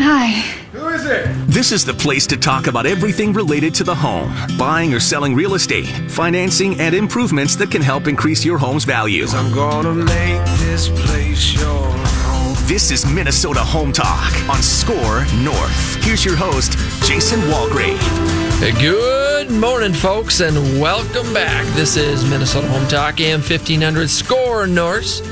Hi. 0.00 0.28
Who 0.72 0.88
is 0.88 1.04
it? 1.06 1.26
This 1.48 1.72
is 1.72 1.84
the 1.84 1.92
place 1.92 2.24
to 2.28 2.36
talk 2.36 2.68
about 2.68 2.86
everything 2.86 3.32
related 3.32 3.74
to 3.76 3.84
the 3.84 3.94
home 3.94 4.32
buying 4.56 4.94
or 4.94 5.00
selling 5.00 5.34
real 5.34 5.54
estate, 5.54 5.86
financing, 6.08 6.78
and 6.78 6.94
improvements 6.94 7.56
that 7.56 7.72
can 7.72 7.82
help 7.82 8.06
increase 8.06 8.44
your 8.44 8.58
home's 8.58 8.84
value. 8.84 9.26
I'm 9.30 9.52
gonna 9.52 9.94
make 9.94 10.44
this 10.60 10.88
place 10.88 11.52
your 11.52 11.90
home. 11.90 12.54
This 12.68 12.92
is 12.92 13.04
Minnesota 13.12 13.60
Home 13.60 13.92
Talk 13.92 14.32
on 14.48 14.62
Score 14.62 15.24
North. 15.42 16.04
Here's 16.04 16.24
your 16.24 16.36
host, 16.36 16.72
Jason 17.04 17.40
Walgrave. 17.50 17.98
Hey, 18.60 18.72
Good 18.80 19.50
morning, 19.50 19.92
folks, 19.92 20.40
and 20.40 20.80
welcome 20.80 21.32
back. 21.34 21.66
This 21.74 21.96
is 21.96 22.24
Minnesota 22.30 22.68
Home 22.68 22.86
Talk, 22.86 23.20
AM 23.20 23.40
1500 23.40 24.08
Score 24.08 24.66
North, 24.68 25.22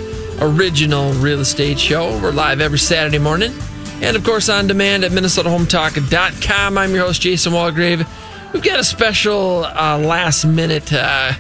original 0.43 1.13
real 1.15 1.41
estate 1.41 1.79
show. 1.79 2.19
We're 2.21 2.33
live 2.33 2.61
every 2.61 2.79
Saturday 2.79 3.19
morning, 3.19 3.53
and 4.03 4.17
of 4.17 4.25
course 4.25 4.49
on 4.49 4.67
demand 4.67 5.05
at 5.05 5.13
minnesotahometalk.com. 5.13 6.79
I'm 6.79 6.95
your 6.95 7.07
host, 7.07 7.23
Jason 7.23 7.53
Walgrave. 7.53 8.07
We've 8.53 8.63
got 8.63 8.79
a 8.79 8.85
special 8.85 9.65
uh, 9.65 9.99
last 9.99 10.45
minute 10.45 10.93
uh, 10.93 11.33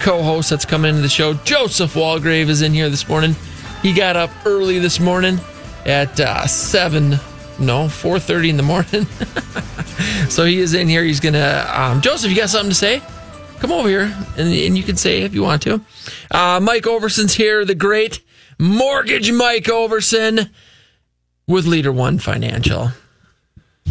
co 0.00 0.22
host 0.22 0.50
that's 0.50 0.64
coming 0.64 0.90
into 0.90 1.02
the 1.02 1.08
show. 1.08 1.34
Joseph 1.34 1.94
Walgrave 1.94 2.48
is 2.48 2.62
in 2.62 2.72
here 2.72 2.90
this 2.90 3.08
morning. 3.08 3.34
He 3.82 3.92
got 3.92 4.16
up 4.16 4.30
early 4.44 4.78
this 4.78 5.00
morning 5.00 5.38
at 5.86 6.18
uh, 6.20 6.46
7, 6.46 7.10
no, 7.10 7.86
4.30 7.86 8.50
in 8.50 8.56
the 8.56 8.62
morning. 8.62 9.06
so 10.30 10.44
he 10.44 10.60
is 10.60 10.74
in 10.74 10.88
here. 10.88 11.02
He's 11.02 11.20
to, 11.20 11.80
um, 11.80 12.00
Joseph, 12.00 12.30
you 12.30 12.36
got 12.36 12.48
something 12.48 12.70
to 12.70 12.74
say? 12.74 13.02
Come 13.58 13.72
over 13.72 13.88
here 13.88 14.14
and, 14.36 14.52
and 14.52 14.76
you 14.76 14.82
can 14.82 14.96
say 14.96 15.22
if 15.22 15.34
you 15.34 15.42
want 15.42 15.62
to. 15.62 15.80
Uh, 16.30 16.60
Mike 16.60 16.86
Overson's 16.86 17.34
here, 17.34 17.64
the 17.64 17.74
great 17.74 18.20
mortgage 18.58 19.30
Mike 19.32 19.64
Overson 19.64 20.50
with 21.46 21.66
Leader 21.66 21.92
One 21.92 22.18
Financial. 22.18 22.90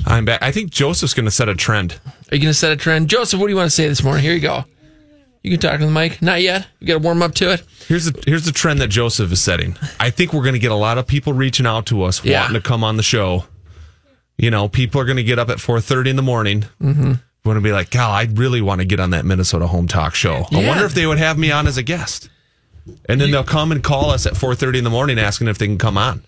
I'm 0.06 0.26
back. 0.26 0.42
I 0.42 0.52
think 0.52 0.72
Joseph's 0.72 1.14
going 1.14 1.26
to 1.26 1.32
set 1.32 1.50
a 1.50 1.56
trend. 1.56 2.00
Are 2.32 2.36
you 2.36 2.42
going 2.42 2.52
to 2.52 2.54
set 2.54 2.72
a 2.72 2.76
trend? 2.78 3.10
Joseph, 3.10 3.40
what 3.40 3.48
do 3.48 3.52
you 3.52 3.58
want 3.58 3.68
to 3.70 3.76
say 3.76 3.88
this 3.88 4.04
morning? 4.04 4.24
Here 4.24 4.34
you 4.34 4.40
go. 4.40 4.66
You 5.44 5.52
can 5.52 5.60
talk 5.60 5.80
to 5.80 5.86
the 5.86 5.92
mic. 5.92 6.22
Not 6.22 6.42
yet. 6.42 6.68
You 6.80 6.88
got 6.88 6.94
to 6.94 7.00
warm 7.00 7.22
up 7.22 7.34
to 7.36 7.52
it. 7.54 7.64
Here's 7.88 8.06
the 8.06 8.24
here's 8.26 8.46
the 8.46 8.52
trend 8.52 8.80
that 8.80 8.88
Joseph 8.90 9.32
is 9.32 9.42
setting. 9.42 9.76
I 10.00 10.12
think 10.12 10.34
we're 10.34 10.44
going 10.44 10.54
to 10.54 10.60
get 10.60 10.72
a 10.72 10.76
lot 10.76 10.98
of 10.98 11.08
people 11.08 11.34
reaching 11.34 11.66
out 11.66 11.88
to 11.88 12.04
us 12.04 12.24
Yeah. 12.24 12.42
wanting 12.42 12.62
to 12.62 12.68
come 12.68 12.84
on 12.84 12.96
the 12.98 13.04
show. 13.04 13.46
You 14.38 14.50
know, 14.52 14.68
people 14.70 15.02
are 15.02 15.06
going 15.06 15.18
to 15.18 15.24
get 15.24 15.40
up 15.40 15.50
at 15.50 15.58
4:30 15.58 16.12
in 16.12 16.16
the 16.16 16.22
morning. 16.22 16.66
Mm-hmm. 16.82 17.14
Want 17.44 17.58
to 17.58 17.62
be 17.62 17.72
like, 17.72 17.90
"God, 17.90 18.12
I 18.12 18.32
really 18.34 18.62
want 18.62 18.82
to 18.82 18.86
get 18.86 19.00
on 19.00 19.10
that 19.12 19.26
Minnesota 19.26 19.66
Home 19.68 19.88
Talk 19.88 20.14
show." 20.16 20.46
I 20.52 20.66
wonder 20.68 20.86
if 20.86 20.94
they 20.94 21.08
would 21.08 21.18
have 21.18 21.38
me 21.40 21.52
on 21.52 21.66
as 21.68 21.78
a 21.78 21.84
guest. 21.84 22.30
And 23.10 23.20
then 23.20 23.30
they'll 23.32 23.44
come 23.44 23.72
and 23.72 23.84
call 23.84 24.12
us 24.12 24.26
at 24.28 24.34
4:30 24.34 24.78
in 24.78 24.84
the 24.84 24.90
morning 24.92 25.18
asking 25.20 25.48
if 25.48 25.58
they 25.58 25.66
can 25.68 25.78
come 25.80 25.98
on. 25.98 26.24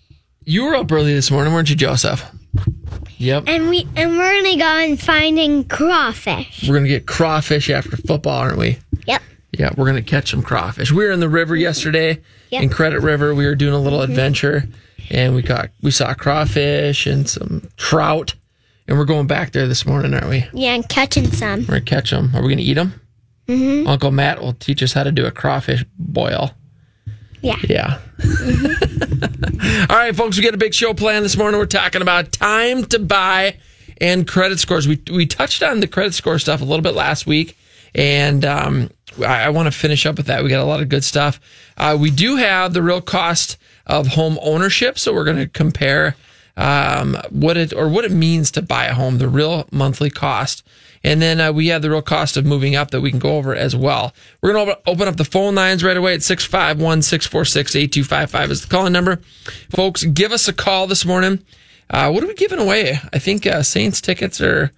You 0.45 0.65
were 0.65 0.75
up 0.75 0.91
early 0.91 1.13
this 1.13 1.31
morning, 1.31 1.53
weren't 1.53 1.69
you, 1.69 1.75
Joseph? 1.75 2.25
Yep. 3.17 3.45
And 3.47 3.69
we 3.69 3.87
and 3.95 4.17
we're 4.17 4.41
gonna 4.41 4.57
go 4.57 4.65
and 4.85 4.99
finding 4.99 5.63
crawfish. 5.65 6.63
We're 6.67 6.73
going 6.75 6.83
to 6.83 6.89
get 6.89 7.05
crawfish 7.07 7.69
after 7.69 7.95
football, 7.95 8.37
aren't 8.39 8.57
we? 8.57 8.79
Yep. 9.07 9.21
Yeah, 9.53 9.69
we're 9.77 9.85
going 9.89 10.03
to 10.03 10.09
catch 10.09 10.31
some 10.31 10.41
crawfish. 10.41 10.91
We 10.91 11.05
were 11.05 11.11
in 11.11 11.19
the 11.19 11.29
river 11.29 11.55
yesterday 11.55 12.21
Yep. 12.49 12.63
in 12.63 12.69
Credit 12.69 12.99
River. 12.99 13.33
We 13.33 13.45
were 13.45 13.55
doing 13.55 13.73
a 13.73 13.79
little 13.79 14.01
adventure 14.01 14.63
and 15.09 15.33
we 15.35 15.41
caught 15.43 15.69
we 15.81 15.91
saw 15.91 16.13
crawfish 16.13 17.05
and 17.07 17.27
some 17.29 17.69
trout. 17.77 18.35
And 18.87 18.97
we're 18.97 19.05
going 19.05 19.27
back 19.27 19.53
there 19.53 19.67
this 19.67 19.85
morning, 19.85 20.13
aren't 20.13 20.27
we? 20.27 20.45
Yeah, 20.53 20.73
and 20.75 20.87
catching 20.89 21.31
some. 21.31 21.65
We're 21.67 21.79
to 21.79 21.85
catch 21.85 22.11
them. 22.11 22.31
Are 22.35 22.41
we 22.41 22.49
going 22.49 22.57
to 22.57 22.63
eat 22.63 22.73
them? 22.73 22.99
Mm-hmm. 23.47 23.87
Uncle 23.87 24.11
Matt 24.11 24.41
will 24.41 24.53
teach 24.53 24.83
us 24.83 24.91
how 24.91 25.03
to 25.03 25.11
do 25.11 25.25
a 25.25 25.31
crawfish 25.31 25.85
boil. 25.97 26.51
Yeah. 27.43 27.57
Yeah. 27.67 27.99
All 29.89 29.97
right, 29.97 30.15
folks, 30.15 30.37
we 30.37 30.43
got 30.43 30.53
a 30.53 30.57
big 30.57 30.73
show 30.73 30.93
planned 30.93 31.25
this 31.25 31.35
morning. 31.35 31.59
We're 31.59 31.65
talking 31.65 32.01
about 32.01 32.31
time 32.31 32.85
to 32.85 32.99
buy 32.99 33.57
and 33.99 34.25
credit 34.25 34.59
scores. 34.59 34.87
We 34.87 35.01
we 35.11 35.25
touched 35.25 35.61
on 35.61 35.81
the 35.81 35.87
credit 35.87 36.13
score 36.13 36.39
stuff 36.39 36.61
a 36.61 36.63
little 36.63 36.81
bit 36.81 36.95
last 36.95 37.27
week, 37.27 37.57
and 37.93 38.45
um, 38.45 38.89
I, 39.19 39.43
I 39.43 39.49
want 39.49 39.67
to 39.67 39.71
finish 39.77 40.05
up 40.05 40.15
with 40.15 40.27
that. 40.27 40.41
We 40.41 40.49
got 40.49 40.61
a 40.61 40.65
lot 40.65 40.81
of 40.81 40.87
good 40.87 41.03
stuff. 41.03 41.41
Uh, 41.75 41.97
we 41.99 42.11
do 42.11 42.37
have 42.37 42.73
the 42.73 42.81
real 42.81 43.01
cost 43.01 43.57
of 43.85 44.07
home 44.07 44.39
ownership, 44.41 44.97
so 44.97 45.13
we're 45.13 45.25
going 45.25 45.37
to 45.37 45.47
compare 45.47 46.15
um, 46.55 47.17
what 47.29 47.57
it 47.57 47.73
or 47.73 47.89
what 47.89 48.05
it 48.05 48.11
means 48.11 48.51
to 48.51 48.61
buy 48.61 48.85
a 48.85 48.93
home, 48.93 49.17
the 49.17 49.27
real 49.27 49.67
monthly 49.69 50.09
cost. 50.09 50.65
And 51.03 51.21
then 51.21 51.41
uh, 51.41 51.51
we 51.51 51.67
have 51.67 51.81
the 51.81 51.89
real 51.89 52.01
cost 52.01 52.37
of 52.37 52.45
moving 52.45 52.75
up 52.75 52.91
that 52.91 53.01
we 53.01 53.09
can 53.09 53.19
go 53.19 53.37
over 53.37 53.53
as 53.53 53.75
well. 53.75 54.13
We're 54.41 54.53
going 54.53 54.67
to 54.67 54.79
open 54.87 55.07
up 55.07 55.17
the 55.17 55.25
phone 55.25 55.53
lines 55.53 55.83
right 55.83 55.97
away 55.97 56.13
at 56.13 56.23
651 56.23 57.01
646 57.01 57.75
8255 57.75 58.51
is 58.51 58.61
the 58.61 58.67
calling 58.67 58.93
number. 58.93 59.19
Folks, 59.69 60.03
give 60.05 60.31
us 60.31 60.47
a 60.47 60.53
call 60.53 60.87
this 60.87 61.05
morning. 61.05 61.43
Uh, 61.89 62.09
what 62.09 62.23
are 62.23 62.27
we 62.27 62.33
giving 62.35 62.59
away? 62.59 62.99
I 63.11 63.19
think 63.19 63.45
uh, 63.45 63.63
Saints 63.63 63.99
tickets 63.99 64.39
are, 64.39 64.71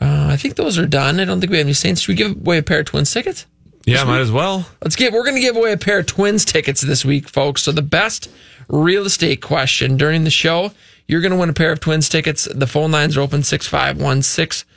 uh, 0.00 0.28
I 0.30 0.36
think 0.36 0.56
those 0.56 0.78
are 0.78 0.86
done. 0.86 1.20
I 1.20 1.26
don't 1.26 1.40
think 1.40 1.52
we 1.52 1.58
have 1.58 1.66
any 1.66 1.74
Saints. 1.74 2.00
Should 2.00 2.08
we 2.08 2.14
give 2.14 2.32
away 2.32 2.58
a 2.58 2.62
pair 2.62 2.80
of 2.80 2.86
Twins 2.86 3.12
tickets? 3.12 3.46
Yeah, 3.84 4.04
might 4.04 4.20
as 4.20 4.30
well. 4.30 4.66
Let's 4.82 4.96
get. 4.96 5.12
We're 5.12 5.24
going 5.24 5.34
to 5.34 5.40
give 5.40 5.56
away 5.56 5.72
a 5.72 5.76
pair 5.76 5.98
of 5.98 6.06
Twins 6.06 6.44
tickets 6.44 6.80
this 6.80 7.04
week, 7.04 7.28
folks. 7.28 7.62
So 7.62 7.72
the 7.72 7.82
best 7.82 8.30
real 8.68 9.04
estate 9.04 9.42
question 9.42 9.96
during 9.96 10.24
the 10.24 10.30
show, 10.30 10.70
you're 11.08 11.20
going 11.20 11.32
to 11.32 11.38
win 11.38 11.50
a 11.50 11.52
pair 11.52 11.72
of 11.72 11.80
Twins 11.80 12.08
tickets. 12.08 12.48
The 12.54 12.68
phone 12.68 12.92
lines 12.92 13.16
are 13.16 13.20
open 13.20 13.42
651 13.42 14.22
646 14.22 14.71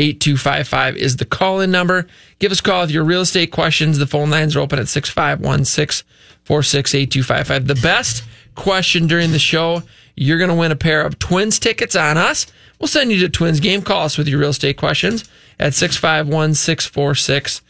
8255 0.00 0.96
is 0.96 1.16
the 1.16 1.24
call 1.24 1.60
in 1.60 1.70
number. 1.70 2.06
Give 2.38 2.52
us 2.52 2.60
a 2.60 2.62
call 2.62 2.82
with 2.82 2.90
your 2.90 3.04
real 3.04 3.20
estate 3.20 3.50
questions. 3.50 3.98
The 3.98 4.06
phone 4.06 4.30
lines 4.30 4.56
are 4.56 4.60
open 4.60 4.78
at 4.78 4.88
651 4.88 5.64
646 5.66 6.94
8255. 6.94 7.66
The 7.66 7.74
best 7.74 8.24
question 8.54 9.06
during 9.06 9.32
the 9.32 9.38
show, 9.38 9.82
you're 10.16 10.38
going 10.38 10.50
to 10.50 10.56
win 10.56 10.72
a 10.72 10.76
pair 10.76 11.02
of 11.02 11.18
Twins 11.18 11.58
tickets 11.58 11.96
on 11.96 12.16
us. 12.16 12.46
We'll 12.78 12.88
send 12.88 13.12
you 13.12 13.20
to 13.20 13.28
Twins 13.28 13.60
game. 13.60 13.82
Call 13.82 14.04
us 14.04 14.16
with 14.16 14.26
your 14.26 14.40
real 14.40 14.50
estate 14.50 14.78
questions 14.78 15.28
at 15.58 15.74
651 15.74 16.54
646 16.54 17.62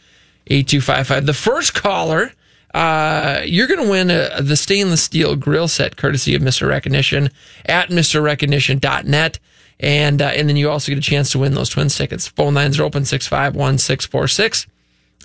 8255. 0.47 1.25
The 1.25 1.33
first 1.33 1.73
caller, 1.73 2.31
uh, 2.73 3.41
you're 3.45 3.67
going 3.67 3.83
to 3.83 3.89
win 3.89 4.09
a, 4.09 4.41
the 4.41 4.55
stainless 4.55 5.03
steel 5.03 5.35
grill 5.35 5.67
set 5.67 5.97
courtesy 5.97 6.33
of 6.35 6.41
Mr. 6.41 6.67
Recognition 6.67 7.29
at 7.65 7.89
MrRecognition.net. 7.89 9.39
And, 9.81 10.21
uh, 10.21 10.27
and 10.27 10.47
then 10.47 10.55
you 10.55 10.69
also 10.69 10.91
get 10.91 10.99
a 10.99 11.01
chance 11.01 11.31
to 11.31 11.39
win 11.39 11.55
those 11.55 11.69
twins 11.69 11.97
tickets. 11.97 12.27
Phone 12.27 12.53
lines 12.53 12.79
are 12.79 12.83
open 12.83 13.03
651 13.03 13.79
646 13.79 14.67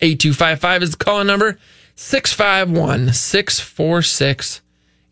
8255 0.02 0.82
is 0.82 0.90
the 0.92 0.96
call 0.96 1.24
number 1.24 1.58
651 1.94 3.12
646 3.12 4.60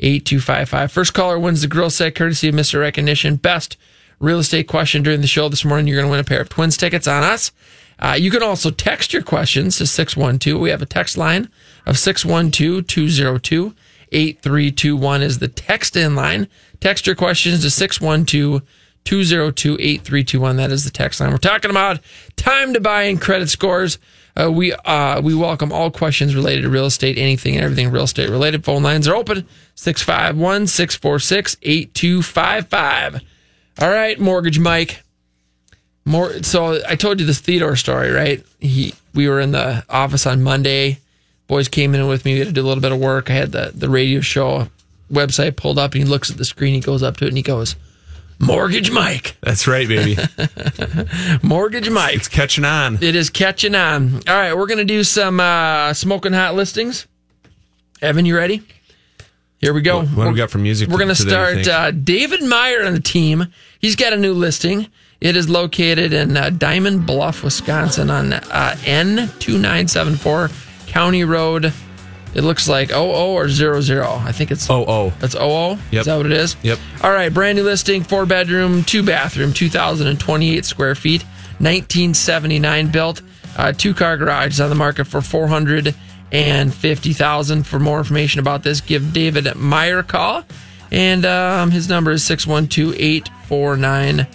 8255. 0.01 0.93
First 0.93 1.15
caller 1.15 1.39
wins 1.39 1.63
the 1.63 1.69
grill 1.69 1.91
set 1.91 2.15
courtesy 2.15 2.49
of 2.49 2.55
Mr. 2.55 2.81
Recognition. 2.81 3.37
Best 3.37 3.77
real 4.19 4.39
estate 4.39 4.69
question 4.69 5.03
during 5.03 5.21
the 5.21 5.27
show 5.27 5.49
this 5.49 5.65
morning. 5.65 5.87
You're 5.87 5.97
going 5.97 6.07
to 6.07 6.11
win 6.11 6.21
a 6.21 6.25
pair 6.25 6.41
of 6.41 6.49
twins 6.49 6.77
tickets 6.77 7.07
on 7.07 7.23
us. 7.23 7.53
Uh, 7.99 8.17
you 8.19 8.31
can 8.31 8.43
also 8.43 8.71
text 8.71 9.13
your 9.13 9.23
questions 9.23 9.79
to 9.79 9.87
612. 9.87 10.61
We 10.61 10.71
have 10.71 10.83
a 10.83 10.87
text 10.87 11.17
line 11.17 11.49
of 11.87 11.99
612 11.99 12.87
202 12.87 13.75
8321 14.13 15.23
is 15.23 15.39
the 15.39 15.49
text 15.49 15.97
in 15.97 16.15
line. 16.15 16.49
Text 16.81 17.07
your 17.07 17.17
questions 17.17 17.63
to 17.63 17.71
612 17.71 18.63
202 19.05 19.75
8321. 19.75 20.57
That 20.57 20.71
is 20.71 20.85
the 20.85 20.91
text 20.91 21.21
line. 21.21 21.31
We're 21.31 21.39
talking 21.39 21.71
about 21.71 22.01
time 22.37 22.75
to 22.75 22.81
buy 22.81 23.05
and 23.05 23.21
credit 23.21 23.49
scores. 23.49 23.99
Uh, 24.37 24.51
we 24.51 24.73
uh, 24.73 25.21
we 25.21 25.35
welcome 25.35 25.73
all 25.73 25.91
questions 25.91 26.35
related 26.35 26.63
to 26.63 26.69
real 26.69 26.87
estate, 26.87 27.19
anything 27.19 27.55
and 27.55 27.65
everything 27.65 27.91
real 27.91 28.05
estate 28.05 28.29
related. 28.29 28.65
Phone 28.65 28.83
lines 28.83 29.07
are 29.07 29.15
open 29.15 29.47
651 29.77 30.67
646 30.67 31.57
8255. 31.63 33.23
All 33.81 33.91
right, 33.91 34.19
Mortgage 34.19 34.59
Mike. 34.59 35.03
More 36.05 36.43
so 36.43 36.81
I 36.87 36.97
told 36.97 37.21
you 37.21 37.27
this 37.27 37.41
Theodore 37.41 37.77
story, 37.77 38.11
right? 38.11 38.45
He 38.61 38.95
we 39.15 39.29
were 39.29 39.41
in 39.41 39.53
the 39.53 39.85
office 39.89 40.27
on 40.27 40.43
Monday. 40.43 40.99
Boys 41.47 41.69
came 41.69 41.95
in 41.95 42.09
with 42.09 42.25
me. 42.25 42.33
We 42.33 42.39
had 42.41 42.49
to 42.49 42.55
do 42.55 42.63
a 42.63 42.67
little 42.67 42.83
bit 42.83 42.93
of 42.93 42.99
work. 42.99 43.31
I 43.31 43.35
had 43.35 43.53
the 43.53 43.71
the 43.75 43.89
radio 43.89 44.21
show 44.21 44.69
website 45.13 45.57
pulled 45.57 45.79
up 45.79 45.93
and 45.93 46.03
he 46.03 46.09
looks 46.09 46.31
at 46.31 46.37
the 46.37 46.45
screen, 46.45 46.75
he 46.75 46.81
goes 46.81 47.03
up 47.03 47.17
to 47.19 47.25
it 47.25 47.29
and 47.29 47.37
he 47.37 47.43
goes, 47.43 47.77
Mortgage 48.39 48.91
Mike. 48.91 49.37
That's 49.41 49.67
right, 49.67 49.89
baby. 49.89 50.17
Mortgage 51.43 51.91
Mike. 51.91 52.17
it's 52.17 52.29
catching 52.29 52.65
on. 52.65 53.03
It 53.03 53.15
is 53.15 53.31
catching 53.31 53.75
on. 53.75 54.17
All 54.29 54.35
right, 54.35 54.57
we're 54.57 54.67
gonna 54.67 54.85
do 54.85 55.05
some 55.05 55.41
uh 55.41 55.95
smoking 55.95 56.33
hot 56.33 56.55
listings. 56.55 57.07
Evan, 58.03 58.27
you 58.27 58.37
ready? 58.37 58.63
Here 59.59 59.73
we 59.73 59.81
go. 59.81 60.01
What, 60.01 60.09
what 60.11 60.25
do 60.25 60.31
we 60.31 60.37
got 60.37 60.51
for 60.51 60.59
music? 60.59 60.91
We're 60.91 60.99
going 60.99 61.09
to 61.09 61.15
start 61.15 61.67
uh, 61.67 61.91
David 61.91 62.43
Meyer 62.43 62.85
on 62.85 62.93
the 62.93 63.01
team. 63.01 63.47
He's 63.79 63.97
got 63.97 64.13
a 64.13 64.17
new 64.19 64.35
listing. 64.35 64.89
It 65.23 65.37
is 65.37 65.49
located 65.49 66.13
in 66.13 66.37
uh, 66.37 66.51
Diamond 66.51 67.07
Bluff, 67.07 67.43
Wisconsin 67.43 68.11
on 68.11 68.35
uh, 68.35 68.77
N2974 68.81 70.87
County 70.87 71.25
Road. 71.25 71.73
It 72.35 72.43
looks 72.43 72.69
like 72.69 72.91
00 72.91 73.05
or 73.05 73.49
00. 73.49 74.05
I 74.05 74.33
think 74.33 74.51
it's 74.51 74.69
oh, 74.69 74.85
oh. 74.87 75.13
that's 75.21 75.35
00. 75.35 75.79
Yep. 75.91 75.93
Is 75.93 76.07
that 76.07 76.17
what 76.17 76.27
it 76.27 76.33
is? 76.33 76.57
Yep. 76.63 76.79
All 77.03 77.13
right, 77.13 77.33
brand 77.33 77.57
new 77.57 77.65
listing, 77.65 78.03
four 78.03 78.27
bedroom, 78.27 78.85
two 78.85 79.03
bathroom, 79.03 79.53
2,028 79.53 80.65
square 80.65 80.95
feet, 80.95 81.23
1979 81.59 82.91
built, 82.91 83.23
uh, 83.57 83.73
two 83.73 83.95
car 83.95 84.17
garage 84.17 84.55
is 84.55 84.61
on 84.61 84.69
the 84.69 84.75
market 84.75 85.07
for 85.07 85.21
450,000. 85.21 87.63
For 87.65 87.79
more 87.79 87.99
information 87.99 88.41
about 88.41 88.65
this, 88.65 88.81
give 88.81 89.13
David 89.13 89.55
Meyer 89.55 90.01
a 90.01 90.03
call. 90.03 90.43
And 90.91 91.25
um, 91.25 91.71
his 91.71 91.89
number 91.89 92.11
is 92.11 92.25
612 92.25 92.97
849 92.99 94.27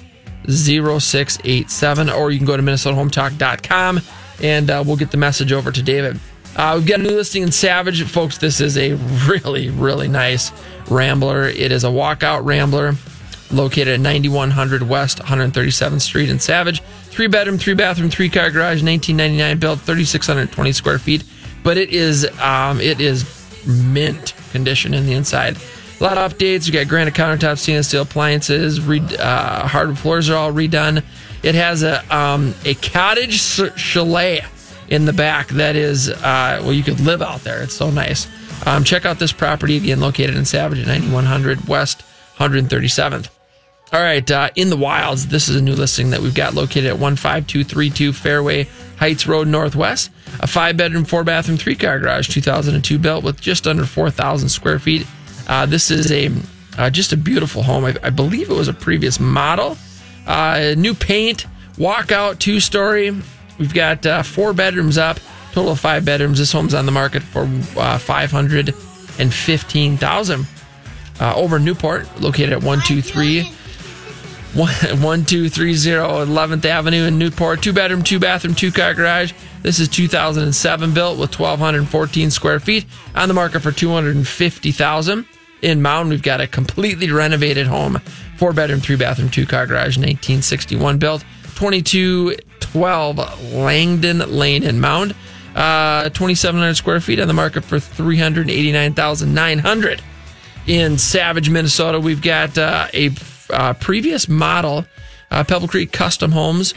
0687. 0.48 2.10
Or 2.10 2.32
you 2.32 2.38
can 2.38 2.48
go 2.48 2.56
to 2.58 2.64
MinnesotaHometalk.com 2.64 4.02
and 4.42 4.70
uh, 4.70 4.82
we'll 4.86 4.96
get 4.96 5.12
the 5.12 5.18
message 5.18 5.52
over 5.52 5.70
to 5.72 5.84
David. 5.84 6.18
Uh, 6.56 6.76
we've 6.78 6.88
got 6.88 7.00
a 7.00 7.04
new 7.04 7.12
listing 7.12 7.44
in 7.44 7.52
Savage. 7.52 8.04
Folks, 8.04 8.38
this 8.38 8.60
is 8.60 8.78
a 8.78 8.94
really, 9.28 9.70
really 9.70 10.08
nice 10.08 10.52
Rambler. 10.90 11.44
It 11.44 11.72
is 11.72 11.84
a 11.84 11.88
walkout 11.88 12.46
Rambler 12.46 12.96
located 13.52 13.88
at 13.88 14.00
9100 14.00 14.84
West 14.84 15.20
137th 15.20 16.02
Street 16.02 16.30
in 16.30 16.40
Savage. 16.40 16.82
Three 16.82 17.28
bedroom, 17.28 17.58
three 17.58 17.74
bathroom, 17.74 18.10
three 18.10 18.30
car 18.30 18.52
garage, 18.52 18.84
1999 18.84 19.60
built, 19.60 19.80
3620 19.82 20.72
square 20.72 21.00
feet. 21.00 21.24
But 21.64 21.78
it 21.78 21.90
is 21.90 22.26
um, 22.40 22.80
it 22.80 23.00
is 23.02 23.26
mint 23.68 24.34
condition 24.52 24.94
in 24.94 25.06
the 25.06 25.14
inside. 25.14 25.58
A 26.00 26.04
lot 26.04 26.18
of 26.18 26.34
updates. 26.34 26.66
You 26.66 26.74
got 26.74 26.88
granite 26.88 27.14
countertops, 27.14 27.60
stainless 27.60 27.90
steel 27.90 28.04
appliances, 28.04 28.80
re- 28.80 29.02
uh, 29.20 29.68
hardwood 29.68 30.00
floors 30.00 30.30
are 30.30 30.38
all 30.38 30.54
redone. 30.54 31.04
It 31.44 31.56
has 31.56 31.84
a 31.84 32.16
um, 32.16 32.54
a 32.64 32.76
cottage 32.76 33.40
chalet 33.78 34.46
in 34.90 35.06
the 35.06 35.14
back 35.14 35.48
that 35.50 35.76
is 35.76 36.10
uh, 36.10 36.60
well, 36.62 36.74
you 36.74 36.84
could 36.84 37.00
live 37.00 37.22
out 37.22 37.44
there. 37.44 37.62
It's 37.64 37.76
so 37.76 37.90
nice. 37.90 38.28
Um, 38.66 38.84
check 38.84 39.06
out 39.06 39.20
this 39.20 39.32
property 39.32 39.78
again, 39.78 40.00
located 40.00 40.36
in 40.36 40.46
Savage 40.46 40.80
at 40.80 40.88
9100 40.88 41.68
West 41.68 42.04
137th. 42.38 43.30
All 43.92 44.00
right, 44.00 44.30
uh, 44.30 44.50
in 44.56 44.70
the 44.70 44.78
wilds, 44.78 45.28
this 45.28 45.50
is 45.50 45.56
a 45.56 45.62
new 45.62 45.74
listing 45.74 46.12
that 46.12 46.20
we've 46.22 46.36
got 46.36 46.54
located 46.54 46.86
at 46.86 46.98
15232 46.98 48.14
Fairway 48.14 48.68
Heights 48.98 49.26
Road 49.26 49.48
Northwest. 49.48 50.12
A 50.42 50.48
five 50.48 50.78
bedroom, 50.78 51.06
four 51.06 51.24
bathroom, 51.24 51.58
three 51.58 51.76
car 51.76 52.00
garage, 52.00 52.28
2002 52.30 53.00
built 53.00 53.24
with 53.24 53.42
just 53.42 53.66
under 53.66 53.86
4,000 53.86 54.50
square 54.50 54.78
feet. 54.78 55.08
Uh, 55.48 55.66
this 55.66 55.90
is 55.90 56.12
a 56.12 56.30
uh, 56.78 56.90
just 56.90 57.12
a 57.12 57.18
beautiful 57.18 57.64
home. 57.64 57.84
I, 57.84 57.96
I, 58.04 58.10
believe 58.12 58.50
it 58.50 58.54
was 58.54 58.68
a 58.68 58.74
previous 58.74 59.20
model. 59.20 59.76
Uh, 60.28 60.76
new 60.78 60.94
paint, 60.94 61.46
walkout, 61.76 62.40
two 62.40 62.60
story. 62.60 63.12
We've 63.60 63.74
got 63.74 64.06
uh, 64.06 64.24
four 64.24 64.54
bedrooms 64.54 64.98
up, 64.98 65.20
total 65.52 65.74
of 65.74 65.80
five 65.80 66.06
bedrooms. 66.06 66.40
This 66.40 66.52
home's 66.52 66.74
on 66.74 66.86
the 66.86 66.92
market 66.92 67.22
for 67.22 67.44
uh, 67.78 67.98
515000 68.00 70.48
uh, 71.20 71.36
over 71.36 71.60
Newport, 71.60 72.22
located 72.22 72.54
at 72.54 72.64
123 72.64 73.44
1230 74.54 75.74
11th 76.32 76.66
Avenue 76.66 77.06
in 77.06 77.20
Newport. 77.20 77.62
Two 77.62 77.74
bedroom, 77.74 78.02
two 78.02 78.18
bathroom, 78.18 78.56
two 78.56 78.72
car 78.72 78.94
garage. 78.94 79.34
This 79.62 79.80
is 79.80 79.90
2007 79.90 80.94
built 80.94 81.20
with 81.20 81.38
1,214 81.38 82.32
square 82.32 82.62
feet 82.62 82.86
on 83.14 83.28
the 83.28 83.34
market 83.34 83.60
for 83.60 83.74
250000 83.74 85.26
In 85.62 85.82
Mound, 85.82 86.10
we've 86.10 86.24
got 86.24 86.40
a 86.40 86.48
completely 86.48 87.12
renovated 87.12 87.68
home. 87.68 88.00
Four 88.38 88.54
bedroom, 88.54 88.80
three 88.80 88.96
bathroom, 88.96 89.30
two 89.30 89.46
car 89.46 89.68
garage, 89.68 89.98
1961 89.98 90.98
built. 90.98 91.26
2212 91.60 93.54
Langdon 93.54 94.20
Lane 94.20 94.64
in 94.64 94.80
Mound. 94.80 95.14
Uh, 95.54 96.06
2,700 96.06 96.76
square 96.76 97.02
feet 97.02 97.20
on 97.20 97.28
the 97.28 97.34
market 97.34 97.66
for 97.66 97.82
389900 97.82 100.02
In 100.68 100.98
Savage, 100.98 101.50
Minnesota, 101.50 102.00
we've 102.00 102.22
got 102.22 102.58
uh, 102.58 102.88
a 102.94 103.10
uh, 103.50 103.74
previous 103.74 104.30
model, 104.30 104.86
uh, 105.32 105.44
Pebble 105.44 105.68
Creek 105.68 105.92
Custom 105.92 106.32
Homes. 106.32 106.74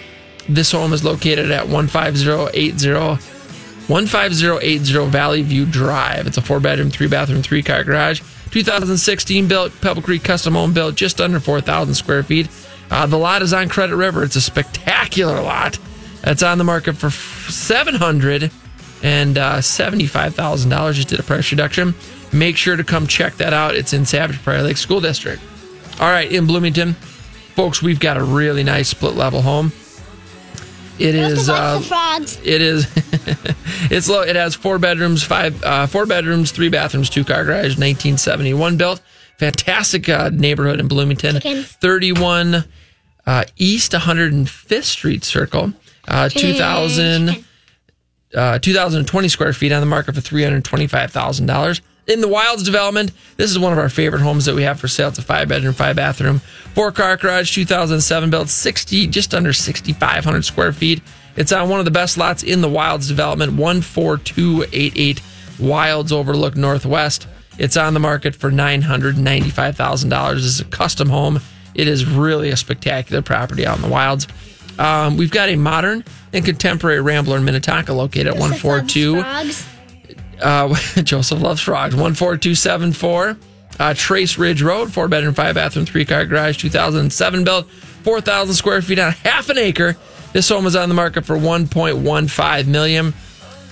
This 0.49 0.73
home 0.73 0.93
is 0.93 1.05
located 1.05 1.53
at 1.53 1.69
15080 1.69 3.23
15080 3.87 5.07
Valley 5.11 5.43
View 5.43 5.65
Drive. 5.65 6.27
It's 6.27 6.39
a 6.39 6.43
four 6.43 6.59
bedroom, 6.59 6.91
three 6.91 7.07
bathroom, 7.07 7.43
three 7.43 7.63
car 7.63 7.85
garage. 7.85 8.21
2016 8.51 9.47
built, 9.47 9.73
Pebble 9.81 10.03
Creek 10.03 10.25
Custom 10.25 10.55
Home 10.55 10.75
built, 10.75 10.97
just 10.97 11.21
under 11.21 11.39
4,000 11.39 11.95
square 11.95 12.25
feet. 12.25 12.49
Uh, 12.93 13.07
the 13.07 13.17
lot 13.17 13.41
is 13.41 13.55
on 13.55 13.71
Credit 13.71 13.97
River. 13.97 14.23
It's 14.23 14.37
a 14.37 14.41
spectacular 14.43 15.41
lot. 15.41 15.79
It's 16.25 16.43
on 16.43 16.59
the 16.59 16.65
market 16.65 16.93
for 16.93 17.09
seven 17.09 17.95
hundred 17.95 18.51
and 19.03 19.39
uh, 19.39 19.63
seventy-five 19.63 20.35
thousand 20.35 20.69
dollars. 20.69 20.97
Just 20.97 21.09
did 21.09 21.19
a 21.19 21.23
price 21.23 21.51
reduction. 21.51 21.95
Make 22.35 22.59
sure 22.59 22.77
to 22.77 22.85
come 22.85 23.07
check 23.07 23.37
that 23.37 23.55
out. 23.55 23.75
It's 23.75 23.95
in 23.95 24.05
Savage 24.05 24.43
Prior 24.43 24.63
Lake 24.63 24.77
School 24.77 25.01
District. 25.01 25.43
All 26.01 26.11
right, 26.11 26.31
in 26.31 26.47
Bloomington, 26.47 26.93
folks, 27.55 27.81
we've 27.81 27.99
got 27.99 28.19
a 28.19 28.25
really 28.25 28.63
nice 28.63 28.91
split 28.91 29.15
level 29.15 29.41
home. 29.41 29.73
It 30.99 31.15
is. 31.15 31.49
Uh, 31.49 31.81
it 32.45 32.61
is. 32.61 32.87
it's 33.91 34.07
low. 34.07 34.21
It 34.21 34.37
has 34.37 34.55
four 34.55 34.79
bedrooms, 34.79 35.23
five, 35.23 35.63
uh, 35.65 35.87
four 35.87 36.05
bedrooms, 36.05 36.53
three 36.53 36.69
bathrooms, 36.69 37.09
two 37.09 37.25
car 37.25 37.45
garage, 37.45 37.79
1971 37.79 38.77
built. 38.77 39.01
Fantastic 39.39 40.11
uh, 40.11 40.29
neighborhood 40.29 40.79
in 40.79 40.89
Bloomington. 40.89 41.37
Chickens. 41.37 41.67
31 41.73 42.65
uh, 43.27 43.45
East 43.57 43.93
105th 43.93 44.85
Street 44.85 45.25
Circle. 45.25 45.73
Uh, 46.09 46.29
2000, 46.29 47.45
uh, 48.35 48.59
2020 48.59 49.29
square 49.29 49.53
feet 49.53 49.73
on 49.73 49.81
the 49.81 49.87
market 49.87 50.15
for 50.15 50.21
$325,000. 50.21 51.81
In 52.09 52.21
the 52.21 52.27
Wilds 52.27 52.65
development, 52.65 53.13
this 53.37 53.51
is 53.51 53.59
one 53.59 53.73
of 53.73 53.79
our 53.79 53.89
favorite 53.89 54.23
homes 54.23 54.47
that 54.47 54.57
we 54.57 54.65
have 54.65 54.81
for 54.81 54.89
sale. 54.89 55.09
It's 55.09 55.19
a 55.19 55.23
five 55.23 55.47
bedroom, 55.49 55.73
five 55.73 55.95
bathroom, 55.95 56.41
four 56.75 56.91
car 56.91 57.17
garage, 57.17 57.55
2007 57.55 58.29
built, 58.29 58.49
60, 58.49 59.07
just 59.07 59.33
under 59.33 59.53
6,500 59.53 60.45
square 60.45 60.73
feet. 60.73 61.01
It's 61.37 61.53
on 61.53 61.69
one 61.69 61.79
of 61.79 61.85
the 61.85 61.93
best 61.93 62.19
lots 62.19 62.43
in 62.43 62.61
the 62.61 62.69
Wilds 62.69 63.07
development, 63.07 63.53
14288 63.53 65.23
Wilds 65.61 66.13
Overlook 66.13 66.57
Northwest. 66.57 67.29
It's 67.59 67.77
on 67.77 67.95
the 67.95 68.01
market 68.01 68.35
for 68.35 68.51
$995,000. 68.51 70.35
This 70.35 70.45
is 70.45 70.61
a 70.61 70.65
custom 70.65 71.09
home. 71.09 71.41
It 71.75 71.89
is 71.89 72.05
really 72.05 72.51
a 72.51 72.57
spectacular 72.57 73.23
property 73.23 73.67
out 73.67 73.77
in 73.77 73.83
the 73.83 73.89
wilds. 73.89 74.29
Um, 74.79 75.17
we've 75.17 75.31
got 75.31 75.49
a 75.49 75.57
modern 75.57 76.05
and 76.33 76.45
contemporary 76.45 77.01
Rambler 77.01 77.37
in 77.37 77.45
Minnetonka 77.45 77.93
located 77.93 78.29
at 78.29 78.35
142. 78.35 79.19
Uh, 80.41 80.75
Joseph 81.03 81.41
loves 81.41 81.61
frogs. 81.61 81.95
14274 81.95 83.37
uh, 83.79 83.95
Trace 83.95 84.39
Ridge 84.39 84.63
Road, 84.63 84.93
four 84.93 85.09
bedroom, 85.09 85.35
five 85.35 85.55
bathroom, 85.55 85.87
three 85.87 86.05
car 86.05 86.25
garage, 86.25 86.57
2007 86.59 87.45
built, 87.45 87.69
4,000 87.69 88.55
square 88.55 88.83
feet 88.83 88.99
on 88.99 89.13
half 89.13 89.49
an 89.49 89.59
acre. 89.59 89.97
This 90.33 90.49
home 90.49 90.67
is 90.67 90.77
on 90.77 90.89
the 90.89 90.95
market 90.95 91.25
for 91.25 91.37
1.15 91.37 92.67
million. 92.67 93.15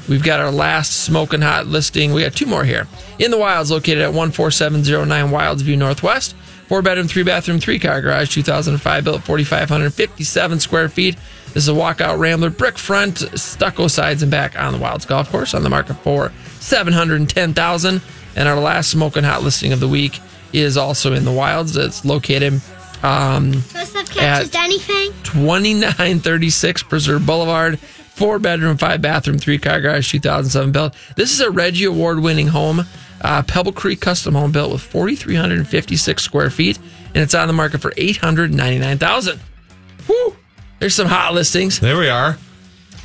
We've 0.08 0.22
got 0.22 0.40
our 0.40 0.50
last 0.50 1.04
smoking 1.04 1.40
hot 1.40 1.66
listing. 1.66 2.12
We 2.12 2.22
got 2.22 2.34
two 2.34 2.46
more 2.46 2.64
here. 2.64 2.88
In 3.18 3.30
the 3.30 3.38
Wilds, 3.38 3.70
located 3.70 3.98
at 3.98 4.12
14709 4.12 5.30
Wilds 5.30 5.62
View 5.62 5.76
Northwest. 5.76 6.34
Four 6.70 6.82
bedroom, 6.82 7.08
three 7.08 7.24
bathroom, 7.24 7.58
three 7.58 7.80
car 7.80 8.00
garage, 8.00 8.32
2005 8.32 9.02
built, 9.02 9.24
4,557 9.24 10.60
square 10.60 10.88
feet. 10.88 11.16
This 11.46 11.64
is 11.64 11.68
a 11.68 11.72
walkout 11.72 12.20
Rambler, 12.20 12.48
brick 12.48 12.78
front, 12.78 13.18
stucco 13.34 13.88
sides 13.88 14.22
and 14.22 14.30
back 14.30 14.56
on 14.56 14.72
the 14.72 14.78
Wilds 14.78 15.04
Golf 15.04 15.32
Course 15.32 15.52
on 15.52 15.64
the 15.64 15.68
market 15.68 15.94
for 15.94 16.30
710000 16.60 18.00
And 18.36 18.48
our 18.48 18.60
last 18.60 18.88
smoking 18.88 19.24
hot 19.24 19.42
listing 19.42 19.72
of 19.72 19.80
the 19.80 19.88
week 19.88 20.20
is 20.52 20.76
also 20.76 21.12
in 21.12 21.24
the 21.24 21.32
Wilds. 21.32 21.76
It's 21.76 22.04
located 22.04 22.60
um, 23.02 23.64
At- 24.20 24.54
anything? 24.54 25.10
2936 25.24 26.84
Preserve 26.84 27.26
Boulevard. 27.26 27.80
Four 27.80 28.38
bedroom, 28.38 28.76
five 28.76 29.02
bathroom, 29.02 29.38
three 29.38 29.58
car 29.58 29.80
garage, 29.80 30.08
2007 30.12 30.70
built. 30.70 30.94
This 31.16 31.32
is 31.32 31.40
a 31.40 31.50
Reggie 31.50 31.86
Award 31.86 32.20
winning 32.20 32.46
home, 32.46 32.84
uh, 33.20 33.42
Pebble 33.42 33.72
Creek 33.72 34.00
custom 34.00 34.34
home 34.34 34.52
built 34.52 34.72
with 34.72 34.82
4,356 34.82 36.22
square 36.22 36.50
feet, 36.50 36.78
and 37.14 37.18
it's 37.18 37.34
on 37.34 37.48
the 37.48 37.54
market 37.54 37.80
for 37.80 37.92
899000 37.96 39.40
Woo! 40.08 40.36
There's 40.78 40.94
some 40.94 41.08
hot 41.08 41.34
listings. 41.34 41.78
There 41.78 41.98
we 41.98 42.08
are. 42.08 42.38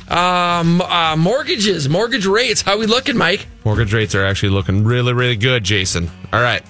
Um, 0.08 0.80
uh, 0.80 1.16
mortgages, 1.16 1.88
mortgage 1.88 2.26
rates. 2.26 2.62
How 2.62 2.78
we 2.78 2.86
looking, 2.86 3.16
Mike? 3.16 3.46
Mortgage 3.64 3.92
rates 3.92 4.14
are 4.14 4.24
actually 4.24 4.50
looking 4.50 4.84
really, 4.84 5.12
really 5.12 5.36
good, 5.36 5.64
Jason. 5.64 6.10
All 6.32 6.40
right. 6.40 6.62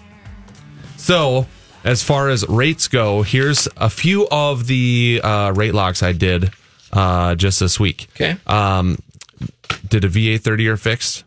So, 0.97 1.47
as 1.85 2.03
far 2.03 2.29
as 2.29 2.49
rates 2.49 2.89
go, 2.89 3.23
here's 3.23 3.69
a 3.77 3.89
few 3.89 4.27
of 4.29 4.67
the 4.67 5.21
uh, 5.23 5.53
rate 5.55 5.75
locks 5.75 6.03
I 6.03 6.13
did 6.13 6.51
uh, 6.93 7.35
just 7.37 7.61
this 7.61 7.79
week. 7.79 8.09
Okay. 8.17 8.37
Um, 8.47 8.99
did 9.89 10.05
a 10.05 10.09
VA 10.09 10.39
30 10.39 10.63
year 10.63 10.77
fixed 10.77 11.25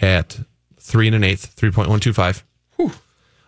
at 0.00 0.38
three 0.90 1.06
and 1.06 1.16
an 1.16 1.24
eighth, 1.24 1.54
3.125. 1.56 2.42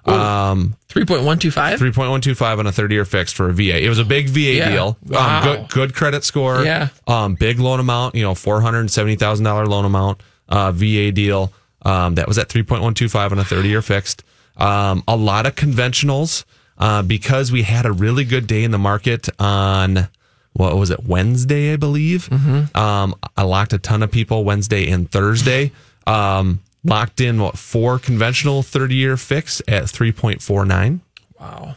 Um, 0.04 0.75
3.125. 0.88 1.76
3.125 1.78 2.58
on 2.58 2.66
a 2.66 2.72
30 2.72 2.94
year 2.94 3.04
fixed 3.04 3.37
for 3.37 3.49
a 3.50 3.52
VA. 3.52 3.84
It 3.84 3.88
was 3.88 4.00
a 4.00 4.04
big 4.04 4.28
VA 4.28 4.40
Yeah. 4.56 4.68
deal. 4.70 4.99
Wow. 5.06 5.38
Um, 5.38 5.44
good, 5.44 5.68
good 5.70 5.94
credit 5.94 6.25
score. 6.25 6.64
Yeah. 6.64 6.88
Um, 7.06 7.34
big 7.37 7.61
loan 7.61 7.78
amount, 7.78 8.16
you 8.16 8.22
know, 8.22 8.34
$470,000 8.34 9.66
loan 9.68 9.84
amount, 9.84 10.20
uh, 10.49 10.72
VA 10.72 11.12
deal. 11.12 11.52
Um, 11.82 12.16
that 12.16 12.26
was 12.26 12.37
at 12.38 12.49
3.125 12.49 13.30
on 13.32 13.38
a 13.38 13.44
30 13.44 13.68
year 13.68 13.82
fixed. 13.82 14.25
Um, 14.56 15.04
a 15.06 15.16
lot 15.16 15.46
of 15.46 15.54
conventionals, 15.54 16.44
uh, 16.78 17.02
because 17.02 17.52
we 17.52 17.62
had 17.62 17.87
a 17.87 17.92
really 17.92 18.25
good 18.25 18.46
day 18.49 18.64
in 18.64 18.72
the 18.72 18.78
market 18.78 19.28
on, 19.40 20.08
what 20.52 20.76
was 20.76 20.90
it, 20.90 21.04
Wednesday, 21.04 21.72
I 21.72 21.76
believe. 21.76 22.28
Um, 22.76 23.14
I 23.37 23.42
locked 23.44 23.72
a 23.72 23.78
ton 23.78 24.02
of 24.02 24.11
people 24.11 24.44
Wednesday 24.44 24.90
and 24.90 25.08
Thursday. 25.11 25.70
Um, 26.08 26.58
locked 26.85 27.21
in 27.21 27.41
what 27.41 27.59
four 27.59 27.99
conventional 27.99 28.62
30 28.62 28.95
year 28.95 29.17
fix 29.17 29.61
at 29.69 29.85
3.49. 29.85 31.01
Wow. 31.39 31.75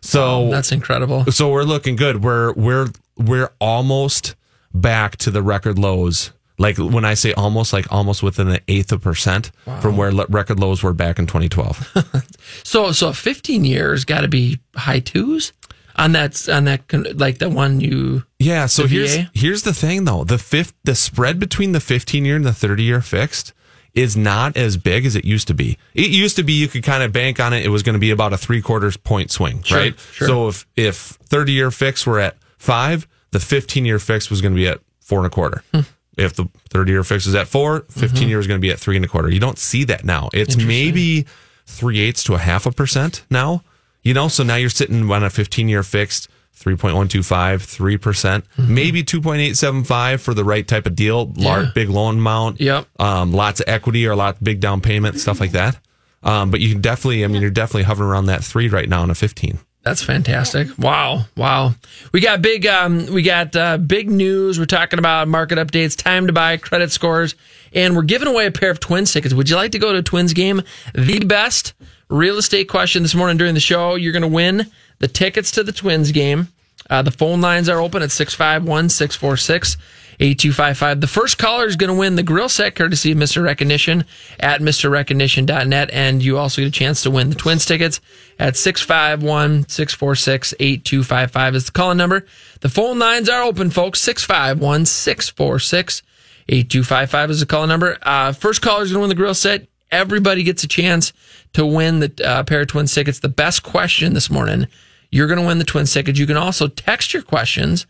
So 0.00 0.50
That's 0.50 0.72
incredible. 0.72 1.24
so 1.32 1.50
we're 1.50 1.64
looking 1.64 1.96
good. 1.96 2.22
We're 2.22 2.52
we're 2.52 2.88
we're 3.16 3.50
almost 3.60 4.34
back 4.72 5.16
to 5.18 5.30
the 5.30 5.42
record 5.42 5.78
lows. 5.78 6.32
Like 6.58 6.78
when 6.78 7.04
I 7.04 7.14
say 7.14 7.32
almost, 7.34 7.72
like 7.74 7.92
almost 7.92 8.22
within 8.22 8.48
an 8.48 8.60
eighth 8.68 8.92
of 8.92 9.02
percent 9.02 9.50
from 9.82 9.96
where 9.96 10.10
record 10.10 10.58
lows 10.58 10.82
were 10.82 10.94
back 10.94 11.18
in 11.18 11.26
2012. 11.26 12.24
So 12.62 12.92
so 12.92 13.12
15 13.12 13.64
years 13.64 14.04
got 14.04 14.20
to 14.20 14.28
be 14.28 14.60
high 14.76 15.00
twos 15.00 15.52
on 15.96 16.12
that 16.12 16.48
on 16.48 16.64
that 16.64 17.18
like 17.18 17.38
the 17.38 17.50
one 17.50 17.80
you 17.80 18.22
yeah. 18.38 18.66
So 18.66 18.86
here's 18.86 19.16
here's 19.34 19.62
the 19.64 19.74
thing 19.74 20.04
though. 20.04 20.24
The 20.24 20.38
fifth 20.38 20.74
the 20.84 20.94
spread 20.94 21.38
between 21.40 21.72
the 21.72 21.80
15 21.80 22.24
year 22.24 22.36
and 22.36 22.44
the 22.44 22.52
30 22.52 22.82
year 22.84 23.00
fixed 23.00 23.52
is 23.96 24.16
not 24.16 24.56
as 24.56 24.76
big 24.76 25.06
as 25.06 25.16
it 25.16 25.24
used 25.24 25.48
to 25.48 25.54
be. 25.54 25.78
It 25.94 26.10
used 26.10 26.36
to 26.36 26.42
be 26.44 26.52
you 26.52 26.68
could 26.68 26.82
kind 26.84 27.02
of 27.02 27.12
bank 27.12 27.40
on 27.40 27.52
it. 27.52 27.64
It 27.64 27.70
was 27.70 27.82
going 27.82 27.94
to 27.94 27.98
be 27.98 28.10
about 28.10 28.32
a 28.32 28.36
three 28.38 28.60
quarters 28.62 28.96
point 28.96 29.30
swing, 29.32 29.62
Sure, 29.62 29.78
right? 29.78 29.98
sure. 30.12 30.28
So 30.28 30.48
if 30.48 30.66
if 30.76 30.96
30 30.96 31.52
year 31.52 31.70
fix 31.70 32.06
were 32.06 32.20
at 32.20 32.36
five, 32.58 33.08
the 33.32 33.40
15 33.40 33.84
year 33.84 33.98
fix 33.98 34.28
was 34.30 34.40
going 34.42 34.52
to 34.52 34.56
be 34.56 34.68
at 34.68 34.80
four 35.00 35.18
and 35.18 35.26
a 35.26 35.30
quarter. 35.30 35.62
Hmm. 35.72 35.80
If 36.18 36.34
the 36.34 36.46
30 36.70 36.92
year 36.92 37.04
fix 37.04 37.26
is 37.26 37.34
at 37.34 37.48
four, 37.48 37.80
15 37.90 38.08
Mm-hmm. 38.10 38.28
year 38.28 38.38
is 38.38 38.46
going 38.46 38.58
to 38.60 38.62
be 38.62 38.70
at 38.70 38.78
three 38.78 38.96
and 38.96 39.04
a 39.04 39.08
quarter. 39.08 39.30
You 39.30 39.40
don't 39.40 39.58
see 39.58 39.84
that 39.84 40.04
now. 40.04 40.28
It's 40.32 40.56
maybe 40.56 41.26
three 41.66 41.98
eighths 42.00 42.22
to 42.24 42.34
a 42.34 42.38
half 42.38 42.64
a 42.66 42.70
percent 42.72 43.24
now. 43.30 43.62
You 44.02 44.14
know, 44.14 44.28
so 44.28 44.42
now 44.44 44.54
you're 44.56 44.70
sitting 44.70 45.10
on 45.10 45.24
a 45.24 45.30
15 45.30 45.68
year 45.68 45.82
fixed 45.82 46.28
3.125, 46.58 47.58
3%, 47.66 48.00
percent 48.00 48.44
Mm-hmm. 48.58 48.74
maybe 48.74 49.02
2.875 49.04 50.20
for 50.20 50.34
the 50.34 50.44
right 50.44 50.66
type 50.66 50.86
of 50.86 50.94
deal, 50.94 51.32
large, 51.36 51.66
Yeah. 51.66 51.70
big 51.74 51.88
loan 51.90 52.18
amount, 52.18 52.60
Yep. 52.60 52.86
um, 52.98 53.32
lots 53.32 53.60
of 53.60 53.68
equity 53.68 54.06
or 54.06 54.12
a 54.12 54.16
lot 54.16 54.42
big 54.42 54.60
down 54.60 54.80
payment, 54.80 55.20
stuff 55.20 55.40
like 55.40 55.52
that. 55.52 55.78
Um, 56.22 56.50
but 56.50 56.60
you 56.60 56.72
can 56.72 56.80
definitely, 56.80 57.24
I 57.24 57.28
mean, 57.28 57.40
you're 57.42 57.50
definitely 57.50 57.84
hovering 57.84 58.10
around 58.10 58.26
that 58.26 58.42
three 58.42 58.68
right 58.68 58.88
now 58.88 59.04
in 59.04 59.10
a 59.10 59.14
15. 59.14 59.58
That's 59.84 60.02
fantastic. 60.02 60.66
Wow. 60.78 61.26
Wow. 61.36 61.74
We 62.12 62.18
got 62.20 62.42
big 62.42 62.66
um 62.66 63.06
we 63.06 63.22
got 63.22 63.54
uh, 63.54 63.78
big 63.78 64.10
news. 64.10 64.58
We're 64.58 64.64
talking 64.64 64.98
about 64.98 65.28
market 65.28 65.58
updates, 65.58 65.96
time 65.96 66.26
to 66.26 66.32
buy, 66.32 66.56
credit 66.56 66.90
scores, 66.90 67.36
and 67.72 67.94
we're 67.94 68.02
giving 68.02 68.26
away 68.26 68.46
a 68.46 68.50
pair 68.50 68.70
of 68.70 68.80
Twins 68.80 69.12
tickets. 69.12 69.32
Would 69.32 69.48
you 69.48 69.54
like 69.54 69.70
to 69.72 69.78
go 69.78 69.92
to 69.92 69.98
a 69.98 70.02
Twins 70.02 70.32
game? 70.32 70.62
The 70.92 71.20
best 71.20 71.74
real 72.08 72.36
estate 72.38 72.64
question 72.68 73.04
this 73.04 73.14
morning 73.14 73.36
during 73.36 73.54
the 73.54 73.60
show. 73.60 73.94
You're 73.94 74.10
going 74.12 74.22
to 74.22 74.28
win 74.28 74.66
the 74.98 75.08
tickets 75.08 75.50
to 75.52 75.62
the 75.62 75.72
Twins 75.72 76.12
game. 76.12 76.48
Uh, 76.88 77.02
the 77.02 77.10
phone 77.10 77.40
lines 77.40 77.68
are 77.68 77.80
open 77.80 78.02
at 78.02 78.10
651 78.10 78.88
646 78.88 79.76
8255. 80.18 81.00
The 81.00 81.06
first 81.06 81.38
caller 81.38 81.66
is 81.66 81.76
going 81.76 81.88
to 81.88 81.98
win 81.98 82.16
the 82.16 82.22
grill 82.22 82.48
set 82.48 82.74
courtesy 82.74 83.12
of 83.12 83.18
Mr. 83.18 83.42
Recognition 83.42 84.04
at 84.40 84.60
MrRecognition.net. 84.60 85.90
And 85.92 86.22
you 86.22 86.38
also 86.38 86.62
get 86.62 86.68
a 86.68 86.70
chance 86.70 87.02
to 87.02 87.10
win 87.10 87.28
the 87.28 87.36
Twins 87.36 87.66
tickets 87.66 88.00
at 88.38 88.56
651 88.56 89.68
646 89.68 90.54
8255 90.58 91.54
is 91.54 91.66
the 91.66 91.72
calling 91.72 91.98
number. 91.98 92.24
The 92.60 92.68
phone 92.68 92.98
lines 92.98 93.28
are 93.28 93.42
open, 93.42 93.70
folks. 93.70 94.00
651 94.00 94.86
646 94.86 96.02
8255 96.48 97.30
is 97.30 97.40
the 97.40 97.46
calling 97.46 97.68
number. 97.68 97.98
Uh, 98.02 98.32
first 98.32 98.62
caller 98.62 98.84
is 98.84 98.92
going 98.92 98.98
to 98.98 99.00
win 99.00 99.08
the 99.10 99.14
grill 99.14 99.34
set. 99.34 99.66
Everybody 99.90 100.42
gets 100.42 100.64
a 100.64 100.68
chance 100.68 101.12
to 101.52 101.64
win 101.64 102.00
the 102.00 102.12
uh, 102.24 102.42
pair 102.44 102.62
of 102.62 102.68
Twins 102.68 102.94
tickets. 102.94 103.20
The 103.20 103.28
best 103.28 103.62
question 103.62 104.14
this 104.14 104.30
morning 104.30 104.66
you're 105.16 105.26
going 105.26 105.40
to 105.40 105.46
win 105.46 105.58
the 105.58 105.64
twin 105.64 105.86
tickets. 105.86 106.18
You 106.18 106.26
can 106.26 106.36
also 106.36 106.68
text 106.68 107.14
your 107.14 107.22
questions 107.22 107.86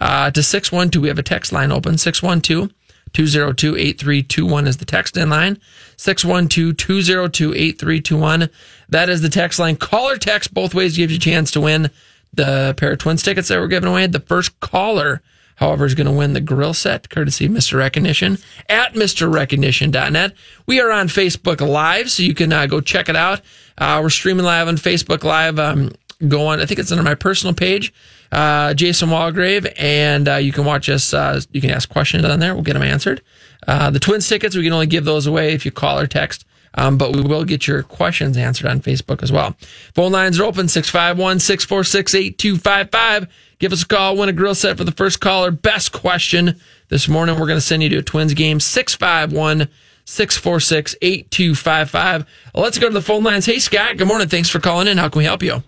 uh, 0.00 0.30
to 0.30 0.42
612. 0.42 1.02
We 1.02 1.08
have 1.08 1.18
a 1.18 1.22
text 1.22 1.52
line 1.52 1.70
open 1.70 1.98
612 1.98 2.70
202 3.12 3.76
8321 3.76 4.66
is 4.66 4.76
the 4.78 4.84
text 4.84 5.16
in 5.16 5.30
line. 5.30 5.58
612 5.96 6.76
202 6.76 7.54
8321. 7.54 8.48
That 8.88 9.08
is 9.10 9.20
the 9.20 9.28
text 9.28 9.58
line. 9.58 9.76
Call 9.76 10.08
or 10.08 10.16
text 10.16 10.54
both 10.54 10.74
ways 10.74 10.96
gives 10.96 11.12
you 11.12 11.18
a 11.18 11.20
chance 11.20 11.50
to 11.52 11.60
win 11.60 11.90
the 12.32 12.74
pair 12.76 12.92
of 12.92 12.98
twins 12.98 13.22
tickets 13.22 13.48
that 13.48 13.58
we're 13.58 13.68
giving 13.68 13.90
away. 13.90 14.06
The 14.06 14.20
first 14.20 14.58
caller, 14.60 15.20
however, 15.56 15.84
is 15.84 15.94
going 15.94 16.06
to 16.06 16.12
win 16.12 16.32
the 16.32 16.40
grill 16.40 16.72
set 16.72 17.10
courtesy 17.10 17.48
Mr. 17.48 17.76
Recognition 17.76 18.38
at 18.68 18.94
MrRecognition.net. 18.94 20.32
We 20.66 20.80
are 20.80 20.92
on 20.92 21.08
Facebook 21.08 21.66
Live, 21.66 22.10
so 22.10 22.22
you 22.22 22.34
can 22.34 22.52
uh, 22.52 22.66
go 22.66 22.80
check 22.80 23.08
it 23.08 23.16
out. 23.16 23.40
Uh, 23.76 24.00
we're 24.02 24.10
streaming 24.10 24.44
live 24.44 24.68
on 24.68 24.76
Facebook 24.76 25.24
Live. 25.24 25.58
Um, 25.58 25.90
go 26.28 26.46
on. 26.46 26.60
I 26.60 26.66
think 26.66 26.80
it's 26.80 26.92
under 26.92 27.04
my 27.04 27.14
personal 27.14 27.54
page, 27.54 27.92
uh, 28.32 28.74
Jason 28.74 29.08
Walgrave, 29.08 29.72
and 29.76 30.28
uh, 30.28 30.36
you 30.36 30.52
can 30.52 30.64
watch 30.64 30.88
us. 30.88 31.12
Uh, 31.14 31.40
you 31.52 31.60
can 31.60 31.70
ask 31.70 31.88
questions 31.88 32.24
on 32.24 32.40
there. 32.40 32.54
We'll 32.54 32.62
get 32.64 32.74
them 32.74 32.82
answered. 32.82 33.22
Uh, 33.66 33.90
the 33.90 34.00
Twins 34.00 34.28
tickets, 34.28 34.56
we 34.56 34.62
can 34.64 34.72
only 34.72 34.86
give 34.86 35.04
those 35.04 35.26
away 35.26 35.52
if 35.52 35.64
you 35.64 35.70
call 35.70 35.98
or 35.98 36.06
text. 36.06 36.44
Um, 36.74 36.98
but 36.98 37.14
we 37.14 37.20
will 37.20 37.44
get 37.44 37.66
your 37.66 37.82
questions 37.82 38.36
answered 38.36 38.68
on 38.68 38.80
Facebook 38.80 39.24
as 39.24 39.32
well. 39.32 39.56
Phone 39.94 40.12
lines 40.12 40.38
are 40.38 40.44
open 40.44 40.68
651 40.68 41.40
646 41.40 42.14
8255. 42.14 43.26
Give 43.58 43.72
us 43.72 43.82
a 43.82 43.86
call, 43.86 44.16
win 44.16 44.28
a 44.28 44.32
grill 44.32 44.54
set 44.54 44.78
for 44.78 44.84
the 44.84 44.92
first 44.92 45.20
caller. 45.20 45.50
Best 45.50 45.92
question 45.92 46.60
this 46.88 47.08
morning. 47.08 47.34
We're 47.38 47.46
going 47.46 47.56
to 47.56 47.60
send 47.60 47.82
you 47.82 47.88
to 47.88 47.98
a 47.98 48.02
Twins 48.02 48.34
game 48.34 48.60
651 48.60 49.68
646 50.04 50.94
8255. 51.02 52.26
Let's 52.54 52.78
go 52.78 52.88
to 52.88 52.94
the 52.94 53.02
phone 53.02 53.24
lines. 53.24 53.46
Hey, 53.46 53.58
Scott. 53.58 53.96
Good 53.96 54.08
morning. 54.08 54.28
Thanks 54.28 54.48
for 54.48 54.60
calling 54.60 54.86
in. 54.86 54.96
How 54.96 55.08
can 55.08 55.18
we 55.18 55.24
help 55.24 55.42
you? 55.42 55.62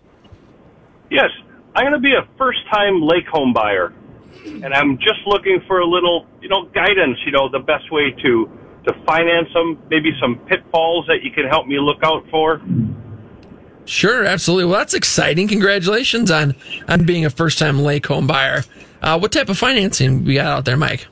Yes, 1.13 1.29
I'm 1.77 1.85
going 1.85 1.93
to 1.93 2.01
be 2.01 2.15
a 2.15 2.27
first-time 2.39 3.03
lake 3.03 3.27
home 3.27 3.53
buyer, 3.53 3.93
and 4.47 4.73
I'm 4.73 4.97
just 4.97 5.21
looking 5.27 5.61
for 5.67 5.81
a 5.81 5.87
little, 5.87 6.27
you 6.41 6.49
know, 6.49 6.65
guidance. 6.65 7.19
You 7.27 7.33
know, 7.33 7.51
the 7.51 7.59
best 7.59 7.93
way 7.93 8.13
to 8.23 8.51
to 8.87 8.95
finance 9.07 9.49
them, 9.53 9.79
maybe 9.91 10.11
some 10.21 10.39
pitfalls 10.47 11.07
that 11.07 11.23
you 11.23 11.31
can 11.31 11.47
help 11.47 11.67
me 11.67 11.79
look 11.79 12.03
out 12.03 12.25
for. 12.31 12.61
Sure, 13.85 14.25
absolutely. 14.25 14.65
Well, 14.65 14.79
that's 14.79 14.95
exciting. 14.95 15.49
Congratulations 15.49 16.31
on 16.31 16.55
on 16.89 17.05
being 17.05 17.27
a 17.27 17.31
first 17.31 17.59
time 17.59 17.81
lake 17.81 18.07
home 18.07 18.27
buyer. 18.27 18.65
Uh, 19.03 19.19
what 19.19 19.33
type 19.33 19.51
of 19.51 19.59
financing 19.59 20.25
we 20.25 20.35
got 20.35 20.47
out 20.47 20.65
there, 20.65 20.79
Mike? 20.79 21.07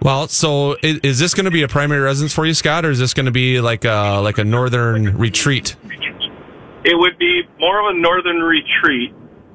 Well, 0.00 0.28
so 0.28 0.76
is, 0.82 1.00
is 1.02 1.18
this 1.18 1.34
going 1.34 1.46
to 1.46 1.50
be 1.50 1.62
a 1.62 1.68
primary 1.68 2.00
residence 2.00 2.32
for 2.32 2.46
you, 2.46 2.54
Scott, 2.54 2.84
or 2.84 2.90
is 2.90 2.98
this 2.98 3.12
going 3.12 3.26
to 3.26 3.32
be 3.32 3.60
like 3.60 3.84
a 3.84 4.20
like 4.22 4.38
a 4.38 4.44
northern 4.44 5.18
retreat? 5.18 5.76
It 6.84 6.98
would 6.98 7.18
be 7.18 7.42
more 7.58 7.80
of 7.80 7.96
a 7.96 7.98
northern 7.98 8.40
retreat. 8.40 9.14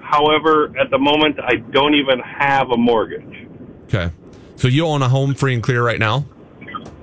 However, 0.10 0.74
at 0.80 0.90
the 0.90 0.98
moment, 0.98 1.40
I 1.40 1.58
don't 1.58 1.94
even 1.94 2.20
have 2.20 2.72
a 2.72 2.78
mortgage. 2.78 3.48
Okay, 3.86 4.12
so 4.56 4.68
you 4.68 4.86
own 4.88 5.04
a 5.04 5.10
home 5.10 5.36
free 5.36 5.54
and 5.54 5.62
clear 5.62 5.84
right 5.84 6.00
now. 6.00 6.26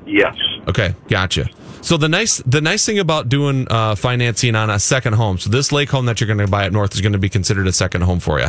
Yes. 0.05 0.37
Okay, 0.69 0.95
gotcha. 1.09 1.49
So 1.83 1.97
the 1.97 2.09
nice 2.09 2.39
the 2.39 2.61
nice 2.61 2.85
thing 2.85 2.99
about 2.99 3.29
doing 3.29 3.69
uh, 3.71 3.95
financing 3.95 4.57
on 4.57 4.71
a 4.71 4.81
second 4.81 5.13
home, 5.13 5.39
so 5.39 5.51
this 5.51 5.71
lake 5.71 5.89
home 5.89 6.07
that 6.07 6.21
you're 6.21 6.27
going 6.27 6.45
to 6.45 6.49
buy 6.49 6.65
at 6.65 6.73
North 6.73 6.95
is 6.95 7.01
going 7.01 7.13
to 7.13 7.19
be 7.19 7.29
considered 7.29 7.69
a 7.69 7.73
second 7.73 8.01
home 8.01 8.19
for 8.19 8.41
you. 8.41 8.49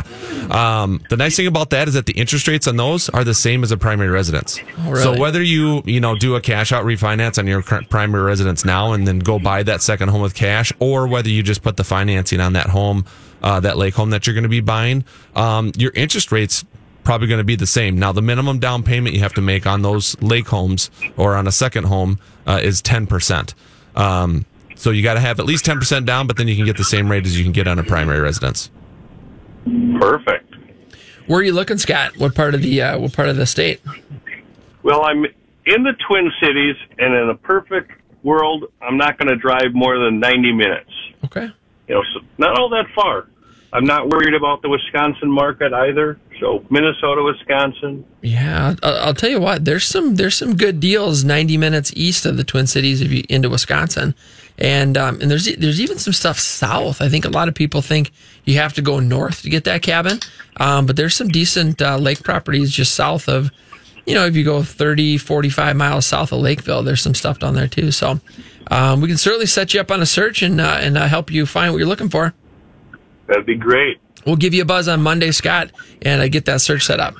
Um, 0.50 1.00
the 1.08 1.16
nice 1.16 1.36
thing 1.36 1.46
about 1.46 1.70
that 1.70 1.86
is 1.86 1.94
that 1.94 2.06
the 2.06 2.14
interest 2.14 2.48
rates 2.48 2.66
on 2.66 2.76
those 2.76 3.08
are 3.10 3.22
the 3.22 3.34
same 3.34 3.62
as 3.62 3.70
a 3.70 3.76
primary 3.76 4.10
residence. 4.10 4.60
really? 4.78 5.02
So 5.02 5.16
whether 5.16 5.40
you 5.40 5.82
you 5.84 6.00
know 6.00 6.16
do 6.16 6.34
a 6.34 6.40
cash 6.40 6.72
out 6.72 6.84
refinance 6.84 7.38
on 7.38 7.46
your 7.46 7.62
current 7.62 7.88
primary 7.88 8.24
residence 8.24 8.64
now 8.64 8.92
and 8.92 9.06
then 9.06 9.20
go 9.20 9.38
buy 9.38 9.62
that 9.62 9.82
second 9.82 10.08
home 10.08 10.22
with 10.22 10.34
cash, 10.34 10.72
or 10.80 11.06
whether 11.06 11.28
you 11.28 11.44
just 11.44 11.62
put 11.62 11.76
the 11.76 11.84
financing 11.84 12.40
on 12.40 12.54
that 12.54 12.66
home, 12.66 13.04
uh, 13.42 13.60
that 13.60 13.76
lake 13.76 13.94
home 13.94 14.10
that 14.10 14.26
you're 14.26 14.34
going 14.34 14.42
to 14.44 14.48
be 14.48 14.60
buying, 14.60 15.04
um, 15.34 15.72
your 15.76 15.92
interest 15.94 16.32
rates 16.32 16.64
probably 17.04 17.26
going 17.26 17.38
to 17.38 17.44
be 17.44 17.56
the 17.56 17.66
same. 17.66 17.98
Now, 17.98 18.12
the 18.12 18.20
minimum 18.20 18.58
down 18.58 18.82
payment 18.82 19.14
you 19.14 19.22
have 19.22 19.32
to 19.34 19.40
make 19.40 19.66
on 19.66 19.82
those 19.82 20.20
lake 20.20 20.48
homes 20.48 20.90
or 21.16 21.36
on 21.36 21.46
a 21.46 21.52
second 21.52 21.84
home 21.84 22.18
uh, 22.46 22.60
is 22.62 22.82
10%. 22.82 23.54
Um, 23.96 24.44
so 24.74 24.90
you 24.90 25.02
got 25.02 25.14
to 25.14 25.20
have 25.20 25.40
at 25.40 25.46
least 25.46 25.64
10% 25.64 26.04
down, 26.04 26.26
but 26.26 26.36
then 26.36 26.48
you 26.48 26.54
can 26.54 26.66
get 26.66 26.76
the 26.76 26.84
same 26.84 27.10
rate 27.10 27.24
as 27.24 27.38
you 27.38 27.44
can 27.44 27.52
get 27.52 27.66
on 27.66 27.78
a 27.78 27.82
primary 27.82 28.20
residence. 28.20 28.70
Perfect. 29.98 30.54
Where 31.26 31.40
are 31.40 31.42
you 31.42 31.52
looking, 31.52 31.78
Scott? 31.78 32.16
What 32.16 32.34
part 32.34 32.54
of 32.54 32.62
the 32.62 32.80
uh, 32.80 32.98
what 32.98 33.12
part 33.12 33.28
of 33.28 33.36
the 33.36 33.44
state? 33.44 33.80
Well, 34.82 35.02
I'm 35.04 35.24
in 35.24 35.82
the 35.82 35.92
Twin 36.08 36.30
Cities, 36.42 36.76
and 36.98 37.14
in 37.14 37.28
a 37.28 37.34
perfect 37.34 37.90
world, 38.22 38.64
I'm 38.80 38.96
not 38.96 39.18
going 39.18 39.28
to 39.28 39.36
drive 39.36 39.74
more 39.74 39.98
than 39.98 40.20
90 40.20 40.52
minutes. 40.52 40.90
Okay. 41.24 41.50
You 41.88 41.96
know, 41.96 42.02
not 42.36 42.58
all 42.58 42.68
that 42.70 42.86
far. 42.94 43.26
I'm 43.72 43.84
not 43.84 44.08
worried 44.08 44.34
about 44.34 44.62
the 44.62 44.68
Wisconsin 44.68 45.30
market 45.30 45.72
either. 45.74 46.18
So 46.40 46.64
Minnesota, 46.70 47.22
Wisconsin. 47.22 48.04
Yeah, 48.22 48.74
I'll, 48.82 48.96
I'll 48.98 49.14
tell 49.14 49.28
you 49.28 49.40
what. 49.40 49.64
There's 49.64 49.84
some 49.84 50.14
there's 50.14 50.36
some 50.36 50.56
good 50.56 50.80
deals 50.80 51.24
90 51.24 51.58
minutes 51.58 51.92
east 51.94 52.24
of 52.24 52.36
the 52.36 52.44
Twin 52.44 52.66
Cities 52.66 53.02
if 53.02 53.10
you 53.10 53.24
into 53.28 53.50
Wisconsin, 53.50 54.14
and 54.56 54.96
um, 54.96 55.20
and 55.20 55.30
there's 55.30 55.54
there's 55.56 55.80
even 55.80 55.98
some 55.98 56.14
stuff 56.14 56.38
south. 56.38 57.02
I 57.02 57.08
think 57.08 57.24
a 57.26 57.30
lot 57.30 57.48
of 57.48 57.54
people 57.54 57.82
think 57.82 58.12
you 58.44 58.54
have 58.54 58.72
to 58.74 58.82
go 58.82 59.00
north 59.00 59.42
to 59.42 59.50
get 59.50 59.64
that 59.64 59.82
cabin, 59.82 60.20
um, 60.56 60.86
but 60.86 60.96
there's 60.96 61.14
some 61.14 61.28
decent 61.28 61.82
uh, 61.82 61.98
lake 61.98 62.22
properties 62.22 62.70
just 62.70 62.94
south 62.94 63.28
of. 63.28 63.50
You 64.06 64.14
know, 64.14 64.24
if 64.24 64.34
you 64.34 64.42
go 64.42 64.62
30, 64.62 65.18
45 65.18 65.76
miles 65.76 66.06
south 66.06 66.32
of 66.32 66.38
Lakeville, 66.38 66.82
there's 66.82 67.02
some 67.02 67.14
stuff 67.14 67.40
down 67.40 67.52
there 67.52 67.68
too. 67.68 67.90
So, 67.90 68.18
um, 68.70 69.00
we 69.00 69.08
can 69.08 69.16
certainly 69.16 69.46
set 69.46 69.74
you 69.74 69.80
up 69.80 69.90
on 69.90 70.00
a 70.00 70.06
search 70.06 70.42
and 70.42 70.60
uh, 70.60 70.78
and 70.80 70.96
uh, 70.96 71.06
help 71.06 71.30
you 71.30 71.46
find 71.46 71.72
what 71.72 71.78
you're 71.78 71.88
looking 71.88 72.08
for. 72.08 72.34
That'd 73.26 73.46
be 73.46 73.56
great. 73.56 73.98
We'll 74.26 74.36
give 74.36 74.54
you 74.54 74.62
a 74.62 74.66
buzz 74.66 74.88
on 74.88 75.02
Monday, 75.02 75.30
Scott, 75.30 75.70
and 76.02 76.20
uh, 76.20 76.28
get 76.28 76.44
that 76.46 76.60
search 76.60 76.84
set 76.84 77.00
up. 77.00 77.14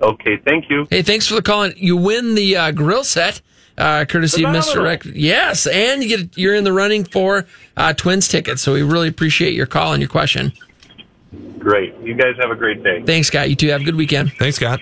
Okay, 0.00 0.36
thank 0.44 0.70
you. 0.70 0.86
Hey, 0.90 1.02
thanks 1.02 1.26
for 1.26 1.34
the 1.34 1.42
call. 1.42 1.68
You 1.70 1.96
win 1.96 2.34
the 2.34 2.56
uh, 2.56 2.70
grill 2.72 3.04
set 3.04 3.40
uh, 3.78 4.04
courtesy 4.04 4.44
of 4.44 4.50
Mr. 4.50 4.72
Phenomenal. 4.72 4.84
Rec. 4.84 5.04
Yes, 5.04 5.66
and 5.66 6.02
you 6.02 6.16
get 6.16 6.36
you're 6.36 6.54
in 6.54 6.64
the 6.64 6.72
running 6.72 7.04
for 7.04 7.46
uh, 7.76 7.92
Twins 7.92 8.28
tickets. 8.28 8.62
So 8.62 8.72
we 8.72 8.82
really 8.82 9.08
appreciate 9.08 9.54
your 9.54 9.66
call 9.66 9.92
and 9.92 10.00
your 10.00 10.10
question. 10.10 10.52
Great. 11.58 11.94
You 12.00 12.14
guys 12.14 12.36
have 12.38 12.50
a 12.50 12.56
great 12.56 12.82
day. 12.82 13.02
Thanks, 13.02 13.28
Scott. 13.28 13.50
You 13.50 13.56
too. 13.56 13.68
Have 13.68 13.80
a 13.80 13.84
good 13.84 13.96
weekend. 13.96 14.32
Thanks, 14.38 14.56
Scott. 14.56 14.80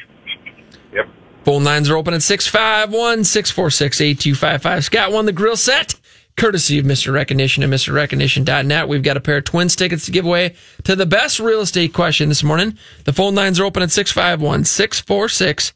Phone 1.44 1.64
lines 1.64 1.90
are 1.90 1.96
open 1.96 2.14
at 2.14 2.22
651 2.22 3.24
646 3.24 4.00
8255. 4.00 4.84
Scott 4.84 5.12
won 5.12 5.26
the 5.26 5.32
grill 5.32 5.56
set, 5.56 5.98
courtesy 6.36 6.78
of 6.78 6.84
Mr. 6.84 7.12
Recognition 7.12 7.64
and 7.64 7.72
Mr. 7.72 7.92
MrRecognition.net. 7.92 8.88
We've 8.88 9.02
got 9.02 9.16
a 9.16 9.20
pair 9.20 9.38
of 9.38 9.44
twins 9.44 9.74
tickets 9.74 10.04
to 10.06 10.12
give 10.12 10.24
away 10.24 10.54
to 10.84 10.94
the 10.94 11.06
best 11.06 11.40
real 11.40 11.60
estate 11.60 11.92
question 11.92 12.28
this 12.28 12.44
morning. 12.44 12.78
The 13.04 13.12
phone 13.12 13.34
lines 13.34 13.58
are 13.58 13.64
open 13.64 13.82
at 13.82 13.90
651 13.90 14.64
646 14.64 15.72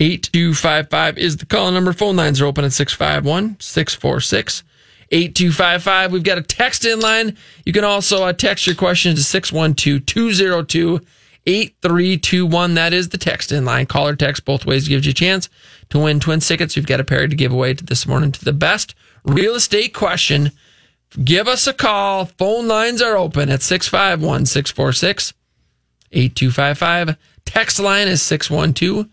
8255 0.00 1.18
is 1.18 1.36
the 1.38 1.46
call 1.46 1.72
number. 1.72 1.92
Phone 1.92 2.14
lines 2.14 2.40
are 2.40 2.46
open 2.46 2.64
at 2.64 2.72
651 2.72 3.56
646 3.58 4.62
8255. 5.10 6.12
We've 6.12 6.22
got 6.22 6.38
a 6.38 6.42
text 6.42 6.84
in 6.84 7.00
line. 7.00 7.36
You 7.64 7.72
can 7.72 7.84
also 7.84 8.22
uh, 8.22 8.32
text 8.32 8.66
your 8.66 8.76
questions 8.76 9.18
to 9.18 9.24
612 9.24 10.06
202 10.06 11.00
8321. 11.48 12.74
That 12.74 12.92
is 12.92 13.08
the 13.08 13.16
text 13.18 13.52
in 13.52 13.64
line. 13.64 13.86
Call 13.86 14.08
or 14.08 14.16
text 14.16 14.44
both 14.44 14.66
ways 14.66 14.86
gives 14.86 15.06
you 15.06 15.10
a 15.10 15.14
chance 15.14 15.48
to 15.88 15.98
win 15.98 16.20
twin 16.20 16.40
tickets. 16.40 16.76
We've 16.76 16.86
got 16.86 17.00
a 17.00 17.04
pair 17.04 17.26
to 17.26 17.34
give 17.34 17.52
away 17.52 17.72
to 17.72 17.84
this 17.84 18.06
morning 18.06 18.32
to 18.32 18.44
the 18.44 18.52
best 18.52 18.94
real 19.24 19.54
estate 19.54 19.94
question. 19.94 20.52
Give 21.24 21.48
us 21.48 21.66
a 21.66 21.72
call. 21.72 22.26
Phone 22.26 22.68
lines 22.68 23.00
are 23.00 23.16
open 23.16 23.48
at 23.48 23.62
651 23.62 24.44
646 24.44 25.32
8255. 26.12 27.16
Text 27.46 27.80
line 27.80 28.08
is 28.08 28.20
612 28.20 29.08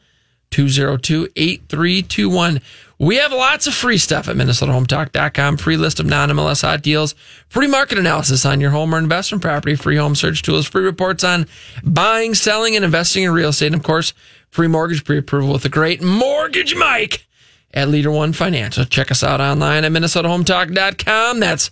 202 0.52 1.30
8321. 1.36 2.62
We 2.98 3.18
have 3.18 3.32
lots 3.34 3.68
of 3.68 3.74
free 3.74 3.98
stuff 3.98 4.30
at 4.30 4.36
MinnesotaHometalk.com. 4.36 5.58
Free 5.58 5.78
list 5.78 6.00
of 6.00 6.06
non 6.06 6.30
MLS 6.30 6.62
hot 6.62 6.82
deals, 6.82 7.14
free 7.50 7.68
market 7.68 7.98
analysis 7.98 8.46
on 8.46 8.62
your 8.62 8.72
home 8.72 8.96
or 8.96 8.98
investment 8.98 9.42
property, 9.42 9.76
free 9.76 9.98
home 9.98 10.16
search 10.16 10.42
tools, 10.42 10.66
free 10.66 10.84
reports 10.84 11.24
on 11.24 11.46
buying, 11.84 12.34
selling, 12.34 12.76
and 12.76 12.86
investing 12.86 13.24
in 13.24 13.32
real 13.32 13.50
estate. 13.50 13.68
And 13.68 13.76
of 13.76 13.84
course, 13.84 14.14
free 14.50 14.68
mortgage 14.68 15.04
pre 15.04 15.18
approval 15.18 15.54
with 15.54 15.64
the 15.64 15.70
great 15.70 16.02
Mortgage 16.02 16.76
Mike 16.76 17.28
at 17.74 17.90
Leader 17.90 18.12
One 18.12 18.32
Financial. 18.32 18.86
Check 18.86 19.12
us 19.12 19.24
out 19.24 19.42
online 19.42 19.84
at 19.84 19.92
MinnesotaHometalk.com. 19.92 21.40
That's 21.40 21.72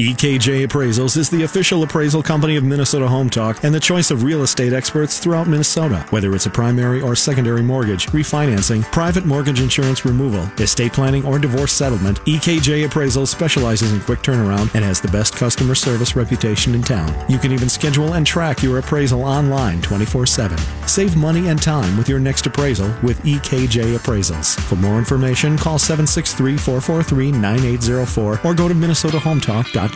EKJ 0.00 0.66
Appraisals 0.66 1.18
is 1.18 1.28
the 1.28 1.42
official 1.42 1.82
appraisal 1.82 2.22
company 2.22 2.56
of 2.56 2.64
Minnesota 2.64 3.06
Home 3.06 3.28
Talk 3.28 3.64
and 3.64 3.74
the 3.74 3.78
choice 3.78 4.10
of 4.10 4.22
real 4.22 4.42
estate 4.42 4.72
experts 4.72 5.18
throughout 5.18 5.46
Minnesota. 5.46 6.06
Whether 6.08 6.34
it's 6.34 6.46
a 6.46 6.50
primary 6.50 7.02
or 7.02 7.14
secondary 7.14 7.60
mortgage, 7.60 8.06
refinancing, 8.06 8.82
private 8.92 9.26
mortgage 9.26 9.60
insurance 9.60 10.06
removal, 10.06 10.44
estate 10.58 10.94
planning, 10.94 11.26
or 11.26 11.38
divorce 11.38 11.74
settlement, 11.74 12.18
EKJ 12.20 12.88
Appraisals 12.88 13.28
specializes 13.28 13.92
in 13.92 14.00
quick 14.00 14.20
turnaround 14.20 14.74
and 14.74 14.82
has 14.82 15.02
the 15.02 15.08
best 15.08 15.36
customer 15.36 15.74
service 15.74 16.16
reputation 16.16 16.74
in 16.74 16.82
town. 16.82 17.14
You 17.28 17.36
can 17.36 17.52
even 17.52 17.68
schedule 17.68 18.14
and 18.14 18.26
track 18.26 18.62
your 18.62 18.78
appraisal 18.78 19.22
online 19.22 19.82
24 19.82 20.24
7. 20.24 20.56
Save 20.86 21.14
money 21.14 21.48
and 21.48 21.60
time 21.60 21.98
with 21.98 22.08
your 22.08 22.20
next 22.20 22.46
appraisal 22.46 22.88
with 23.02 23.22
EKJ 23.24 23.98
Appraisals. 23.98 24.58
For 24.60 24.76
more 24.76 24.96
information, 24.96 25.58
call 25.58 25.78
763 25.78 26.56
443 26.56 27.32
9804 27.32 28.40
or 28.44 28.54
go 28.54 28.66
to 28.66 28.74
MinnesotaHometalk.com. 28.74 29.89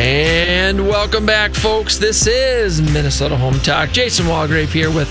And 0.00 0.86
welcome 0.86 1.26
back, 1.26 1.54
folks. 1.54 1.98
This 1.98 2.26
is 2.26 2.80
Minnesota 2.80 3.36
Home 3.36 3.58
Talk. 3.60 3.90
Jason 3.90 4.26
Walgrave 4.26 4.68
here 4.68 4.90
with 4.90 5.08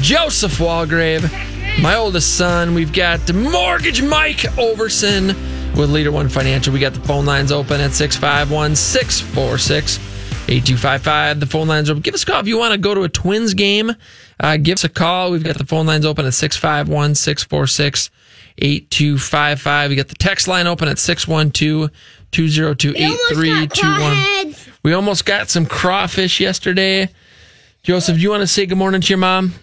Joseph 0.00 0.58
Walgrave, 0.58 1.28
my 1.82 1.96
oldest 1.96 2.36
son. 2.36 2.74
We've 2.74 2.92
got 2.92 3.32
Mortgage 3.34 4.02
Mike 4.02 4.42
Overson 4.56 5.28
with 5.76 5.90
Leader 5.90 6.12
One 6.12 6.28
Financial. 6.28 6.72
We 6.72 6.78
got 6.78 6.94
the 6.94 7.00
phone 7.00 7.26
lines 7.26 7.50
open 7.50 7.80
at 7.80 7.92
651 7.92 8.76
646 8.76 9.98
8255. 10.48 11.40
The 11.40 11.46
phone 11.46 11.68
lines 11.68 11.88
are 11.88 11.92
open. 11.92 12.02
Give 12.02 12.14
us 12.14 12.22
a 12.22 12.26
call 12.26 12.40
if 12.40 12.46
you 12.46 12.58
want 12.58 12.72
to 12.72 12.78
go 12.78 12.94
to 12.94 13.02
a 13.02 13.08
Twins 13.08 13.54
game. 13.54 13.92
Uh, 14.40 14.56
give 14.56 14.74
us 14.74 14.84
a 14.84 14.88
call. 14.88 15.30
We've 15.30 15.42
got 15.44 15.58
the 15.58 15.66
phone 15.66 15.86
lines 15.86 16.04
open 16.04 16.24
at 16.26 16.34
651 16.34 17.14
646 17.14 18.10
8255. 18.58 19.90
We 19.90 19.96
got 19.96 20.08
the 20.08 20.14
text 20.14 20.48
line 20.48 20.66
open 20.66 20.88
at 20.88 20.98
612 20.98 21.90
202 22.30 22.90
8321. 22.96 24.54
We 24.82 24.92
almost 24.92 25.24
got 25.24 25.48
some 25.48 25.66
crawfish 25.66 26.40
yesterday. 26.40 27.08
Joseph, 27.82 28.16
do 28.16 28.22
you 28.22 28.30
want 28.30 28.42
to 28.42 28.46
say 28.46 28.66
good 28.66 28.78
morning 28.78 29.00
to 29.00 29.08
your 29.08 29.18
mom? 29.18 29.54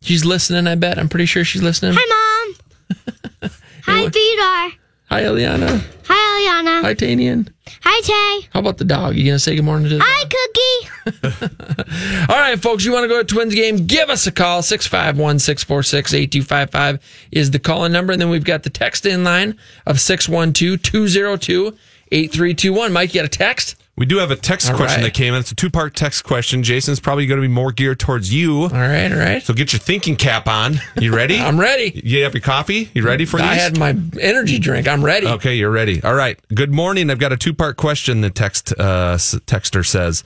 She's 0.00 0.24
listening. 0.24 0.66
I 0.66 0.74
bet. 0.74 0.98
I'm 0.98 1.08
pretty 1.08 1.26
sure 1.26 1.44
she's 1.44 1.62
listening. 1.62 1.94
Hi, 1.96 2.46
Mom. 2.50 3.50
Hi, 3.84 4.08
Theodore. 4.08 4.78
Hi, 5.10 5.22
Eliana. 5.22 5.82
Hi, 6.06 6.62
Eliana. 6.62 6.82
Hi, 6.82 6.94
Tanian. 6.94 7.48
Hi, 7.82 8.00
Tay. 8.02 8.48
How 8.52 8.60
about 8.60 8.78
the 8.78 8.84
dog? 8.84 9.16
You 9.16 9.24
gonna 9.24 9.38
say 9.38 9.56
good 9.56 9.64
morning 9.64 9.88
to 9.88 9.96
the 9.96 10.02
Hi, 10.04 10.24
Cookie. 10.24 12.28
All 12.32 12.38
right, 12.38 12.60
folks, 12.60 12.84
you 12.84 12.92
want 12.92 13.04
to 13.04 13.08
go 13.08 13.18
to 13.18 13.24
Twins 13.24 13.54
game? 13.54 13.86
Give 13.86 14.10
us 14.10 14.26
a 14.26 14.32
call. 14.32 14.62
651 14.62 15.38
646 15.38 16.14
8255 16.14 17.26
is 17.32 17.50
the 17.50 17.58
call 17.58 17.84
in 17.84 17.92
number. 17.92 18.12
And 18.12 18.20
then 18.20 18.30
we've 18.30 18.44
got 18.44 18.62
the 18.62 18.70
text 18.70 19.06
in 19.06 19.24
line 19.24 19.58
of 19.86 20.00
612 20.00 20.82
202 20.82 21.76
8321. 22.12 22.92
Mike, 22.92 23.14
you 23.14 23.20
got 23.20 23.26
a 23.26 23.28
text? 23.28 23.76
We 23.96 24.06
do 24.06 24.18
have 24.18 24.32
a 24.32 24.36
text 24.36 24.68
All 24.70 24.76
question 24.76 25.02
right. 25.02 25.06
that 25.08 25.14
came 25.14 25.34
in. 25.34 25.40
It's 25.40 25.52
a 25.52 25.54
two 25.54 25.70
part 25.70 25.94
text 25.94 26.24
question. 26.24 26.64
Jason's 26.64 26.98
probably 26.98 27.26
going 27.26 27.40
to 27.40 27.46
be 27.46 27.52
more 27.52 27.70
geared 27.70 28.00
towards 28.00 28.34
you. 28.34 28.62
All 28.62 28.68
right, 28.70 29.10
all 29.12 29.18
right. 29.18 29.40
So 29.42 29.54
get 29.54 29.72
your 29.72 29.78
thinking 29.78 30.16
cap 30.16 30.48
on. 30.48 30.80
You 31.00 31.14
ready? 31.14 31.38
I'm 31.40 31.60
ready. 31.60 32.00
You 32.04 32.24
have 32.24 32.34
your 32.34 32.40
coffee? 32.40 32.90
You 32.92 33.04
ready 33.04 33.24
for 33.24 33.40
I 33.40 33.54
these? 33.54 33.62
had 33.62 33.78
my 33.78 33.96
energy 34.20 34.58
drink. 34.58 34.88
I'm 34.88 35.04
ready. 35.04 35.28
Okay, 35.28 35.54
you're 35.54 35.70
ready. 35.70 36.02
All 36.02 36.14
right. 36.14 36.38
Good 36.52 36.72
morning. 36.72 37.08
I've 37.08 37.20
got 37.20 37.32
a 37.32 37.36
two 37.36 37.54
part 37.54 37.76
question. 37.76 38.20
The 38.20 38.30
text 38.30 38.72
uh, 38.78 39.14
texter 39.16 39.86
says, 39.86 40.24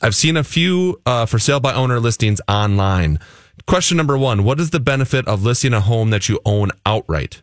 "I've 0.00 0.14
seen 0.14 0.38
a 0.38 0.44
few 0.44 1.00
uh, 1.04 1.26
for 1.26 1.38
sale 1.38 1.60
by 1.60 1.74
owner 1.74 2.00
listings 2.00 2.40
online. 2.48 3.18
Question 3.66 3.98
number 3.98 4.16
one: 4.16 4.44
What 4.44 4.58
is 4.60 4.70
the 4.70 4.80
benefit 4.80 5.28
of 5.28 5.42
listing 5.42 5.74
a 5.74 5.80
home 5.82 6.08
that 6.10 6.30
you 6.30 6.40
own 6.46 6.70
outright? 6.86 7.42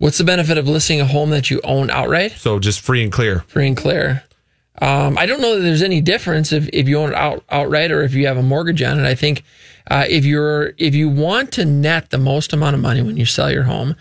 What's 0.00 0.16
the 0.16 0.24
benefit 0.24 0.56
of 0.56 0.66
listing 0.66 0.98
a 1.02 1.04
home 1.04 1.28
that 1.28 1.50
you 1.50 1.60
own 1.62 1.90
outright? 1.90 2.32
So 2.32 2.58
just 2.58 2.80
free 2.80 3.02
and 3.02 3.12
clear. 3.12 3.40
Free 3.40 3.66
and 3.66 3.76
clear. 3.76 4.24
Um, 4.80 5.18
I 5.18 5.26
don't 5.26 5.42
know 5.42 5.56
that 5.56 5.60
there's 5.60 5.82
any 5.82 6.00
difference 6.00 6.52
if, 6.52 6.70
if 6.72 6.88
you 6.88 6.96
own 6.96 7.10
it 7.10 7.16
out, 7.16 7.44
outright 7.50 7.90
or 7.90 8.02
if 8.02 8.14
you 8.14 8.26
have 8.26 8.38
a 8.38 8.42
mortgage 8.42 8.80
on 8.80 8.98
it. 8.98 9.06
I 9.06 9.14
think 9.14 9.44
uh, 9.90 10.06
if 10.08 10.24
you're 10.24 10.72
if 10.78 10.94
you 10.94 11.10
want 11.10 11.52
to 11.52 11.66
net 11.66 12.08
the 12.08 12.16
most 12.16 12.54
amount 12.54 12.76
of 12.76 12.80
money 12.80 13.02
when 13.02 13.18
you 13.18 13.26
sell 13.26 13.52
your 13.52 13.64
home, 13.64 13.94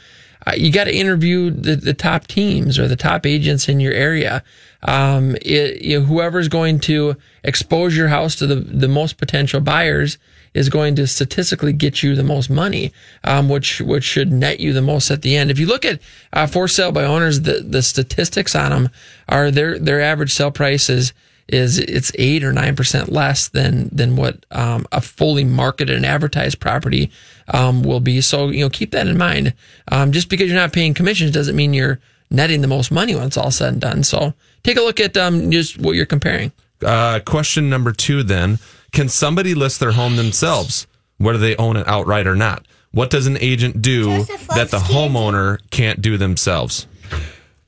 uh, 0.48 0.54
you 0.56 0.72
got 0.72 0.86
to 0.86 0.96
interview 0.96 1.50
the, 1.50 1.76
the 1.76 1.94
top 1.94 2.28
teams 2.28 2.80
or 2.80 2.88
the 2.88 2.96
top 2.96 3.26
agents 3.26 3.68
in 3.68 3.82
your 3.82 3.92
area. 3.92 4.42
Um, 4.84 5.36
it, 5.42 5.82
you 5.82 6.00
know, 6.00 6.06
whoever's 6.06 6.48
going 6.48 6.80
to 6.82 7.18
expose 7.44 7.98
your 7.98 8.08
house 8.08 8.38
to 8.38 8.48
the, 8.48 8.56
the 8.56 8.88
most 8.88 9.18
potential 9.18 9.60
buyers 9.60 10.18
is 10.54 10.70
going 10.70 10.96
to 10.96 11.08
statistically 11.08 11.74
get 11.74 12.02
you 12.04 12.16
the 12.16 12.24
most 12.24 12.50
money, 12.50 12.92
um, 13.24 13.50
which 13.50 13.82
which 13.82 14.04
should 14.04 14.32
net 14.32 14.60
you 14.60 14.74
the 14.74 14.82
most 14.82 15.12
at 15.12 15.22
the 15.22 15.36
end. 15.36 15.52
If 15.52 15.60
you 15.60 15.68
look 15.68 15.86
at 15.86 16.00
uh, 16.34 16.48
for 16.48 16.68
sale 16.68 16.92
by 16.92 17.04
owners, 17.04 17.42
the 17.42 17.62
the 17.62 17.82
statistics 17.82 18.56
on 18.56 18.72
them 18.72 18.90
are 19.28 19.52
their 19.52 19.78
their 19.80 20.02
average 20.02 20.34
sale 20.34 20.52
price 20.52 20.90
is 20.90 21.14
is 21.48 21.80
it's 21.80 22.12
eight 22.16 22.44
or 22.44 22.54
nine 22.54 22.76
percent 22.76 23.10
less 23.10 23.48
than 23.50 23.90
than 23.92 24.16
what 24.16 24.46
um, 24.52 24.86
a 24.92 25.02
fully 25.02 25.44
marketed 25.44 25.96
and 25.96 26.06
advertised 26.06 26.60
property 26.60 27.12
um, 27.50 27.84
will 27.84 28.00
be. 28.00 28.22
So 28.22 28.50
you 28.50 28.64
know 28.64 28.70
keep 28.70 28.92
that 28.92 29.08
in 29.08 29.18
mind. 29.18 29.54
Um, 29.92 30.12
just 30.12 30.30
because 30.30 30.48
you're 30.48 30.60
not 30.60 30.74
paying 30.74 30.94
commissions 30.94 31.32
doesn't 31.32 31.56
mean 31.56 31.74
you're 31.74 32.00
netting 32.32 32.62
the 32.62 32.68
most 32.68 32.92
money 32.92 33.16
when 33.16 33.26
it's 33.26 33.38
all 33.38 33.52
said 33.52 33.74
and 33.74 33.82
done. 33.82 34.04
So 34.04 34.34
take 34.64 34.78
a 34.78 34.82
look 34.82 35.00
at 35.00 35.18
um, 35.18 35.52
just 35.52 35.80
what 35.80 35.96
you're 35.96 36.06
comparing. 36.06 36.52
Uh, 36.84 37.20
question 37.26 37.70
number 37.70 37.92
two 37.92 38.24
then 38.24 38.58
Can 38.92 39.10
somebody 39.10 39.54
list 39.54 39.80
their 39.80 39.92
home 39.92 40.16
themselves, 40.16 40.88
whether 41.18 41.38
they 41.38 41.56
own 41.56 41.78
it 41.78 41.88
outright 41.88 42.28
or 42.28 42.36
not? 42.36 42.66
What 42.92 43.10
does 43.10 43.28
an 43.28 43.38
agent 43.40 43.82
do 43.82 44.24
that 44.56 44.70
the 44.72 44.80
homeowner 44.80 45.60
can't 45.70 46.02
do 46.02 46.18
themselves? 46.18 46.88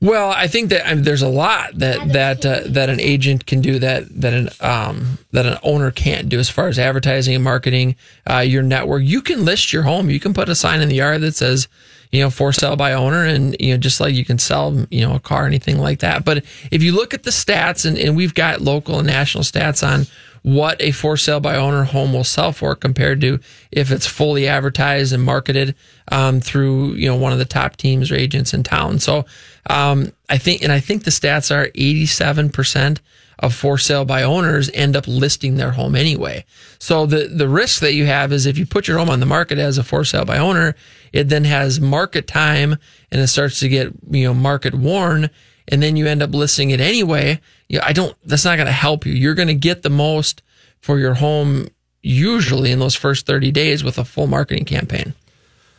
Well, 0.02 0.30
I 0.30 0.48
think 0.48 0.70
that 0.70 0.84
I 0.84 0.94
mean, 0.94 1.04
there's 1.04 1.22
a 1.22 1.28
lot 1.28 1.78
that 1.78 2.12
that 2.12 2.44
uh, 2.44 2.62
that 2.66 2.90
an 2.90 2.98
agent 2.98 3.46
can 3.46 3.60
do 3.60 3.78
that 3.78 4.08
that 4.20 4.32
an 4.32 4.48
um, 4.60 5.18
that 5.30 5.46
an 5.46 5.58
owner 5.62 5.92
can't 5.92 6.28
do 6.28 6.40
as 6.40 6.50
far 6.50 6.66
as 6.66 6.76
advertising 6.76 7.36
and 7.36 7.44
marketing. 7.44 7.94
Uh, 8.28 8.38
your 8.38 8.64
network, 8.64 9.04
you 9.04 9.22
can 9.22 9.44
list 9.44 9.72
your 9.72 9.84
home. 9.84 10.10
You 10.10 10.18
can 10.18 10.34
put 10.34 10.48
a 10.48 10.56
sign 10.56 10.80
in 10.80 10.88
the 10.88 10.96
yard 10.96 11.20
that 11.20 11.36
says, 11.36 11.68
you 12.10 12.20
know, 12.20 12.30
for 12.30 12.52
sale 12.52 12.74
by 12.74 12.94
owner, 12.94 13.24
and 13.24 13.54
you 13.60 13.74
know, 13.74 13.76
just 13.76 14.00
like 14.00 14.12
you 14.12 14.24
can 14.24 14.40
sell, 14.40 14.86
you 14.90 15.06
know, 15.06 15.14
a 15.14 15.20
car, 15.20 15.44
or 15.44 15.46
anything 15.46 15.78
like 15.78 16.00
that. 16.00 16.24
But 16.24 16.44
if 16.72 16.82
you 16.82 16.90
look 16.90 17.14
at 17.14 17.22
the 17.22 17.30
stats, 17.30 17.86
and, 17.86 17.96
and 17.96 18.16
we've 18.16 18.34
got 18.34 18.60
local 18.60 18.98
and 18.98 19.06
national 19.06 19.44
stats 19.44 19.86
on 19.86 20.06
what 20.42 20.80
a 20.80 20.90
for 20.90 21.16
sale 21.16 21.40
by 21.40 21.56
owner 21.56 21.84
home 21.84 22.12
will 22.12 22.24
sell 22.24 22.52
for 22.52 22.74
compared 22.74 23.20
to 23.20 23.38
if 23.70 23.90
it's 23.90 24.06
fully 24.06 24.48
advertised 24.48 25.12
and 25.12 25.22
marketed 25.22 25.74
um, 26.10 26.40
through 26.40 26.92
you 26.94 27.08
know 27.08 27.16
one 27.16 27.32
of 27.32 27.38
the 27.38 27.44
top 27.44 27.76
teams 27.76 28.10
or 28.10 28.16
agents 28.16 28.52
in 28.52 28.62
town. 28.62 28.98
So 28.98 29.24
um, 29.70 30.12
I 30.28 30.38
think, 30.38 30.62
and 30.62 30.72
I 30.72 30.80
think 30.80 31.04
the 31.04 31.10
stats 31.10 31.54
are 31.54 31.68
87% 31.68 32.98
of 33.38 33.54
for 33.54 33.76
sale 33.76 34.04
by 34.04 34.22
owners 34.22 34.70
end 34.72 34.96
up 34.96 35.06
listing 35.08 35.56
their 35.56 35.72
home 35.72 35.96
anyway. 35.96 36.44
So 36.78 37.06
the, 37.06 37.28
the 37.28 37.48
risk 37.48 37.80
that 37.80 37.94
you 37.94 38.06
have 38.06 38.32
is 38.32 38.46
if 38.46 38.56
you 38.56 38.66
put 38.66 38.86
your 38.86 38.98
home 38.98 39.10
on 39.10 39.20
the 39.20 39.26
market 39.26 39.58
as 39.58 39.78
a 39.78 39.84
for 39.84 40.04
sale 40.04 40.24
by 40.24 40.38
owner, 40.38 40.74
it 41.12 41.28
then 41.28 41.44
has 41.44 41.80
market 41.80 42.26
time 42.26 42.76
and 43.10 43.20
it 43.20 43.26
starts 43.26 43.60
to 43.60 43.68
get, 43.68 43.92
you 44.10 44.24
know, 44.24 44.34
market 44.34 44.74
worn 44.74 45.28
and 45.68 45.82
then 45.82 45.96
you 45.96 46.06
end 46.06 46.22
up 46.22 46.34
listing 46.34 46.70
it 46.70 46.80
anyway. 46.80 47.40
You 47.68 47.80
I 47.82 47.92
don't, 47.92 48.16
that's 48.24 48.44
not 48.44 48.56
going 48.56 48.66
to 48.66 48.72
help 48.72 49.06
you. 49.06 49.12
You're 49.12 49.34
going 49.34 49.48
to 49.48 49.54
get 49.54 49.82
the 49.82 49.90
most 49.90 50.42
for 50.80 50.98
your 50.98 51.14
home 51.14 51.68
usually 52.02 52.72
in 52.72 52.78
those 52.78 52.94
first 52.94 53.26
30 53.26 53.50
days 53.52 53.84
with 53.84 53.98
a 53.98 54.04
full 54.04 54.26
marketing 54.26 54.64
campaign. 54.64 55.14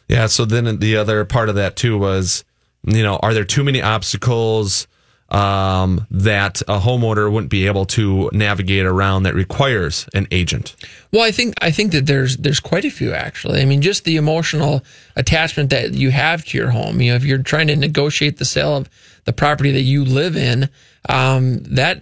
Yeah. 0.08 0.28
So 0.28 0.46
then 0.46 0.80
the 0.80 0.98
other 0.98 1.26
part 1.26 1.50
of 1.50 1.56
that 1.56 1.76
too 1.76 1.98
was, 1.98 2.44
you 2.84 3.04
know, 3.04 3.18
are 3.18 3.34
there 3.34 3.46
too 3.46 3.64
many 3.64 3.82
obstacles 3.82 4.88
um, 5.34 6.06
that 6.12 6.62
a 6.62 6.80
homeowner 6.80 7.32
wouldn't 7.32 7.50
be 7.50 7.66
able 7.66 7.86
to 7.86 8.30
navigate 8.34 8.86
around 8.86 9.24
that 9.24 9.34
requires 9.34 10.08
an 10.14 10.28
agent? 10.32 10.76
Well, 11.12 11.24
I 11.24 11.32
think 11.32 11.56
I 11.62 11.72
think 11.72 11.92
that 11.92 12.06
there's 12.06 12.38
there's 12.38 12.60
quite 12.60 12.86
a 12.86 12.92
few 12.92 13.14
actually. 13.14 13.62
I 13.62 13.66
mean, 13.66 13.82
just 13.82 14.04
the 14.04 14.18
emotional 14.18 14.84
attachment 15.16 15.72
that 15.72 15.94
you 15.94 16.12
have 16.12 16.46
to 16.46 16.58
your 16.58 16.70
home. 16.70 17.02
You 17.02 17.12
know, 17.12 17.16
if 17.16 17.24
you're 17.26 17.42
trying 17.42 17.68
to 17.68 17.76
negotiate 17.76 18.38
the 18.38 18.46
sale 18.46 18.78
of 18.78 18.90
the 19.26 19.34
property 19.34 19.72
that 19.72 19.82
you 19.82 20.04
live 20.04 20.36
in, 20.36 20.70
um, 21.10 21.60
that 21.64 22.02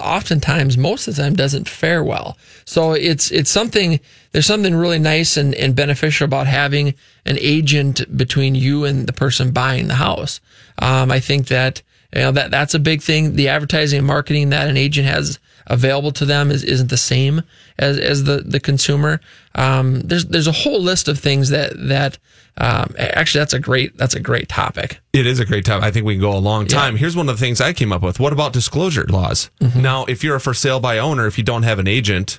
oftentimes 0.00 0.76
most 0.76 1.08
of 1.08 1.16
the 1.16 1.22
time 1.22 1.34
doesn't 1.34 1.68
fare 1.68 2.02
well. 2.02 2.36
So 2.64 2.92
it's 2.92 3.30
it's 3.30 3.50
something 3.50 4.00
there's 4.32 4.46
something 4.46 4.74
really 4.74 4.98
nice 4.98 5.36
and, 5.36 5.54
and 5.54 5.74
beneficial 5.74 6.24
about 6.24 6.46
having 6.46 6.94
an 7.26 7.36
agent 7.40 8.16
between 8.16 8.54
you 8.54 8.84
and 8.84 9.06
the 9.06 9.12
person 9.12 9.50
buying 9.50 9.88
the 9.88 9.94
house. 9.94 10.40
Um, 10.78 11.10
I 11.10 11.20
think 11.20 11.48
that 11.48 11.82
you 12.14 12.22
know 12.22 12.32
that 12.32 12.50
that's 12.50 12.74
a 12.74 12.78
big 12.78 13.02
thing. 13.02 13.36
The 13.36 13.48
advertising 13.48 13.98
and 13.98 14.06
marketing 14.06 14.50
that 14.50 14.68
an 14.68 14.76
agent 14.76 15.06
has 15.06 15.38
available 15.66 16.12
to 16.12 16.24
them 16.24 16.50
is 16.50 16.64
isn't 16.64 16.90
the 16.90 16.96
same 16.96 17.42
as 17.80 17.98
as 17.98 18.24
the 18.24 18.38
the 18.38 18.60
consumer. 18.60 19.20
Um, 19.54 20.00
there's 20.00 20.26
there's 20.26 20.46
a 20.46 20.52
whole 20.52 20.80
list 20.80 21.08
of 21.08 21.18
things 21.18 21.48
that 21.48 21.72
that 21.88 22.18
um, 22.58 22.94
actually 22.98 23.40
that's 23.40 23.54
a 23.54 23.58
great 23.58 23.96
that's 23.96 24.14
a 24.14 24.20
great 24.20 24.48
topic. 24.48 25.00
It 25.12 25.26
is 25.26 25.40
a 25.40 25.44
great 25.44 25.64
topic. 25.64 25.84
I 25.84 25.90
think 25.90 26.06
we 26.06 26.14
can 26.14 26.20
go 26.20 26.36
a 26.36 26.38
long 26.38 26.66
time. 26.66 26.96
Here's 26.96 27.16
one 27.16 27.28
of 27.28 27.38
the 27.38 27.44
things 27.44 27.60
I 27.60 27.72
came 27.72 27.92
up 27.92 28.02
with. 28.02 28.20
What 28.20 28.32
about 28.32 28.52
disclosure 28.52 29.06
laws? 29.08 29.50
Now, 29.74 30.04
if 30.04 30.22
you're 30.22 30.36
a 30.36 30.40
for 30.40 30.54
sale 30.54 30.78
by 30.80 30.98
owner, 30.98 31.26
if 31.26 31.38
you 31.38 31.44
don't 31.44 31.64
have 31.64 31.78
an 31.78 31.88
agent, 31.88 32.38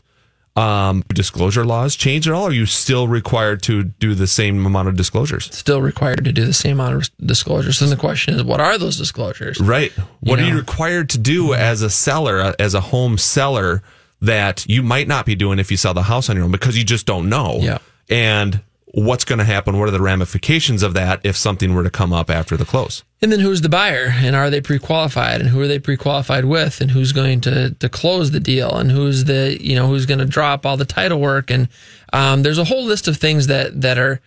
um, 0.56 1.04
disclosure 1.14 1.66
laws 1.66 1.96
change 1.96 2.28
at 2.28 2.34
all? 2.34 2.44
Or 2.44 2.50
are 2.50 2.54
you 2.54 2.66
still 2.66 3.08
required 3.08 3.62
to 3.64 3.84
do 3.84 4.16
the 4.16 4.28
same 4.28 4.66
amount 4.66 4.90
of 4.90 4.96
disclosures? 4.96 5.54
Still 5.56 5.82
required 5.82 6.26
to 6.26 6.32
do 6.32 6.46
the 6.46 6.54
same 6.54 6.80
amount 6.80 6.96
of 6.96 7.28
disclosures. 7.28 7.80
Then 7.80 7.90
the 7.90 7.96
question 7.96 8.36
is, 8.36 8.44
what 8.44 8.60
are 8.60 8.78
those 8.78 8.98
disclosures? 8.98 9.60
Right. 9.60 9.92
What 10.20 10.40
You 10.40 10.46
are 10.46 10.50
you 10.50 10.58
required 10.58 11.10
to 11.12 11.18
do 11.18 11.54
as 11.54 11.82
a 11.82 11.90
seller, 11.90 12.54
as 12.60 12.74
a 12.74 12.82
home 12.82 13.18
seller, 13.18 13.82
that 14.22 14.66
you 14.70 14.84
might 14.84 15.08
not 15.08 15.26
be 15.26 15.36
doing 15.36 15.60
if 15.60 15.72
you 15.72 15.78
sell 15.78 15.94
the 15.94 16.04
house 16.04 16.30
on 16.30 16.36
your 16.36 16.46
own 16.46 16.52
because 16.52 16.78
you 16.78 16.84
just 16.84 17.06
don't 17.06 17.28
know? 17.28 17.58
Yeah. 17.60 17.80
And 18.10 18.62
what's 18.94 19.24
going 19.24 19.40
to 19.40 19.46
happen? 19.46 19.80
What 19.80 19.88
are 19.88 19.92
the 19.92 20.02
ramifications 20.02 20.84
of 20.84 20.94
that 20.94 21.22
if 21.24 21.36
something 21.36 21.74
were 21.74 21.84
to 21.84 21.90
come 21.90 22.14
up 22.14 22.30
after 22.30 22.58
the 22.58 22.66
close? 22.66 23.04
And 23.22 23.32
then 23.32 23.40
who's 23.40 23.62
the 23.62 23.70
buyer 23.70 24.14
and 24.16 24.36
are 24.36 24.50
they 24.50 24.62
pre-qualified 24.62 25.42
and 25.42 25.50
who 25.50 25.62
are 25.62 25.68
they 25.68 25.80
pre-qualified 25.80 26.46
with 26.46 26.82
and 26.82 26.92
who's 26.92 27.12
going 27.12 27.42
to, 27.42 27.72
to 27.76 27.90
close 27.90 28.32
the 28.32 28.40
deal 28.40 28.76
and 28.76 28.92
who's 28.92 29.26
the, 29.26 29.58
you 29.62 29.76
know, 29.76 29.88
who's 29.88 30.06
going 30.06 30.20
to 30.20 30.26
drop 30.26 30.66
all 30.66 30.78
the 30.78 30.86
title 30.86 31.20
work. 31.20 31.50
And, 31.50 31.70
um, 32.14 32.44
there's 32.44 32.58
a 32.58 32.66
whole 32.66 32.84
list 32.84 33.08
of 33.08 33.18
things 33.18 33.48
that, 33.48 33.80
that 33.80 33.98
are, 33.98 34.20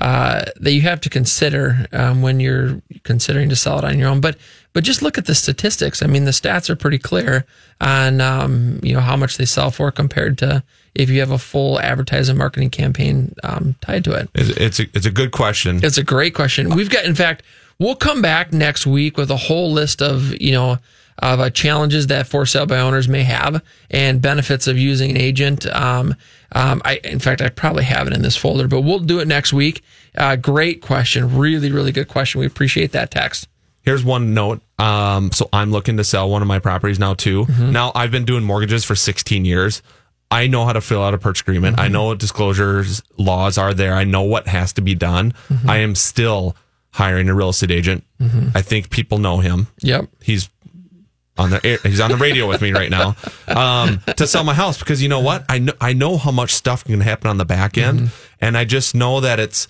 uh, 0.00 0.44
that 0.56 0.72
you 0.72 0.82
have 0.82 1.00
to 1.00 1.10
consider, 1.10 1.86
um, 1.92 2.22
when 2.22 2.40
you're 2.40 2.80
considering 3.02 3.48
to 3.48 3.56
sell 3.56 3.78
it 3.78 3.84
on 3.84 3.98
your 3.98 4.08
own. 4.08 4.20
But, 4.20 4.36
but 4.72 4.84
just 4.84 5.02
look 5.02 5.18
at 5.18 5.26
the 5.26 5.34
statistics. 5.34 6.02
I 6.02 6.06
mean, 6.06 6.24
the 6.24 6.30
stats 6.30 6.70
are 6.70 6.76
pretty 6.76 6.98
clear 6.98 7.44
on, 7.80 8.20
um, 8.20 8.80
you 8.82 8.94
know, 8.94 9.00
how 9.00 9.16
much 9.16 9.36
they 9.36 9.44
sell 9.44 9.70
for 9.70 9.90
compared 9.90 10.38
to 10.38 10.62
if 10.94 11.08
you 11.08 11.20
have 11.20 11.30
a 11.30 11.38
full 11.38 11.80
advertising 11.80 12.36
marketing 12.36 12.70
campaign, 12.70 13.34
um, 13.42 13.74
tied 13.80 14.04
to 14.04 14.12
it. 14.12 14.28
It's, 14.34 14.50
it's, 14.50 14.80
a, 14.80 14.86
it's 14.94 15.06
a 15.06 15.10
good 15.10 15.32
question. 15.32 15.80
It's 15.82 15.98
a 15.98 16.02
great 16.02 16.34
question. 16.34 16.70
We've 16.74 16.90
got, 16.90 17.04
in 17.04 17.14
fact, 17.14 17.42
we'll 17.78 17.96
come 17.96 18.20
back 18.20 18.52
next 18.52 18.86
week 18.86 19.16
with 19.16 19.30
a 19.30 19.36
whole 19.36 19.72
list 19.72 20.02
of, 20.02 20.38
you 20.40 20.52
know, 20.52 20.78
of 21.18 21.40
uh, 21.40 21.50
challenges 21.50 22.08
that 22.08 22.26
for 22.26 22.44
sale 22.46 22.66
by 22.66 22.78
owners 22.78 23.08
may 23.08 23.22
have 23.22 23.62
and 23.90 24.20
benefits 24.20 24.66
of 24.66 24.78
using 24.78 25.10
an 25.10 25.16
agent. 25.16 25.66
Um, 25.66 26.16
um, 26.52 26.82
I, 26.84 26.96
in 27.04 27.18
fact, 27.18 27.40
I 27.40 27.48
probably 27.48 27.84
have 27.84 28.06
it 28.06 28.12
in 28.12 28.22
this 28.22 28.36
folder, 28.36 28.66
but 28.66 28.80
we'll 28.80 28.98
do 28.98 29.20
it 29.20 29.28
next 29.28 29.52
week. 29.52 29.82
Uh, 30.16 30.36
great 30.36 30.82
question. 30.82 31.36
Really, 31.36 31.70
really 31.70 31.92
good 31.92 32.08
question. 32.08 32.40
We 32.40 32.46
appreciate 32.46 32.92
that 32.92 33.10
text. 33.10 33.48
Here's 33.82 34.04
one 34.04 34.34
note. 34.34 34.62
Um, 34.78 35.32
so 35.32 35.48
I'm 35.52 35.70
looking 35.70 35.96
to 35.96 36.04
sell 36.04 36.30
one 36.30 36.42
of 36.42 36.48
my 36.48 36.58
properties 36.58 36.98
now 36.98 37.14
too. 37.14 37.46
Mm-hmm. 37.46 37.72
Now 37.72 37.92
I've 37.94 38.10
been 38.10 38.24
doing 38.24 38.44
mortgages 38.44 38.84
for 38.84 38.94
16 38.94 39.44
years. 39.44 39.82
I 40.30 40.46
know 40.46 40.64
how 40.64 40.72
to 40.72 40.80
fill 40.80 41.02
out 41.02 41.12
a 41.12 41.18
purchase 41.18 41.42
agreement. 41.42 41.78
I 41.78 41.88
know 41.88 42.04
what 42.04 42.18
disclosures 42.18 43.02
laws 43.18 43.58
are 43.58 43.74
there. 43.74 43.94
I 43.94 44.04
know 44.04 44.22
what 44.22 44.46
has 44.46 44.72
to 44.74 44.80
be 44.80 44.94
done. 44.94 45.34
I 45.68 45.78
am 45.78 45.94
still 45.94 46.56
hiring 46.90 47.28
a 47.28 47.34
real 47.34 47.50
estate 47.50 47.70
agent. 47.70 48.04
I 48.54 48.62
think 48.62 48.88
people 48.88 49.18
know 49.18 49.40
him. 49.40 49.66
Yep. 49.80 50.08
He's 50.22 50.48
on 51.36 51.50
the 51.50 51.66
air, 51.66 51.78
he's 51.82 52.00
on 52.00 52.10
the 52.10 52.16
radio 52.16 52.46
with 52.46 52.60
me 52.60 52.72
right 52.72 52.90
now 52.90 53.16
um, 53.48 54.00
to 54.16 54.26
sell 54.26 54.44
my 54.44 54.54
house 54.54 54.78
because 54.78 55.02
you 55.02 55.08
know 55.08 55.20
what 55.20 55.44
I 55.48 55.58
know 55.58 55.72
I 55.80 55.92
know 55.94 56.18
how 56.18 56.30
much 56.30 56.52
stuff 56.52 56.84
can 56.84 57.00
happen 57.00 57.28
on 57.28 57.38
the 57.38 57.46
back 57.46 57.78
end 57.78 58.10
and 58.40 58.56
I 58.56 58.64
just 58.64 58.94
know 58.94 59.20
that 59.20 59.40
it's 59.40 59.66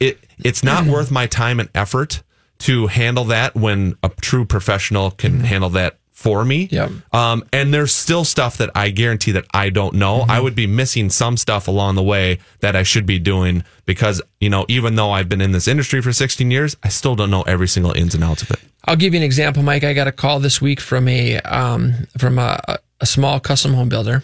it 0.00 0.18
it's 0.38 0.64
not 0.64 0.86
worth 0.86 1.10
my 1.10 1.26
time 1.26 1.60
and 1.60 1.68
effort 1.74 2.22
to 2.58 2.86
handle 2.86 3.24
that 3.24 3.54
when 3.54 3.96
a 4.02 4.10
true 4.20 4.44
professional 4.44 5.10
can 5.10 5.40
handle 5.40 5.70
that 5.70 5.98
for 6.16 6.46
me. 6.46 6.66
Yep. 6.72 6.90
Um, 7.12 7.44
and 7.52 7.74
there's 7.74 7.94
still 7.94 8.24
stuff 8.24 8.56
that 8.56 8.70
I 8.74 8.88
guarantee 8.88 9.32
that 9.32 9.44
I 9.52 9.68
don't 9.68 9.94
know. 9.96 10.24
I 10.26 10.40
would 10.40 10.54
be 10.54 10.66
missing 10.66 11.10
some 11.10 11.36
stuff 11.36 11.68
along 11.68 11.94
the 11.94 12.02
way 12.02 12.38
that 12.60 12.74
I 12.74 12.84
should 12.84 13.04
be 13.04 13.18
doing 13.18 13.64
because, 13.84 14.22
you 14.40 14.48
know, 14.48 14.64
even 14.68 14.94
though 14.94 15.10
I've 15.10 15.28
been 15.28 15.42
in 15.42 15.52
this 15.52 15.68
industry 15.68 16.00
for 16.00 16.14
16 16.14 16.50
years, 16.50 16.74
I 16.82 16.88
still 16.88 17.16
don't 17.16 17.30
know 17.30 17.42
every 17.42 17.68
single 17.68 17.92
ins 17.92 18.14
and 18.14 18.24
outs 18.24 18.40
of 18.40 18.50
it. 18.52 18.60
I'll 18.86 18.96
give 18.96 19.12
you 19.12 19.20
an 19.20 19.24
example, 19.24 19.62
Mike. 19.62 19.84
I 19.84 19.92
got 19.92 20.06
a 20.06 20.12
call 20.12 20.40
this 20.40 20.60
week 20.60 20.80
from 20.80 21.06
a 21.06 21.38
um, 21.40 22.06
from 22.16 22.38
a, 22.38 22.78
a 23.00 23.06
small 23.06 23.38
custom 23.38 23.74
home 23.74 23.90
builder. 23.90 24.22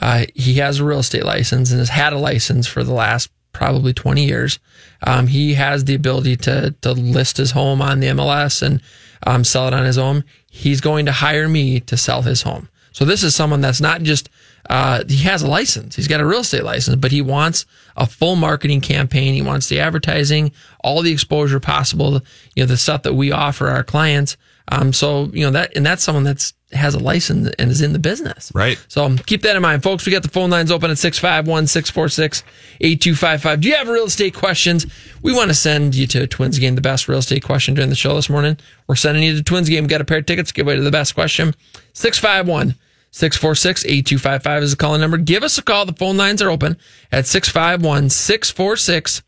Uh, 0.00 0.26
he 0.34 0.54
has 0.54 0.80
a 0.80 0.84
real 0.84 0.98
estate 0.98 1.24
license 1.24 1.70
and 1.70 1.78
has 1.78 1.88
had 1.88 2.12
a 2.12 2.18
license 2.18 2.66
for 2.66 2.84
the 2.84 2.92
last 2.92 3.30
probably 3.52 3.92
20 3.92 4.24
years. 4.24 4.58
Um, 5.04 5.26
he 5.26 5.54
has 5.54 5.84
the 5.84 5.94
ability 5.94 6.36
to 6.36 6.74
to 6.82 6.92
list 6.92 7.36
his 7.36 7.50
home 7.52 7.82
on 7.82 8.00
the 8.00 8.08
MLS 8.08 8.62
and 8.62 8.80
um, 9.26 9.44
sell 9.44 9.68
it 9.68 9.74
on 9.74 9.84
his 9.84 9.98
own. 9.98 10.24
He's 10.50 10.80
going 10.80 11.06
to 11.06 11.12
hire 11.12 11.48
me 11.48 11.80
to 11.80 11.96
sell 11.96 12.22
his 12.22 12.42
home. 12.42 12.68
So 12.92 13.04
this 13.04 13.22
is 13.22 13.34
someone 13.34 13.60
that's 13.60 13.80
not 13.80 14.02
just 14.02 14.28
uh, 14.70 15.02
he 15.08 15.24
has 15.24 15.42
a 15.42 15.48
license. 15.48 15.96
He's 15.96 16.08
got 16.08 16.20
a 16.20 16.26
real 16.26 16.40
estate 16.40 16.64
license, 16.64 16.96
but 16.96 17.10
he 17.10 17.20
wants 17.20 17.66
a 17.96 18.06
full 18.06 18.36
marketing 18.36 18.80
campaign. 18.80 19.34
He 19.34 19.42
wants 19.42 19.68
the 19.68 19.80
advertising, 19.80 20.52
all 20.84 21.02
the 21.02 21.12
exposure 21.12 21.58
possible. 21.58 22.20
You 22.54 22.62
know, 22.62 22.66
the 22.66 22.76
stuff 22.76 23.02
that 23.02 23.14
we 23.14 23.32
offer 23.32 23.68
our 23.68 23.82
clients. 23.82 24.36
Um, 24.68 24.92
so 24.92 25.30
you 25.32 25.44
know 25.44 25.50
that, 25.50 25.76
and 25.76 25.84
that's 25.84 26.04
someone 26.04 26.24
that's 26.24 26.54
has 26.72 26.94
a 26.94 26.98
license 26.98 27.50
and 27.58 27.70
is 27.70 27.80
in 27.80 27.92
the 27.92 27.98
business. 27.98 28.50
Right. 28.54 28.82
So 28.88 29.04
um, 29.04 29.18
keep 29.18 29.42
that 29.42 29.56
in 29.56 29.62
mind, 29.62 29.82
folks. 29.82 30.06
We 30.06 30.12
got 30.12 30.22
the 30.22 30.28
phone 30.28 30.50
lines 30.50 30.70
open 30.70 30.90
at 30.90 30.98
651 30.98 31.66
646 31.66 32.42
8255. 32.80 33.60
Do 33.60 33.68
you 33.68 33.74
have 33.74 33.88
real 33.88 34.04
estate 34.04 34.34
questions? 34.34 34.86
We 35.22 35.32
want 35.32 35.50
to 35.50 35.54
send 35.54 35.94
you 35.94 36.06
to 36.08 36.26
Twins 36.26 36.58
Game, 36.58 36.74
the 36.74 36.80
best 36.80 37.08
real 37.08 37.18
estate 37.18 37.44
question 37.44 37.74
during 37.74 37.90
the 37.90 37.96
show 37.96 38.14
this 38.14 38.30
morning. 38.30 38.56
We're 38.86 38.96
sending 38.96 39.22
you 39.22 39.36
to 39.36 39.42
Twins 39.42 39.68
Game. 39.68 39.86
Got 39.86 40.00
a 40.00 40.04
pair 40.04 40.18
of 40.18 40.26
tickets. 40.26 40.52
Give 40.52 40.66
away 40.66 40.76
to 40.76 40.82
the 40.82 40.90
best 40.90 41.14
question. 41.14 41.54
651 41.92 42.74
646 43.10 43.84
8255 43.84 44.62
is 44.62 44.70
the 44.70 44.76
calling 44.76 45.00
number. 45.00 45.18
Give 45.18 45.42
us 45.42 45.58
a 45.58 45.62
call. 45.62 45.84
The 45.84 45.92
phone 45.92 46.16
lines 46.16 46.40
are 46.40 46.50
open 46.50 46.78
at 47.10 47.26
651 47.26 48.08
646 48.08 49.22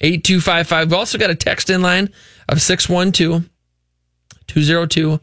8255. 0.00 0.88
We've 0.88 0.98
also 0.98 1.18
got 1.18 1.30
a 1.30 1.34
text 1.34 1.68
in 1.68 1.82
line 1.82 2.10
of 2.48 2.62
612 2.62 3.48
202 4.46 5.20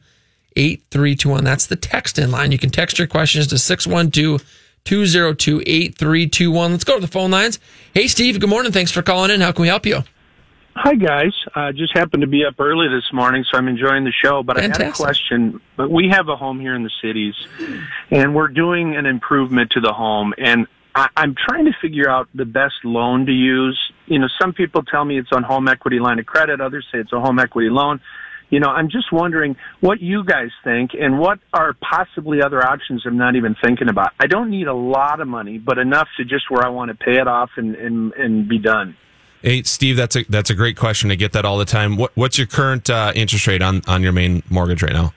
8321. 0.57 1.43
That's 1.43 1.67
the 1.67 1.75
text 1.75 2.17
in 2.17 2.31
line. 2.31 2.51
You 2.51 2.57
can 2.57 2.69
text 2.69 2.97
your 2.97 3.07
questions 3.07 3.47
to 3.47 3.57
612 3.57 4.43
202 4.83 5.61
8321. 5.65 6.71
Let's 6.71 6.83
go 6.83 6.95
to 6.95 7.01
the 7.01 7.07
phone 7.07 7.31
lines. 7.31 7.59
Hey, 7.93 8.07
Steve. 8.07 8.39
Good 8.39 8.49
morning. 8.49 8.71
Thanks 8.71 8.91
for 8.91 9.01
calling 9.01 9.31
in. 9.31 9.41
How 9.41 9.51
can 9.51 9.61
we 9.61 9.67
help 9.67 9.85
you? 9.85 10.03
Hi 10.79 10.93
guys, 10.93 11.33
uh, 11.55 11.71
just 11.71 11.91
happened 11.97 12.21
to 12.21 12.27
be 12.27 12.45
up 12.45 12.53
early 12.59 12.87
this 12.87 13.11
morning, 13.11 13.43
so 13.49 13.57
I'm 13.57 13.67
enjoying 13.67 14.03
the 14.03 14.11
show. 14.23 14.43
But 14.43 14.59
I 14.59 14.61
had 14.61 14.79
a 14.79 14.91
question. 14.91 15.59
But 15.75 15.89
we 15.89 16.07
have 16.09 16.29
a 16.29 16.35
home 16.35 16.59
here 16.59 16.75
in 16.75 16.83
the 16.83 16.91
cities, 17.01 17.33
and 18.11 18.35
we're 18.35 18.49
doing 18.49 18.95
an 18.95 19.07
improvement 19.07 19.71
to 19.71 19.81
the 19.81 19.91
home, 19.91 20.35
and 20.37 20.67
I, 20.93 21.09
I'm 21.17 21.33
trying 21.33 21.65
to 21.65 21.71
figure 21.81 22.07
out 22.07 22.29
the 22.35 22.45
best 22.45 22.75
loan 22.83 23.25
to 23.25 23.31
use. 23.31 23.79
You 24.05 24.19
know, 24.19 24.27
some 24.39 24.53
people 24.53 24.83
tell 24.83 25.03
me 25.03 25.17
it's 25.17 25.31
on 25.31 25.41
home 25.41 25.67
equity 25.67 25.99
line 25.99 26.19
of 26.19 26.27
credit, 26.27 26.61
others 26.61 26.85
say 26.91 26.99
it's 26.99 27.11
a 27.11 27.19
home 27.19 27.39
equity 27.39 27.69
loan. 27.71 27.99
You 28.49 28.59
know, 28.59 28.69
I'm 28.69 28.89
just 28.89 29.11
wondering 29.11 29.57
what 29.81 29.99
you 29.99 30.23
guys 30.23 30.49
think 30.63 30.91
and 30.99 31.19
what 31.19 31.39
are 31.53 31.73
possibly 31.73 32.41
other 32.41 32.65
options 32.65 33.03
I'm 33.05 33.17
not 33.17 33.35
even 33.35 33.55
thinking 33.61 33.89
about. 33.89 34.11
I 34.19 34.27
don't 34.27 34.49
need 34.49 34.67
a 34.67 34.73
lot 34.73 35.19
of 35.19 35.27
money, 35.27 35.57
but 35.57 35.77
enough 35.77 36.07
to 36.17 36.23
just 36.23 36.49
where 36.49 36.63
I 36.65 36.69
want 36.69 36.89
to 36.89 36.95
pay 36.95 37.19
it 37.19 37.27
off 37.27 37.49
and, 37.57 37.75
and, 37.75 38.13
and 38.13 38.47
be 38.47 38.57
done. 38.57 38.95
Hey, 39.41 39.63
Steve, 39.63 39.97
that's 39.97 40.15
a 40.15 40.23
that's 40.29 40.49
a 40.49 40.55
great 40.55 40.77
question. 40.77 41.11
I 41.11 41.15
get 41.15 41.33
that 41.33 41.45
all 41.45 41.57
the 41.57 41.65
time. 41.65 41.95
What, 41.95 42.11
what's 42.15 42.37
your 42.39 42.47
current 42.47 42.89
uh, 42.89 43.11
interest 43.15 43.45
rate 43.45 43.61
on, 43.61 43.81
on 43.87 44.01
your 44.01 44.11
main 44.11 44.41
mortgage 44.49 44.81
right 44.81 44.93
now? 44.93 45.13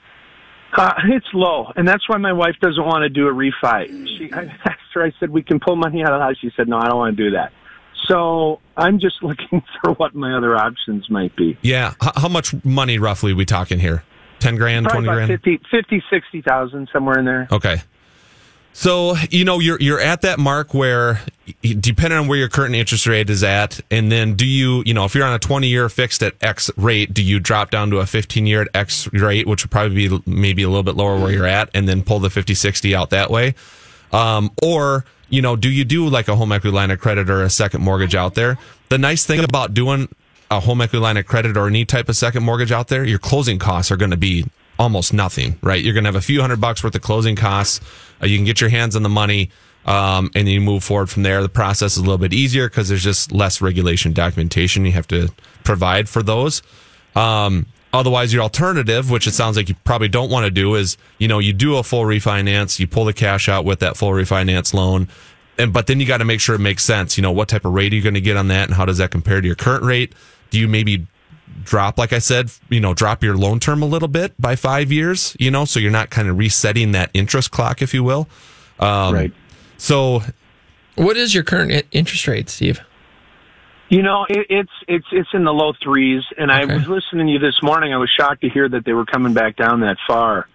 Uh, 0.76 0.92
it's 1.08 1.26
low, 1.32 1.72
and 1.76 1.88
that's 1.88 2.08
why 2.08 2.18
my 2.18 2.32
wife 2.32 2.54
doesn't 2.60 2.84
want 2.84 3.02
to 3.02 3.08
do 3.08 3.28
a 3.28 3.32
refi. 3.32 3.88
She, 4.18 4.30
I 4.32 4.44
asked 4.66 4.80
her, 4.94 5.04
I 5.04 5.12
said, 5.18 5.30
we 5.30 5.42
can 5.42 5.58
pull 5.58 5.76
money 5.76 6.02
out 6.02 6.12
of 6.12 6.20
the 6.20 6.24
house. 6.24 6.36
She 6.40 6.50
said, 6.56 6.68
no, 6.68 6.78
I 6.78 6.88
don't 6.88 6.98
want 6.98 7.16
to 7.16 7.24
do 7.24 7.30
that. 7.36 7.52
So 8.06 8.60
I'm 8.76 8.98
just 8.98 9.16
looking 9.22 9.62
for 9.82 9.92
what 9.94 10.14
my 10.14 10.36
other 10.36 10.56
options 10.56 11.08
might 11.10 11.34
be. 11.36 11.58
Yeah. 11.62 11.94
H- 12.02 12.12
how 12.16 12.28
much 12.28 12.54
money 12.64 12.98
roughly 12.98 13.32
we 13.32 13.44
talking 13.44 13.78
here? 13.78 14.04
10 14.40 14.56
grand, 14.56 14.86
Probably 14.86 15.06
20 15.06 15.26
grand? 15.26 15.42
50, 15.42 15.60
50 15.70 16.02
60,000, 16.10 16.88
somewhere 16.92 17.18
in 17.18 17.24
there. 17.26 17.48
Okay. 17.52 17.82
So, 18.72 19.16
you 19.30 19.44
know, 19.44 19.58
you're 19.58 19.80
you're 19.80 20.00
at 20.00 20.22
that 20.22 20.38
mark 20.38 20.72
where 20.72 21.20
depending 21.60 22.18
on 22.18 22.28
where 22.28 22.38
your 22.38 22.48
current 22.48 22.74
interest 22.76 23.06
rate 23.06 23.28
is 23.28 23.42
at 23.42 23.80
and 23.90 24.12
then 24.12 24.34
do 24.34 24.46
you, 24.46 24.84
you 24.86 24.94
know, 24.94 25.04
if 25.04 25.14
you're 25.14 25.24
on 25.24 25.34
a 25.34 25.40
20 25.40 25.66
year 25.66 25.88
fixed 25.88 26.22
at 26.22 26.34
X 26.40 26.70
rate, 26.76 27.12
do 27.12 27.22
you 27.22 27.40
drop 27.40 27.72
down 27.72 27.90
to 27.90 27.98
a 27.98 28.06
15 28.06 28.46
year 28.46 28.62
at 28.62 28.68
X 28.72 29.12
rate, 29.12 29.48
which 29.48 29.64
would 29.64 29.72
probably 29.72 30.08
be 30.08 30.22
maybe 30.24 30.62
a 30.62 30.68
little 30.68 30.84
bit 30.84 30.94
lower 30.94 31.18
where 31.18 31.32
you're 31.32 31.46
at 31.46 31.68
and 31.74 31.88
then 31.88 32.02
pull 32.02 32.20
the 32.20 32.30
50 32.30 32.54
60 32.54 32.94
out 32.94 33.10
that 33.10 33.28
way? 33.30 33.54
Um, 34.12 34.52
or, 34.62 35.04
you 35.30 35.40
know, 35.40 35.56
do 35.56 35.70
you 35.70 35.84
do 35.84 36.06
like 36.08 36.28
a 36.28 36.36
home 36.36 36.52
equity 36.52 36.74
line 36.74 36.90
of 36.90 37.00
credit 37.00 37.30
or 37.30 37.42
a 37.42 37.50
second 37.50 37.82
mortgage 37.82 38.14
out 38.14 38.34
there? 38.34 38.58
The 38.88 38.98
nice 38.98 39.24
thing 39.24 39.42
about 39.42 39.72
doing 39.72 40.08
a 40.50 40.60
home 40.60 40.80
equity 40.80 41.02
line 41.02 41.16
of 41.16 41.26
credit 41.26 41.56
or 41.56 41.68
any 41.68 41.84
type 41.84 42.08
of 42.08 42.16
second 42.16 42.42
mortgage 42.42 42.72
out 42.72 42.88
there, 42.88 43.04
your 43.04 43.20
closing 43.20 43.58
costs 43.58 43.90
are 43.90 43.96
going 43.96 44.10
to 44.10 44.16
be 44.16 44.44
almost 44.78 45.12
nothing, 45.12 45.58
right? 45.62 45.82
You're 45.82 45.94
going 45.94 46.04
to 46.04 46.08
have 46.08 46.16
a 46.16 46.20
few 46.20 46.40
hundred 46.40 46.60
bucks 46.60 46.82
worth 46.82 46.94
of 46.94 47.02
closing 47.02 47.36
costs. 47.36 47.80
Uh, 48.20 48.26
you 48.26 48.36
can 48.36 48.44
get 48.44 48.60
your 48.60 48.70
hands 48.70 48.96
on 48.96 49.02
the 49.02 49.08
money, 49.08 49.50
um, 49.86 50.30
and 50.34 50.48
you 50.48 50.60
move 50.60 50.82
forward 50.82 51.08
from 51.08 51.22
there. 51.22 51.42
The 51.42 51.48
process 51.48 51.92
is 51.92 51.98
a 51.98 52.00
little 52.00 52.18
bit 52.18 52.32
easier 52.32 52.68
because 52.68 52.88
there's 52.88 53.04
just 53.04 53.30
less 53.30 53.60
regulation 53.60 54.12
documentation 54.12 54.84
you 54.84 54.92
have 54.92 55.08
to 55.08 55.28
provide 55.64 56.08
for 56.08 56.22
those. 56.22 56.62
Um, 57.14 57.66
otherwise, 57.92 58.32
your 58.32 58.42
alternative, 58.42 59.10
which 59.10 59.26
it 59.26 59.32
sounds 59.32 59.56
like 59.56 59.68
you 59.68 59.74
probably 59.84 60.08
don't 60.08 60.30
want 60.30 60.44
to 60.44 60.50
do, 60.50 60.74
is 60.74 60.96
you 61.18 61.28
know 61.28 61.38
you 61.38 61.52
do 61.52 61.76
a 61.76 61.82
full 61.82 62.04
refinance, 62.04 62.78
you 62.78 62.86
pull 62.86 63.04
the 63.04 63.12
cash 63.12 63.48
out 63.48 63.64
with 63.64 63.80
that 63.80 63.96
full 63.96 64.10
refinance 64.10 64.74
loan, 64.74 65.08
and 65.58 65.72
but 65.72 65.86
then 65.86 66.00
you 66.00 66.06
got 66.06 66.18
to 66.18 66.24
make 66.24 66.40
sure 66.40 66.54
it 66.54 66.60
makes 66.60 66.84
sense. 66.84 67.16
You 67.16 67.22
know 67.22 67.32
what 67.32 67.48
type 67.48 67.64
of 67.64 67.72
rate 67.72 67.92
are 67.92 67.96
you 67.96 68.02
going 68.02 68.14
to 68.14 68.20
get 68.20 68.36
on 68.36 68.48
that, 68.48 68.68
and 68.68 68.74
how 68.74 68.84
does 68.84 68.98
that 68.98 69.10
compare 69.10 69.40
to 69.40 69.46
your 69.46 69.56
current 69.56 69.84
rate? 69.84 70.14
Do 70.50 70.58
you 70.58 70.68
maybe 70.68 71.06
drop, 71.64 71.98
like 71.98 72.12
I 72.12 72.18
said, 72.18 72.50
you 72.68 72.80
know, 72.80 72.94
drop 72.94 73.22
your 73.22 73.36
loan 73.36 73.60
term 73.60 73.82
a 73.82 73.86
little 73.86 74.08
bit 74.08 74.32
by 74.40 74.56
five 74.56 74.90
years, 74.90 75.36
you 75.38 75.50
know, 75.50 75.64
so 75.64 75.78
you're 75.80 75.90
not 75.90 76.10
kind 76.10 76.28
of 76.28 76.38
resetting 76.38 76.92
that 76.92 77.10
interest 77.14 77.50
clock, 77.50 77.82
if 77.82 77.92
you 77.94 78.02
will. 78.04 78.28
Um, 78.78 79.14
Right. 79.14 79.32
So, 79.76 80.22
What 80.96 81.16
is 81.16 81.34
your 81.34 81.44
current 81.44 81.86
interest 81.92 82.26
rate, 82.28 82.50
Steve? 82.50 82.80
You 83.90 84.02
know, 84.02 84.24
it, 84.28 84.46
it's 84.48 84.72
it's 84.86 85.06
it's 85.10 85.28
in 85.34 85.42
the 85.42 85.52
low 85.52 85.72
threes, 85.82 86.22
and 86.38 86.50
I 86.50 86.64
was 86.64 86.86
listening 86.86 87.26
to 87.26 87.32
you 87.32 87.38
this 87.40 87.60
morning. 87.60 87.92
I 87.92 87.96
was 87.96 88.08
shocked 88.08 88.42
to 88.42 88.48
hear 88.48 88.68
that 88.68 88.84
they 88.84 88.92
were 88.92 89.04
coming 89.04 89.34
back 89.34 89.56
down 89.56 89.80
that 89.80 89.96
far. 90.06 90.46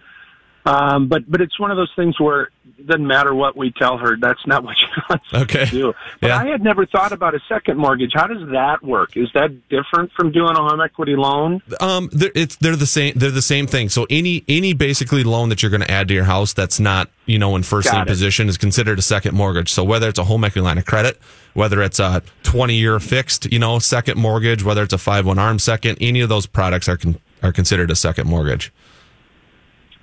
Um, 0.66 1.06
but 1.08 1.30
but 1.30 1.40
it's 1.40 1.58
one 1.60 1.70
of 1.70 1.76
those 1.76 1.92
things 1.94 2.18
where 2.18 2.50
it 2.78 2.86
doesn't 2.88 3.06
matter 3.06 3.32
what 3.34 3.56
we 3.56 3.70
tell 3.70 3.98
her. 3.98 4.16
That's 4.20 4.44
not 4.48 4.64
what 4.64 4.74
she 4.76 4.86
wants 5.08 5.24
Okay. 5.32 5.64
to 5.66 5.70
do. 5.70 5.94
But 6.20 6.28
Yeah. 6.28 6.38
I 6.38 6.46
had 6.48 6.60
never 6.62 6.84
thought 6.86 7.12
about 7.12 7.34
a 7.36 7.40
second 7.48 7.78
mortgage. 7.78 8.10
How 8.14 8.26
does 8.26 8.46
that 8.50 8.82
work? 8.82 9.16
Is 9.16 9.28
that 9.34 9.68
different 9.68 10.10
from 10.12 10.32
doing 10.32 10.56
a 10.56 10.60
home 10.68 10.80
equity 10.80 11.14
loan? 11.14 11.62
um, 11.80 12.08
they're, 12.12 12.32
it's 12.34 12.56
they're 12.56 12.74
the 12.76 12.84
same. 12.86 13.12
They're 13.14 13.30
the 13.30 13.40
same 13.42 13.66
thing. 13.68 13.88
So 13.90 14.06
any 14.10 14.44
any 14.48 14.72
basically 14.72 15.22
loan 15.22 15.50
that 15.50 15.62
you're 15.62 15.70
going 15.70 15.82
to 15.82 15.90
add 15.90 16.08
to 16.08 16.14
your 16.14 16.24
house 16.24 16.52
that's 16.52 16.80
not 16.80 17.10
you 17.26 17.38
know 17.38 17.54
in 17.54 17.62
first 17.62 17.86
Got 17.88 17.94
lien 17.98 18.02
it. 18.02 18.08
position 18.08 18.48
is 18.48 18.58
considered 18.58 18.98
a 18.98 19.02
second 19.02 19.36
mortgage. 19.36 19.72
So 19.72 19.84
whether 19.84 20.08
it's 20.08 20.18
a 20.18 20.24
home 20.24 20.42
equity 20.44 20.62
line 20.64 20.78
of 20.78 20.84
credit, 20.84 21.20
whether 21.54 21.80
it's 21.80 22.00
a 22.00 22.22
20 22.42 22.74
year 22.74 22.98
fixed 22.98 23.50
you 23.52 23.60
know 23.60 23.78
second 23.78 24.18
mortgage, 24.18 24.64
whether 24.64 24.82
it's 24.82 24.92
a 24.92 24.98
five 24.98 25.26
one 25.26 25.38
arm 25.38 25.60
second, 25.60 25.98
any 26.00 26.20
of 26.22 26.28
those 26.28 26.46
products 26.46 26.88
are 26.88 26.96
con- 26.96 27.20
are 27.42 27.52
considered 27.52 27.92
a 27.92 27.96
second 27.96 28.26
mortgage. 28.28 28.72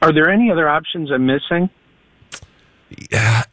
Are 0.03 0.11
there 0.13 0.29
any 0.29 0.51
other 0.51 0.67
options 0.67 1.11
I'm 1.11 1.25
missing? 1.25 1.69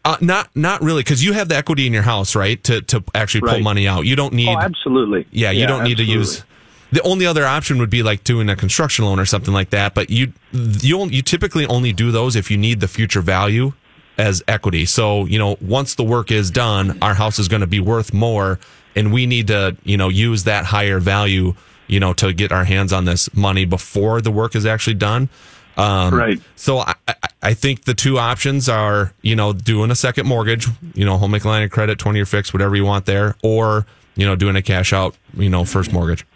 Uh, 0.05 0.17
not 0.21 0.51
not 0.55 0.83
really 0.83 1.01
because 1.03 1.25
you 1.25 1.33
have 1.33 1.49
the 1.49 1.57
equity 1.57 1.87
in 1.87 1.93
your 1.93 2.03
house, 2.03 2.35
right? 2.37 2.63
To 2.65 2.81
to 2.83 3.03
actually 3.15 3.43
pull 3.43 3.51
Right. 3.51 3.63
money 3.63 3.89
out. 3.89 4.05
You 4.05 4.17
don't 4.17 4.35
need. 4.35 4.49
oh, 4.49 4.59
absolutely. 4.59 5.27
Yeah, 5.31 5.51
you 5.51 5.67
don't 5.67 5.85
need 5.85 5.97
to 5.99 6.05
use. 6.05 6.45
The 6.93 7.01
only 7.03 7.25
other 7.25 7.47
option 7.47 7.79
would 7.79 7.89
be 7.89 8.03
like 8.03 8.25
doing 8.25 8.49
a 8.51 8.57
construction 8.57 9.05
loan 9.05 9.21
or 9.21 9.25
something 9.25 9.55
like 9.55 9.71
that. 9.71 9.95
But 9.95 10.11
you 10.11 10.33
you 10.53 11.07
you 11.07 11.23
typically 11.23 11.65
only 11.67 11.93
do 11.93 12.11
those 12.11 12.37
if 12.37 12.51
you 12.51 12.59
need 12.59 12.81
the 12.81 12.89
future 12.89 13.21
value 13.23 13.73
as 14.19 14.43
equity. 14.49 14.85
So 14.87 15.25
you 15.27 15.39
know 15.39 15.57
once 15.61 15.95
the 15.95 16.05
work 16.05 16.31
is 16.33 16.51
done, 16.51 16.99
our 17.01 17.15
house 17.15 17.39
is 17.39 17.47
going 17.49 17.61
to 17.61 17.67
be 17.69 17.81
worth 17.81 18.13
more, 18.13 18.59
and 18.97 19.13
we 19.13 19.25
need 19.25 19.47
to 19.47 19.77
you 19.85 19.97
know 19.97 20.09
use 20.09 20.45
that 20.45 20.67
higher 20.67 20.99
value 20.99 21.55
you 21.87 22.01
know 22.01 22.13
to 22.15 22.33
get 22.33 22.53
our 22.53 22.65
hands 22.65 22.93
on 22.93 23.05
this 23.05 23.33
money 23.35 23.65
before 23.65 24.21
the 24.21 24.31
work 24.33 24.55
is 24.55 24.67
actually 24.67 24.95
done. 24.95 25.29
Um, 25.77 26.15
Right. 26.15 26.41
So 26.57 26.79
I, 26.79 26.95
I- 27.43 27.55
think 27.55 27.85
the 27.85 27.95
two 27.95 28.19
options 28.19 28.69
are, 28.69 29.13
you 29.23 29.35
know, 29.35 29.53
doing 29.53 29.91
a 29.91 29.95
second 29.95 30.27
mortgage, 30.27 30.67
you 30.95 31.05
know, 31.05 31.17
home 31.17 31.35
equity 31.35 31.49
line 31.49 31.63
of 31.63 31.71
credit, 31.71 31.99
20 31.99 32.19
year 32.19 32.27
fix, 32.27 32.53
whatever 32.53 32.77
you 32.77 32.85
want 32.85 33.07
there, 33.07 33.35
or, 33.43 33.87
you 34.15 34.27
know, 34.27 34.37
doing 34.37 34.57
a 34.57 34.63
cash 34.63 34.93
out, 34.93 35.17
you 35.35 35.49
know, 35.49 35.65
first 35.65 35.93
mortgage. 35.93 36.27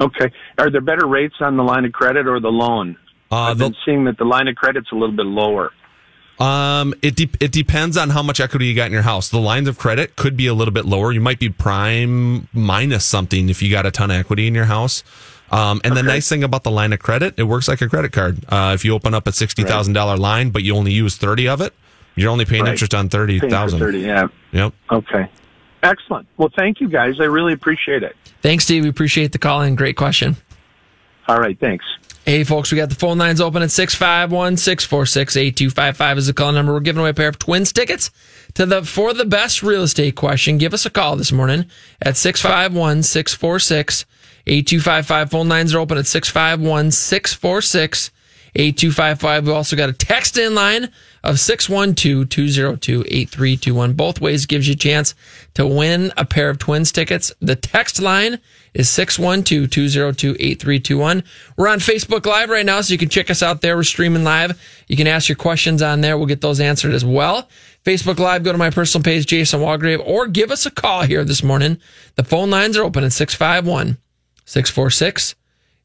Okay. 0.00 0.32
Are 0.58 0.70
there 0.70 0.80
better 0.80 1.06
rates 1.06 1.34
on 1.40 1.56
the 1.56 1.62
line 1.62 1.84
of 1.84 1.92
credit 1.92 2.26
or 2.26 2.40
the 2.40 2.48
loan? 2.48 2.96
Uh, 3.30 3.36
I've 3.36 3.58
been 3.58 3.74
seeing 3.84 4.04
that 4.04 4.18
the 4.18 4.24
line 4.24 4.48
of 4.48 4.56
credit's 4.56 4.90
a 4.92 4.94
little 4.94 5.16
bit 5.16 5.26
lower. 5.26 5.72
Um, 6.38 6.92
it 7.02 7.14
de- 7.14 7.30
it 7.40 7.52
depends 7.52 7.96
on 7.96 8.10
how 8.10 8.22
much 8.22 8.40
equity 8.40 8.66
you 8.66 8.74
got 8.74 8.86
in 8.86 8.92
your 8.92 9.02
house. 9.02 9.28
The 9.28 9.38
lines 9.38 9.68
of 9.68 9.78
credit 9.78 10.16
could 10.16 10.36
be 10.36 10.46
a 10.46 10.54
little 10.54 10.74
bit 10.74 10.84
lower. 10.84 11.12
You 11.12 11.20
might 11.20 11.38
be 11.38 11.48
prime 11.50 12.48
minus 12.52 13.04
something 13.04 13.48
if 13.48 13.62
you 13.62 13.70
got 13.70 13.86
a 13.86 13.90
ton 13.90 14.10
of 14.10 14.16
equity 14.16 14.46
in 14.46 14.54
your 14.54 14.64
house. 14.64 15.04
Um, 15.50 15.80
and 15.84 15.94
the 15.96 16.02
nice 16.02 16.28
thing 16.28 16.42
about 16.44 16.64
the 16.64 16.70
line 16.70 16.92
of 16.94 16.98
credit, 17.00 17.34
it 17.36 17.42
works 17.42 17.68
like 17.68 17.80
a 17.82 17.88
credit 17.88 18.12
card. 18.12 18.42
Uh, 18.48 18.72
if 18.74 18.84
you 18.84 18.94
open 18.94 19.12
up 19.12 19.26
a 19.26 19.32
sixty 19.32 19.64
thousand 19.64 19.92
dollar 19.92 20.16
line, 20.16 20.50
but 20.50 20.62
you 20.62 20.74
only 20.74 20.92
use 20.92 21.16
thirty 21.16 21.46
of 21.48 21.60
it, 21.60 21.74
you're 22.14 22.30
only 22.30 22.44
paying 22.46 22.62
Right. 22.64 22.72
interest 22.72 22.94
on 22.94 23.08
thirty 23.10 23.38
thousand. 23.38 23.80
Paying 23.80 23.92
for 23.92 23.98
30, 23.98 24.00
yeah. 24.00 24.28
Yep. 24.52 24.72
Okay. 24.90 25.28
Excellent. 25.82 26.26
Well, 26.38 26.48
thank 26.56 26.80
you 26.80 26.88
guys. 26.88 27.20
I 27.20 27.24
really 27.24 27.52
appreciate 27.52 28.02
it. 28.02 28.16
Thanks, 28.40 28.64
Steve. 28.64 28.84
We 28.84 28.88
appreciate 28.88 29.32
the 29.32 29.38
call 29.38 29.60
and 29.62 29.76
great 29.76 29.96
question. 29.96 30.36
All 31.28 31.38
right. 31.38 31.58
Thanks. 31.58 31.84
Hey, 32.24 32.44
folks, 32.44 32.70
we 32.70 32.76
got 32.78 32.88
the 32.88 32.94
phone 32.94 33.18
lines 33.18 33.40
open 33.40 33.62
at 33.62 33.72
651 33.72 34.56
646 34.56 35.36
8255 35.36 36.18
is 36.18 36.26
the 36.28 36.32
call 36.32 36.52
number. 36.52 36.72
We're 36.72 36.78
giving 36.80 37.00
away 37.00 37.10
a 37.10 37.14
pair 37.14 37.26
of 37.28 37.36
twins 37.38 37.72
tickets 37.72 38.12
to 38.54 38.64
the 38.64 38.84
For 38.84 39.12
the 39.12 39.24
Best 39.24 39.62
Real 39.64 39.82
Estate 39.82 40.14
question. 40.14 40.56
Give 40.56 40.72
us 40.72 40.86
a 40.86 40.90
call 40.90 41.16
this 41.16 41.32
morning 41.32 41.66
at 42.00 42.16
651 42.16 43.02
646 43.02 44.06
8255. 44.46 45.30
Phone 45.30 45.48
lines 45.48 45.74
are 45.74 45.78
open 45.78 45.98
at 45.98 46.06
651 46.06 46.90
646 46.90 48.10
8255. 48.54 49.46
We 49.46 49.52
also 49.52 49.76
got 49.76 49.88
a 49.88 49.94
text 49.94 50.36
in 50.36 50.54
line 50.54 50.90
of 51.24 51.40
612 51.40 52.28
202 52.28 53.00
8321. 53.06 53.92
Both 53.94 54.20
ways 54.20 54.44
gives 54.44 54.68
you 54.68 54.74
a 54.74 54.76
chance 54.76 55.14
to 55.54 55.66
win 55.66 56.12
a 56.18 56.24
pair 56.26 56.50
of 56.50 56.58
twins 56.58 56.92
tickets. 56.92 57.32
The 57.40 57.56
text 57.56 58.00
line 58.00 58.40
is 58.74 58.90
612 58.90 59.70
202 59.70 60.36
8321. 60.38 61.24
We're 61.56 61.68
on 61.68 61.78
Facebook 61.78 62.26
Live 62.26 62.50
right 62.50 62.66
now, 62.66 62.80
so 62.82 62.92
you 62.92 62.98
can 62.98 63.08
check 63.08 63.30
us 63.30 63.42
out 63.42 63.62
there. 63.62 63.76
We're 63.76 63.84
streaming 63.84 64.24
live. 64.24 64.60
You 64.86 64.96
can 64.96 65.06
ask 65.06 65.28
your 65.28 65.36
questions 65.36 65.80
on 65.80 66.02
there. 66.02 66.18
We'll 66.18 66.26
get 66.26 66.42
those 66.42 66.60
answered 66.60 66.92
as 66.92 67.04
well. 67.04 67.48
Facebook 67.84 68.18
Live, 68.18 68.44
go 68.44 68.52
to 68.52 68.58
my 68.58 68.70
personal 68.70 69.02
page, 69.02 69.26
Jason 69.26 69.60
Walgrave, 69.60 70.06
or 70.06 70.26
give 70.26 70.50
us 70.50 70.66
a 70.66 70.70
call 70.70 71.02
here 71.02 71.24
this 71.24 71.42
morning. 71.42 71.78
The 72.16 72.24
phone 72.24 72.50
lines 72.50 72.76
are 72.76 72.84
open 72.84 73.02
at 73.02 73.12
651 73.12 73.96
646 74.52 75.34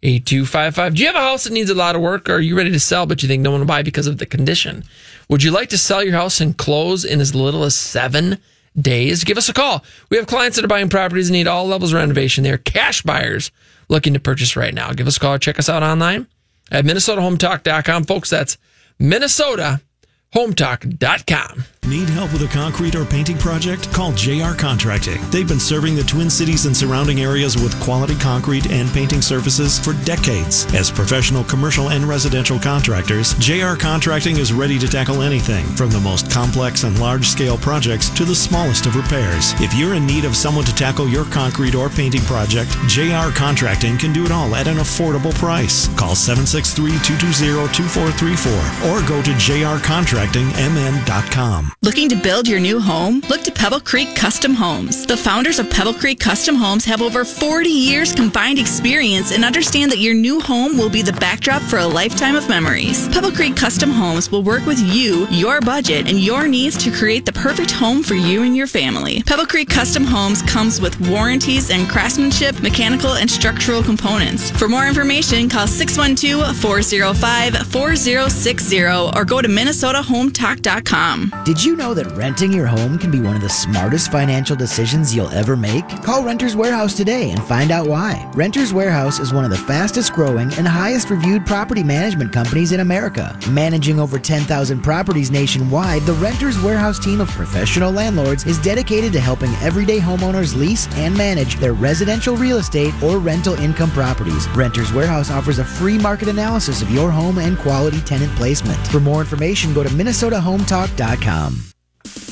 8255. 0.04 0.94
Do 0.94 1.02
you 1.02 1.08
have 1.08 1.16
a 1.16 1.20
house 1.20 1.46
that 1.46 1.54
needs 1.54 1.70
a 1.70 1.76
lot 1.76 1.96
of 1.96 2.02
work? 2.02 2.30
Or 2.30 2.34
are 2.34 2.42
you 2.42 2.58
ready 2.58 2.72
to 2.72 2.80
sell, 2.80 3.06
but 3.06 3.24
you 3.24 3.30
think 3.30 3.42
no 3.42 3.52
one 3.52 3.62
will 3.62 3.68
buy 3.68 3.82
because 3.82 4.08
of 4.08 4.18
the 4.18 4.26
condition? 4.26 4.84
Would 5.30 5.42
you 5.42 5.52
like 5.52 5.70
to 5.70 5.78
sell 5.78 6.04
your 6.04 6.14
house 6.14 6.42
and 6.42 6.58
close 6.58 7.06
in 7.06 7.22
as 7.22 7.34
little 7.34 7.64
as 7.64 7.76
seven 7.76 8.40
days? 8.80 9.24
Give 9.24 9.38
us 9.38 9.48
a 9.48 9.54
call. 9.54 9.86
We 10.10 10.18
have 10.18 10.28
clients 10.28 10.58
that 10.58 10.66
are 10.66 10.68
buying 10.68 10.90
properties 10.90 11.30
and 11.30 11.34
need 11.34 11.48
all 11.48 11.66
levels 11.66 11.94
of 11.94 12.00
renovation. 12.00 12.44
They're 12.44 12.58
cash 12.58 13.04
buyers 13.04 13.52
looking 13.88 14.14
to 14.14 14.20
purchase 14.20 14.58
right 14.58 14.74
now. 14.74 14.92
Give 14.92 15.08
us 15.08 15.16
a 15.16 15.20
call 15.22 15.36
or 15.36 15.40
check 15.40 15.60
us 15.60 15.70
out 15.70 15.82
online 15.82 16.28
at 16.70 16.84
MinnesotaHometalk.com. 16.84 18.04
Folks, 18.04 18.30
that's 18.30 18.58
MinnesotaHometalk.com. 19.00 21.64
Need 21.88 22.10
help 22.10 22.34
with 22.34 22.42
a 22.42 22.48
concrete 22.48 22.96
or 22.96 23.06
painting 23.06 23.38
project? 23.38 23.94
Call 23.94 24.12
JR 24.12 24.54
Contracting. 24.54 25.22
They've 25.32 25.48
been 25.48 25.58
serving 25.58 25.96
the 25.96 26.04
Twin 26.04 26.30
Cities 26.30 26.66
and 26.66 26.76
surrounding 26.76 27.22
areas 27.22 27.56
with 27.56 27.80
quality 27.80 28.16
concrete 28.16 28.70
and 28.70 28.90
painting 28.90 29.22
services 29.22 29.80
for 29.80 29.94
decades. 30.04 30.66
As 30.76 30.92
professional 30.92 31.46
commercial 31.46 31.92
and 31.92 32.04
residential 32.04 32.60
contractors, 32.60 33.36
JR 33.36 33.76
Contracting 33.76 34.36
is 34.36 34.52
ready 34.52 34.78
to 34.80 34.88
tackle 34.90 35.22
anything 35.22 35.64
from 35.78 35.90
the 35.90 36.02
most 36.02 36.30
complex 36.30 36.84
and 36.84 37.00
large 37.00 37.26
scale 37.26 37.58
projects 37.58 38.10
to 38.10 38.26
the 38.26 38.36
smallest 38.36 38.86
of 38.86 38.98
repairs. 38.98 39.54
If 39.62 39.74
you're 39.74 39.94
in 39.94 40.06
need 40.06 40.26
of 40.26 40.36
someone 40.36 40.66
to 40.66 40.76
tackle 40.76 41.08
your 41.08 41.24
concrete 41.24 41.74
or 41.74 41.88
painting 41.88 42.24
project, 42.24 42.70
JR 42.90 43.32
Contracting 43.34 43.98
can 43.98 44.12
do 44.12 44.26
it 44.26 44.32
all 44.32 44.58
at 44.58 44.68
an 44.68 44.80
affordable 44.80 45.34
price. 45.36 45.88
Call 45.96 46.16
763-220-2434 46.16 48.92
or 48.92 49.02
go 49.08 49.22
to 49.22 49.32
jrcontractingmn.com. 49.32 51.77
Looking 51.84 52.10
to 52.10 52.16
build 52.16 52.48
your 52.48 52.60
new 52.60 52.80
home? 52.80 53.22
Look 53.30 53.44
to 53.44 53.52
Pebble 53.52 53.80
Creek 53.80 54.16
Custom 54.16 54.56
Homes. 54.56 55.06
The 55.06 55.16
founders 55.16 55.60
of 55.60 55.70
Pebble 55.70 55.94
Creek 55.94 56.20
Custom 56.20 56.56
Homes 56.56 56.84
have 56.86 57.04
over 57.04 57.24
40 57.24 57.70
years 57.70 58.12
combined 58.14 58.58
experience 58.58 59.32
and 59.32 59.46
understand 59.46 59.92
that 59.92 60.00
your 60.00 60.16
new 60.16 60.42
home 60.42 60.76
will 60.76 60.90
be 60.90 61.04
the 61.04 61.14
backdrop 61.14 61.62
for 61.62 61.78
a 61.78 61.86
lifetime 61.86 62.36
of 62.36 62.50
memories. 62.50 63.08
Pebble 63.10 63.32
Creek 63.32 63.56
Custom 63.56 63.92
Homes 63.92 64.32
will 64.32 64.42
work 64.42 64.66
with 64.66 64.80
you, 64.80 65.28
your 65.30 65.62
budget, 65.62 66.10
and 66.10 66.20
your 66.20 66.48
needs 66.48 66.76
to 66.84 66.92
create 66.92 67.28
the 67.28 67.32
perfect 67.32 67.70
home 67.70 68.02
for 68.02 68.16
you 68.16 68.42
and 68.42 68.58
your 68.58 68.68
family. 68.68 69.22
Pebble 69.22 69.46
Creek 69.46 69.70
Custom 69.70 70.04
Homes 70.04 70.42
comes 70.42 70.82
with 70.82 71.00
warranties 71.08 71.70
and 71.70 71.88
craftsmanship, 71.88 72.60
mechanical, 72.60 73.14
and 73.14 73.30
structural 73.30 73.84
components. 73.84 74.50
For 74.50 74.68
more 74.68 74.88
information, 74.88 75.48
call 75.48 75.68
612 75.68 76.58
405 76.58 77.68
4060 77.68 78.84
or 78.84 79.24
go 79.26 79.44
to 79.44 79.48
MinnesotaHometalk.com. 79.48 81.34
Did 81.46 81.57
you 81.64 81.76
know 81.76 81.94
that 81.94 82.12
renting 82.18 82.52
your 82.52 82.68
home 82.68 83.00
can 83.00 83.10
be 83.10 83.20
one 83.20 83.36
of 83.36 83.42
the 83.42 83.50
smartest 83.50 84.12
financial 84.12 84.56
decisions 84.56 85.16
you'll 85.16 85.30
ever 85.30 85.56
make? 85.56 85.88
Call 86.04 86.24
Renters 86.24 86.56
Warehouse 86.56 86.94
today 86.94 87.32
and 87.32 87.42
find 87.44 87.72
out 87.72 87.88
why. 87.88 88.30
Renters 88.36 88.74
Warehouse 88.74 89.20
is 89.20 89.34
one 89.34 89.46
of 89.46 89.50
the 89.50 89.58
fastest 89.58 90.14
growing 90.14 90.54
and 90.54 90.68
highest 90.68 91.10
reviewed 91.10 91.46
property 91.46 91.84
management 91.84 92.34
companies 92.34 92.74
in 92.74 92.82
America. 92.82 93.38
Managing 93.50 94.00
over 94.00 94.20
10,000 94.20 94.82
properties 94.82 95.32
nationwide, 95.32 96.02
the 96.04 96.14
Renters 96.14 96.62
Warehouse 96.62 97.00
team 97.00 97.22
of 97.22 97.30
professional 97.30 97.92
landlords 97.92 98.46
is 98.46 98.60
dedicated 98.60 99.12
to 99.14 99.20
helping 99.20 99.54
everyday 99.56 100.00
homeowners 100.00 100.56
lease 100.56 100.88
and 100.98 101.18
manage 101.18 101.56
their 101.56 101.74
residential 101.74 102.36
real 102.36 102.58
estate 102.58 102.94
or 103.02 103.20
rental 103.20 103.56
income 103.56 103.92
properties. 103.92 104.48
Renters 104.50 104.92
Warehouse 104.92 105.32
offers 105.32 105.60
a 105.60 105.66
free 105.66 105.98
market 105.98 106.28
analysis 106.28 106.82
of 106.82 106.92
your 106.92 107.10
home 107.10 107.38
and 107.38 107.58
quality 107.58 108.02
tenant 108.02 108.36
placement. 108.36 108.78
For 108.88 109.00
more 109.00 109.22
information, 109.22 109.74
go 109.74 109.82
to 109.82 109.90
minnesotahometalk.com. 109.90 111.57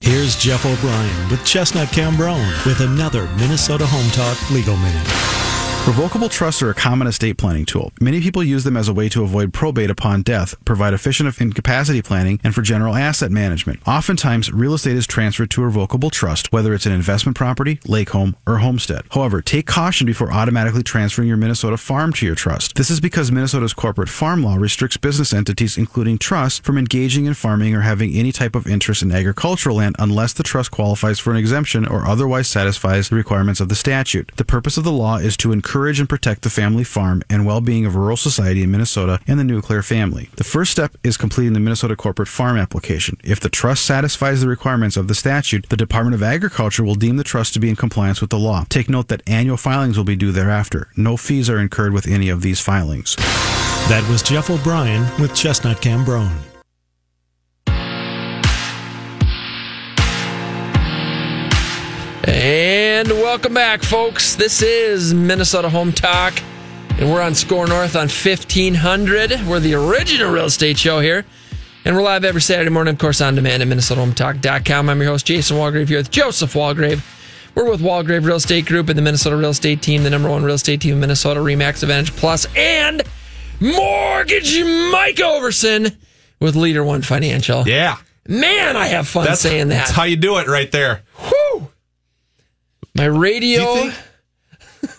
Here's 0.00 0.36
Jeff 0.36 0.64
O'Brien 0.64 1.28
with 1.30 1.44
Chestnut 1.44 1.88
Cambronne 1.88 2.66
with 2.66 2.80
another 2.80 3.28
Minnesota 3.36 3.86
Home 3.86 4.10
Talk 4.10 4.50
Legal 4.50 4.76
Minute. 4.76 5.47
Revocable 5.88 6.28
trusts 6.28 6.60
are 6.60 6.68
a 6.68 6.74
common 6.74 7.08
estate 7.08 7.38
planning 7.38 7.64
tool. 7.64 7.92
Many 7.98 8.20
people 8.20 8.44
use 8.44 8.62
them 8.62 8.76
as 8.76 8.88
a 8.88 8.92
way 8.92 9.08
to 9.08 9.22
avoid 9.22 9.54
probate 9.54 9.88
upon 9.88 10.20
death, 10.20 10.54
provide 10.66 10.92
efficient 10.92 11.40
incapacity 11.40 12.02
planning, 12.02 12.38
and 12.44 12.54
for 12.54 12.60
general 12.60 12.94
asset 12.94 13.30
management. 13.30 13.80
Oftentimes, 13.88 14.52
real 14.52 14.74
estate 14.74 14.98
is 14.98 15.06
transferred 15.06 15.50
to 15.52 15.62
a 15.62 15.64
revocable 15.64 16.10
trust, 16.10 16.52
whether 16.52 16.74
it's 16.74 16.84
an 16.84 16.92
investment 16.92 17.38
property, 17.38 17.80
lake 17.86 18.10
home, 18.10 18.36
or 18.46 18.58
homestead. 18.58 19.06
However, 19.12 19.40
take 19.40 19.66
caution 19.66 20.06
before 20.06 20.30
automatically 20.30 20.82
transferring 20.82 21.26
your 21.26 21.38
Minnesota 21.38 21.78
farm 21.78 22.12
to 22.12 22.26
your 22.26 22.34
trust. 22.34 22.74
This 22.74 22.90
is 22.90 23.00
because 23.00 23.32
Minnesota's 23.32 23.72
corporate 23.72 24.10
farm 24.10 24.42
law 24.42 24.56
restricts 24.56 24.98
business 24.98 25.32
entities, 25.32 25.78
including 25.78 26.18
trusts, 26.18 26.58
from 26.58 26.76
engaging 26.76 27.24
in 27.24 27.32
farming 27.32 27.74
or 27.74 27.80
having 27.80 28.14
any 28.14 28.30
type 28.30 28.54
of 28.54 28.66
interest 28.66 29.02
in 29.02 29.10
agricultural 29.10 29.76
land 29.76 29.96
unless 29.98 30.34
the 30.34 30.42
trust 30.42 30.70
qualifies 30.70 31.18
for 31.18 31.30
an 31.30 31.38
exemption 31.38 31.86
or 31.86 32.06
otherwise 32.06 32.46
satisfies 32.46 33.08
the 33.08 33.16
requirements 33.16 33.58
of 33.58 33.70
the 33.70 33.74
statute. 33.74 34.30
The 34.36 34.44
purpose 34.44 34.76
of 34.76 34.84
the 34.84 34.92
law 34.92 35.16
is 35.16 35.34
to 35.38 35.50
encourage 35.50 35.77
and 35.78 36.08
protect 36.08 36.42
the 36.42 36.50
family 36.50 36.84
farm 36.84 37.22
and 37.30 37.46
well-being 37.46 37.86
of 37.86 37.94
rural 37.94 38.16
society 38.16 38.62
in 38.62 38.70
Minnesota 38.70 39.20
and 39.26 39.38
the 39.38 39.44
nuclear 39.44 39.82
family. 39.82 40.28
The 40.36 40.44
first 40.44 40.72
step 40.72 40.96
is 41.04 41.16
completing 41.16 41.52
the 41.52 41.60
Minnesota 41.60 41.94
corporate 41.94 42.28
farm 42.28 42.56
application. 42.56 43.16
If 43.22 43.40
the 43.40 43.48
trust 43.48 43.84
satisfies 43.84 44.40
the 44.40 44.48
requirements 44.48 44.96
of 44.96 45.08
the 45.08 45.14
statute, 45.14 45.68
the 45.68 45.76
Department 45.76 46.14
of 46.14 46.22
Agriculture 46.22 46.84
will 46.84 46.94
deem 46.94 47.16
the 47.16 47.24
trust 47.24 47.54
to 47.54 47.60
be 47.60 47.68
in 47.68 47.76
compliance 47.76 48.20
with 48.20 48.30
the 48.30 48.38
law. 48.38 48.64
Take 48.68 48.88
note 48.88 49.08
that 49.08 49.22
annual 49.26 49.56
filings 49.56 49.96
will 49.96 50.04
be 50.04 50.16
due 50.16 50.32
thereafter. 50.32 50.88
No 50.96 51.16
fees 51.16 51.48
are 51.48 51.58
incurred 51.58 51.92
with 51.92 52.06
any 52.06 52.28
of 52.28 52.42
these 52.42 52.60
filings. 52.60 53.16
That 53.88 54.06
was 54.10 54.22
Jeff 54.22 54.50
O'Brien 54.50 55.02
with 55.20 55.34
Chestnut 55.34 55.80
Cambronne. 55.80 56.47
And 62.28 63.08
welcome 63.08 63.54
back, 63.54 63.82
folks. 63.82 64.34
This 64.36 64.60
is 64.60 65.14
Minnesota 65.14 65.70
Home 65.70 65.92
Talk, 65.92 66.34
and 66.98 67.10
we're 67.10 67.22
on 67.22 67.34
SKOR 67.34 67.66
North 67.66 67.96
on 67.96 68.02
1500. 68.02 69.46
We're 69.46 69.60
the 69.60 69.72
original 69.72 70.30
real 70.30 70.44
estate 70.44 70.76
show 70.76 71.00
here, 71.00 71.24
and 71.86 71.96
we're 71.96 72.02
live 72.02 72.26
every 72.26 72.42
Saturday 72.42 72.68
morning, 72.68 72.92
of 72.92 73.00
course, 73.00 73.22
on 73.22 73.34
demand 73.34 73.62
at 73.62 73.68
MinnesotaHometalk.com. 73.68 74.90
I'm 74.90 75.00
your 75.00 75.10
host, 75.10 75.24
Jason 75.24 75.56
Walgrave, 75.56 75.88
here 75.88 75.96
with 75.96 76.10
Joseph 76.10 76.52
Walgrave. 76.52 77.00
We're 77.54 77.70
with 77.70 77.80
Walgrave 77.80 78.26
Real 78.26 78.36
Estate 78.36 78.66
Group 78.66 78.90
and 78.90 78.98
the 78.98 79.02
Minnesota 79.02 79.34
Real 79.34 79.48
Estate 79.48 79.80
Team, 79.80 80.02
the 80.02 80.10
number 80.10 80.28
one 80.28 80.44
real 80.44 80.56
estate 80.56 80.82
team 80.82 80.92
in 80.92 81.00
Minnesota, 81.00 81.40
RE/MAX 81.40 81.82
Advantage 81.82 82.14
Plus, 82.14 82.46
and 82.54 83.04
Mortgage 83.58 84.62
Mike 84.92 85.16
Overson 85.16 85.96
with 86.40 86.56
Leader 86.56 86.84
One 86.84 87.00
Financial. 87.00 87.66
Yeah. 87.66 87.96
Man, 88.26 88.76
I 88.76 88.88
have 88.88 89.08
fun 89.08 89.24
That's, 89.24 89.40
saying 89.40 89.68
that. 89.68 89.76
that's 89.76 89.90
how 89.92 90.02
you 90.02 90.16
do 90.16 90.36
it 90.36 90.46
right 90.46 90.70
there. 90.70 91.00
Whew. 91.16 91.32
My 92.98 93.04
radio. 93.04 93.90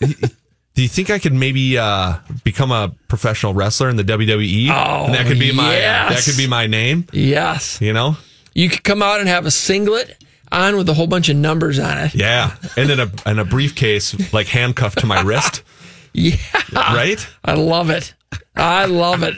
Do 0.00 0.82
you 0.82 0.88
think 0.88 1.10
I 1.10 1.18
could 1.18 1.34
maybe 1.34 1.76
uh, 1.76 2.14
become 2.44 2.72
a 2.72 2.94
professional 3.08 3.52
wrestler 3.52 3.90
in 3.90 3.96
the 3.96 4.04
WWE? 4.04 4.70
Oh, 4.70 5.04
and 5.04 5.14
that 5.14 5.26
could 5.26 5.38
be 5.38 5.52
my 5.52 5.74
yes. 5.74 6.14
that 6.14 6.30
could 6.30 6.38
be 6.38 6.46
my 6.46 6.66
name. 6.66 7.06
Yes. 7.12 7.78
You 7.82 7.92
know? 7.92 8.16
You 8.54 8.70
could 8.70 8.84
come 8.84 9.02
out 9.02 9.20
and 9.20 9.28
have 9.28 9.44
a 9.44 9.50
singlet 9.50 10.16
on 10.50 10.76
with 10.76 10.88
a 10.88 10.94
whole 10.94 11.06
bunch 11.06 11.28
of 11.28 11.36
numbers 11.36 11.78
on 11.78 11.98
it. 11.98 12.14
Yeah. 12.14 12.56
And 12.78 12.88
then 12.88 13.00
a 13.00 13.10
and 13.26 13.38
a 13.38 13.44
briefcase 13.44 14.32
like 14.32 14.46
handcuffed 14.46 14.98
to 15.00 15.06
my 15.06 15.20
wrist. 15.20 15.62
Yeah. 16.12 16.36
Right? 16.72 17.24
I 17.44 17.54
love 17.54 17.88
it. 17.88 18.14
I 18.56 18.86
love 18.86 19.22
it. 19.22 19.36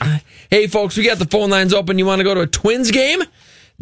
Hey, 0.48 0.68
folks, 0.68 0.96
we 0.96 1.04
got 1.04 1.18
the 1.18 1.26
phone 1.26 1.50
lines 1.50 1.74
open. 1.74 1.98
You 1.98 2.06
want 2.06 2.20
to 2.20 2.24
go 2.24 2.32
to 2.32 2.40
a 2.40 2.46
Twins 2.46 2.90
game? 2.90 3.20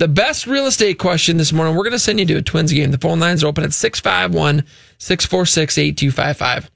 The 0.00 0.08
best 0.08 0.46
real 0.46 0.64
estate 0.64 0.98
question 0.98 1.36
this 1.36 1.52
morning, 1.52 1.76
we're 1.76 1.84
going 1.84 1.92
to 1.92 1.98
send 1.98 2.18
you 2.20 2.24
to 2.24 2.38
a 2.38 2.42
Twins 2.42 2.72
game. 2.72 2.90
The 2.90 2.96
phone 2.96 3.20
lines 3.20 3.44
are 3.44 3.48
open 3.48 3.64
at 3.64 3.74
651 3.74 4.64
646 4.96 5.76
8255. 5.76 6.70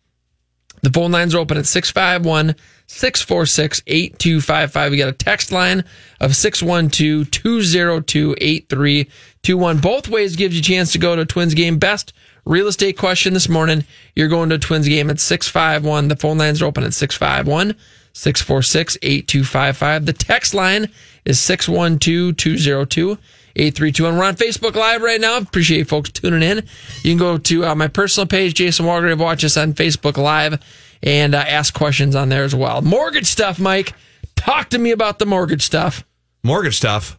The 0.83 0.91
phone 0.91 1.11
lines 1.11 1.35
are 1.35 1.39
open 1.39 1.57
at 1.57 1.65
651 1.65 2.55
646 2.87 3.83
8255. 3.87 4.91
We 4.91 4.99
got 4.99 5.09
a 5.09 5.13
text 5.13 5.53
line 5.53 5.85
of 6.21 6.37
612 6.37 7.31
202 7.31 8.35
8321. 8.39 9.79
Both 9.79 10.09
ways 10.11 10.37
gives 10.37 10.55
you 10.55 10.61
a 10.61 10.63
chance 10.63 10.93
to 10.93 10.99
go 10.99 11.17
to 11.17 11.23
a 11.23 11.25
Twins 11.25 11.55
game. 11.55 11.79
Best 11.79 12.13
real 12.45 12.67
estate 12.67 12.99
question 12.99 13.33
this 13.33 13.49
morning. 13.49 13.87
You're 14.15 14.29
going 14.29 14.51
to 14.51 14.57
a 14.57 14.59
Twins 14.59 14.87
game 14.87 15.09
at 15.09 15.19
651. 15.19 16.09
The 16.09 16.17
phone 16.17 16.37
lines 16.37 16.61
are 16.61 16.67
open 16.67 16.85
at 16.85 16.93
651 16.93 17.75
646 18.15 18.97
8255. 19.03 20.07
The 20.07 20.13
text 20.13 20.55
line 20.55 20.89
is 21.25 21.39
612 21.41 22.37
202 22.37 23.19
8321. 23.57 24.19
We're 24.19 24.25
on 24.25 24.37
Facebook 24.37 24.75
Live 24.75 25.03
right 25.03 25.21
now. 25.21 25.37
Appreciate 25.37 25.89
folks 25.89 26.11
tuning 26.11 26.43
in. 26.43 26.65
You 27.03 27.11
can 27.11 27.19
go 27.19 27.39
to 27.39 27.67
uh, 27.67 27.75
my 27.75 27.89
personal 27.89 28.27
page, 28.27 28.55
Jason 28.55 28.87
Walgrave. 28.87 29.19
Watch 29.19 29.45
us 29.45 29.57
on 29.57 29.75
Facebook 29.75 30.17
Live 30.17 30.61
and 31.03 31.35
uh, 31.35 31.39
ask 31.39 31.75
questions 31.75 32.17
on 32.17 32.31
there 32.31 32.45
as 32.45 32.55
well. 32.55 32.83
Mortgage 32.83 33.27
stuff, 33.27 33.61
Mike. 33.61 33.95
Talk 34.37 34.71
to 34.71 34.79
me 34.79 34.91
about 34.91 35.19
the 35.19 35.27
mortgage 35.27 35.63
stuff. 35.63 36.05
Mortgage 36.43 36.77
stuff. 36.77 37.19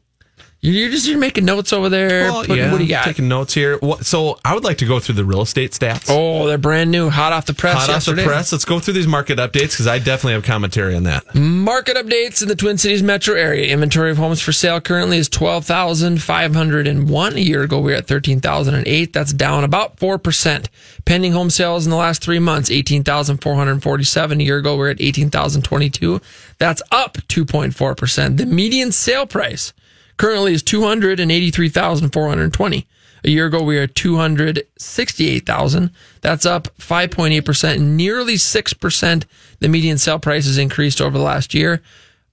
You're 0.66 0.90
just 0.90 1.08
you're 1.08 1.20
making 1.20 1.46
notes 1.46 1.72
over 1.72 1.90
there. 1.90 2.24
Well, 2.24 2.42
Putting- 2.42 2.58
yeah, 2.58 2.72
what 2.72 2.80
do 2.80 2.86
you 2.86 2.90
got? 2.90 3.06
Taking 3.06 3.28
notes 3.28 3.54
here. 3.54 3.78
What, 3.78 4.04
so 4.04 4.40
I 4.44 4.56
would 4.56 4.64
like 4.64 4.80
to 4.80 4.86
go 4.86 5.00
through 5.00 5.14
the 5.16 5.24
real 5.24 5.42
estate 5.42 5.74
stats. 5.74 6.08
Oh, 6.10 6.48
they're 6.48 6.58
brand 6.58 6.90
new, 6.90 7.12
hot 7.12 7.34
off 7.34 7.46
the 7.46 7.54
press. 7.54 7.86
Hot 7.86 7.90
off 7.90 8.06
the 8.06 8.24
press. 8.24 8.52
Let's 8.52 8.66
go 8.66 8.80
through 8.80 8.96
these 8.96 9.06
market 9.06 9.38
updates 9.38 9.72
because 9.72 9.86
I 9.86 10.00
definitely 10.00 10.34
have 10.34 10.44
commentary 10.44 10.96
on 10.96 11.04
that. 11.04 11.36
Market 11.36 11.98
updates 11.98 12.42
in 12.42 12.48
the 12.48 12.56
Twin 12.56 12.80
Cities 12.80 13.04
metro 13.04 13.36
area. 13.36 13.72
Inventory 13.72 14.10
of 14.10 14.18
homes 14.18 14.42
for 14.42 14.52
sale 14.52 14.82
currently 14.82 15.20
is 15.20 15.30
12,501. 15.30 17.36
A 17.36 17.40
year 17.40 17.62
ago, 17.62 17.80
we 17.80 17.92
were 17.92 17.98
at 17.98 18.08
13,008. 18.08 19.14
That's 19.14 19.34
down 19.34 19.64
about 19.64 19.98
4%. 19.98 20.66
Pending 21.06 21.34
home 21.34 21.52
sales 21.52 21.86
in 21.86 21.92
the 21.92 21.98
last 21.98 22.24
three 22.24 22.40
months, 22.40 22.72
18,447. 22.72 24.42
A 24.42 24.44
year 24.44 24.58
ago, 24.58 24.76
we 24.76 24.88
are 24.88 24.90
at 24.90 25.00
18,022. 25.00 26.20
That's 26.58 26.82
up 26.92 27.18
2.4%. 27.28 28.38
The 28.38 28.48
median 28.48 28.92
sale 28.92 29.28
price 29.28 29.72
currently 30.18 30.54
is 30.54 30.64
283,420. 30.64 32.88
A 33.24 33.30
year 33.30 33.46
ago, 33.48 33.64
we 33.64 33.76
were 33.76 33.84
at 33.84 33.96
268,000. 33.96 35.92
That's 36.22 36.46
up 36.46 36.68
5.8%, 36.78 37.80
nearly 37.80 38.36
6%. 38.36 39.24
The 39.60 39.68
median 39.68 39.98
sale 39.98 40.20
price 40.20 40.46
has 40.46 40.60
increased 40.60 41.02
over 41.02 41.18
the 41.18 41.24
last 41.24 41.56
year. 41.56 41.82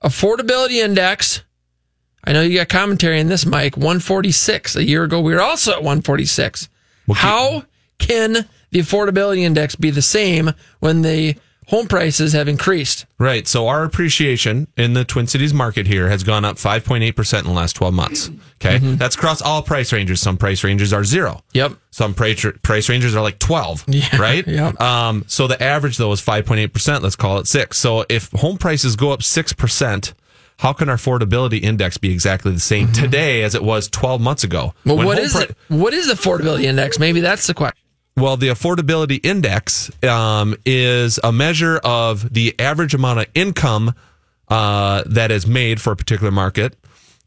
Affordability 0.04 0.84
index, 0.84 1.42
I 2.24 2.32
know 2.32 2.42
you 2.42 2.58
got 2.58 2.68
commentary 2.68 3.20
on 3.20 3.28
this, 3.28 3.46
Mike, 3.46 3.76
146. 3.76 4.76
A 4.76 4.84
year 4.84 5.04
ago, 5.04 5.20
we 5.20 5.34
were 5.34 5.40
also 5.40 5.72
at 5.72 5.78
146. 5.78 6.68
How 7.14 7.64
can 7.98 8.48
the 8.70 8.80
affordability 8.80 9.40
index 9.40 9.74
be 9.76 9.90
the 9.90 10.02
same 10.02 10.52
when 10.80 11.02
the 11.02 11.36
home 11.68 11.86
prices 11.86 12.32
have 12.32 12.48
increased? 12.48 13.06
Right. 13.18 13.46
So 13.46 13.68
our 13.68 13.84
appreciation 13.84 14.68
in 14.76 14.94
the 14.94 15.04
Twin 15.04 15.26
Cities 15.26 15.54
market 15.54 15.86
here 15.86 16.08
has 16.08 16.22
gone 16.22 16.44
up 16.44 16.56
5.8% 16.56 17.38
in 17.38 17.44
the 17.44 17.50
last 17.52 17.74
12 17.74 17.94
months. 17.94 18.30
Okay. 18.56 18.78
That's 18.78 19.14
across 19.16 19.40
all 19.42 19.62
price 19.62 19.92
ranges. 19.92 20.20
Some 20.20 20.36
price 20.36 20.62
ranges 20.64 20.92
are 20.92 21.04
zero. 21.04 21.42
Yep. 21.52 21.72
Some 21.90 22.14
price, 22.14 22.44
price 22.62 22.88
ranges 22.88 23.14
are 23.16 23.22
like 23.22 23.38
12. 23.38 23.84
Yeah. 23.92 24.16
Right. 24.16 24.46
Yep. 24.46 24.80
Um, 24.80 25.24
so 25.26 25.46
the 25.46 25.62
average 25.62 25.96
though 25.98 26.12
is 26.12 26.20
5.8%. 26.20 27.02
Let's 27.02 27.16
call 27.16 27.38
it 27.38 27.46
six. 27.46 27.78
So 27.78 28.04
if 28.08 28.30
home 28.32 28.56
prices 28.58 28.96
go 28.96 29.12
up 29.12 29.20
6%, 29.20 30.14
how 30.58 30.72
can 30.72 30.88
our 30.88 30.96
affordability 30.96 31.60
index 31.60 31.98
be 31.98 32.12
exactly 32.12 32.52
the 32.52 32.60
same 32.60 32.92
today 32.92 33.42
as 33.42 33.54
it 33.54 33.62
was 33.64 33.88
12 33.88 34.20
months 34.20 34.44
ago? 34.44 34.74
Well, 34.86 34.96
what 34.96 35.18
pri- 35.18 35.42
it? 35.42 35.56
What 35.68 35.92
is 35.92 36.06
the 36.06 36.14
affordability 36.14 36.64
index? 36.64 36.98
Maybe 36.98 37.20
that's 37.20 37.46
the 37.48 37.54
question. 37.54 37.81
Well, 38.16 38.36
the 38.36 38.48
affordability 38.48 39.24
index 39.24 39.90
um, 40.04 40.54
is 40.66 41.18
a 41.24 41.32
measure 41.32 41.78
of 41.78 42.32
the 42.32 42.54
average 42.58 42.94
amount 42.94 43.20
of 43.20 43.26
income 43.34 43.94
uh, 44.48 45.02
that 45.06 45.30
is 45.30 45.46
made 45.46 45.80
for 45.80 45.92
a 45.92 45.96
particular 45.96 46.30
market 46.30 46.76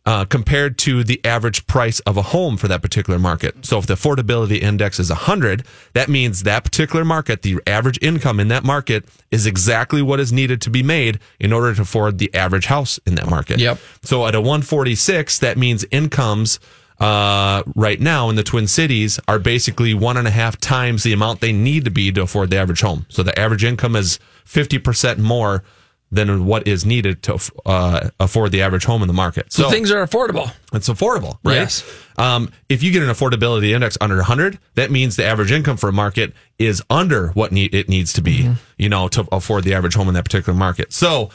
uh, 0.06 0.26
compared 0.26 0.78
to 0.78 1.04
the 1.04 1.20
average 1.26 1.66
price 1.66 2.00
of 2.02 2.18
a 2.18 2.22
home 2.22 2.58
for 2.58 2.68
that 2.68 2.82
particular 2.82 3.18
market. 3.18 3.66
So 3.66 3.80
if 3.80 3.88
the 3.88 3.96
affordability 3.96 4.62
index 4.62 5.00
is 5.00 5.10
100, 5.10 5.64
that 5.94 6.08
means 6.08 6.44
that 6.44 6.64
particular 6.64 7.04
market, 7.04 7.42
the 7.42 7.60
average 7.66 7.98
income 8.02 8.40
in 8.40 8.50
that 8.50 8.64
market 8.64 9.06
is 9.32 9.48
exactly 9.48 10.04
what 10.04 10.20
is 10.20 10.32
needed 10.32 10.62
to 10.62 10.70
be 10.70 10.84
made 10.84 11.20
in 11.40 11.52
order 11.52 11.74
to 11.74 11.82
afford 11.82 12.20
the 12.20 12.34
average 12.36 12.68
house 12.68 13.00
in 13.08 13.16
that 13.16 13.28
market. 13.28 13.60
Yep. 13.60 13.80
So 14.04 14.28
at 14.28 14.36
a 14.36 14.42
146, 14.42 15.40
that 15.40 15.58
means 15.58 15.84
incomes 15.86 16.60
uh, 17.00 17.64
right 17.76 18.00
now 18.00 18.30
in 18.30 18.36
the 18.36 18.43
Twin 18.43 18.68
Cities 18.68 19.20
are 19.28 19.39
basically 19.39 19.93
one 19.93 20.18
and 20.18 20.28
a 20.28 20.32
half 20.32 20.60
times 20.60 21.04
the 21.04 21.14
amount 21.14 21.41
they 21.41 21.52
need 21.52 21.86
to 21.86 21.91
be 21.91 22.12
to 22.12 22.22
afford 22.22 22.50
the 22.50 22.58
average 22.58 22.82
home. 22.82 23.06
So 23.10 23.24
the 23.24 23.38
average 23.38 23.64
income 23.64 23.96
is 23.96 24.20
50% 24.46 25.18
more 25.18 25.64
than 26.12 26.46
what 26.46 26.68
is 26.68 26.86
needed 26.86 27.22
to 27.24 27.39
uh, 27.66 28.10
afford 28.20 28.52
the 28.52 28.62
average 28.62 28.86
home 28.86 29.02
in 29.02 29.08
the 29.08 29.14
market. 29.14 29.52
So, 29.52 29.70
things 29.70 29.91
are 29.91 30.06
affordable. 30.06 30.52
It's 30.72 30.88
affordable, 30.88 31.39
right? 31.43 31.56
Yes. 31.56 31.84
Um, 32.18 32.52
if 32.70 32.84
you 32.84 32.91
get 32.91 33.04
an 33.04 33.10
affordability 33.10 33.72
index 33.72 33.98
under 34.00 34.16
100, 34.18 34.60
that 34.76 34.91
means 34.91 35.16
the 35.16 35.26
average 35.26 35.52
income 35.52 35.78
for 35.78 35.89
a 35.89 35.93
market 35.93 36.34
is 36.58 36.82
under 36.89 37.30
what 37.30 37.52
it 37.52 37.89
needs 37.89 38.14
to 38.14 38.22
be, 38.22 38.52
you 38.78 38.88
know, 38.88 39.08
to 39.10 39.28
afford 39.32 39.64
the 39.64 39.74
average 39.74 39.96
home 39.96 40.08
in 40.08 40.14
that 40.14 40.26
particular 40.26 40.58
market. 40.58 40.93
So, 40.93 41.32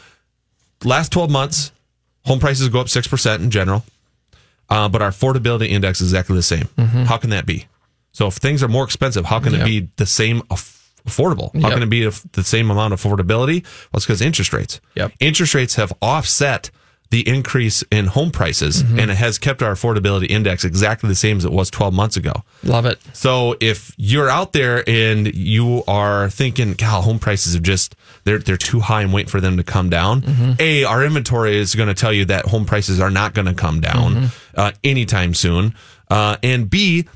last 0.84 1.12
12 1.12 1.30
months, 1.30 1.72
home 2.24 2.38
prices 2.38 2.68
go 2.68 2.80
up 2.80 2.86
6% 2.86 3.38
in 3.40 3.50
general, 3.50 3.84
uh, 4.70 4.88
but 4.88 5.02
our 5.02 5.10
affordability 5.10 5.68
index 5.68 6.00
is 6.00 6.08
exactly 6.08 6.36
the 6.36 6.42
same. 6.42 6.68
How 7.06 7.16
can 7.16 7.30
that 7.30 7.46
be? 7.46 7.66
So, 8.12 8.26
if 8.26 8.34
things 8.34 8.62
are 8.62 8.68
more 8.68 8.84
expensive, 8.84 9.24
how 9.26 9.38
can 9.40 9.52
Yep. 9.52 9.62
it 9.62 9.64
be 9.64 9.88
the 9.96 10.06
same 10.06 10.42
aff- 10.50 10.90
affordable? 11.06 11.52
How 11.62 11.68
Yep. 11.68 11.72
can 11.74 11.82
it 11.84 11.90
be 11.90 12.08
the 12.32 12.44
same 12.44 12.70
amount 12.70 12.92
of 12.92 13.00
affordability? 13.00 13.62
Well, 13.64 13.96
it's 13.98 14.06
because 14.06 14.20
interest 14.20 14.52
rates. 14.52 14.80
Yep. 14.96 15.12
Interest 15.20 15.54
rates 15.54 15.74
have 15.76 15.92
offset 16.02 16.70
the 17.10 17.26
increase 17.28 17.82
in 17.90 18.06
home 18.06 18.30
prices, 18.30 18.82
Mm-hmm. 18.82 18.98
and 19.00 19.10
it 19.10 19.16
has 19.16 19.36
kept 19.38 19.62
our 19.62 19.72
affordability 19.74 20.30
index 20.30 20.64
exactly 20.64 21.08
the 21.08 21.14
same 21.16 21.36
as 21.38 21.44
it 21.44 21.52
was 21.52 21.68
12 21.70 21.92
months 21.92 22.16
ago. 22.16 22.32
Love 22.62 22.86
it. 22.86 22.98
So 23.12 23.56
if 23.60 23.92
you're 23.96 24.28
out 24.28 24.52
there 24.52 24.88
and 24.88 25.34
you 25.34 25.82
are 25.88 26.30
thinking, 26.30 26.74
God, 26.74 27.02
home 27.02 27.18
prices 27.18 27.54
have 27.54 27.62
just 27.62 27.96
they're 28.24 28.38
they're 28.38 28.56
too 28.56 28.80
high 28.80 29.02
and 29.02 29.12
waiting 29.12 29.28
for 29.30 29.40
them 29.40 29.56
to 29.56 29.64
come 29.64 29.90
down. 29.90 30.22
Mm-hmm. 30.22 30.52
A, 30.60 30.84
our 30.84 31.04
inventory 31.04 31.56
is 31.56 31.74
going 31.74 31.88
to 31.88 31.94
tell 31.94 32.12
you 32.12 32.24
that 32.26 32.46
home 32.46 32.64
prices 32.64 33.00
are 33.00 33.10
not 33.10 33.34
going 33.34 33.46
to 33.46 33.54
come 33.54 33.80
down 33.80 34.14
Mm-hmm. 34.14 34.26
uh, 34.60 34.70
anytime 34.84 35.34
soon. 35.34 35.74
Uh, 36.08 36.36
and 36.42 36.68
B, 36.70 37.06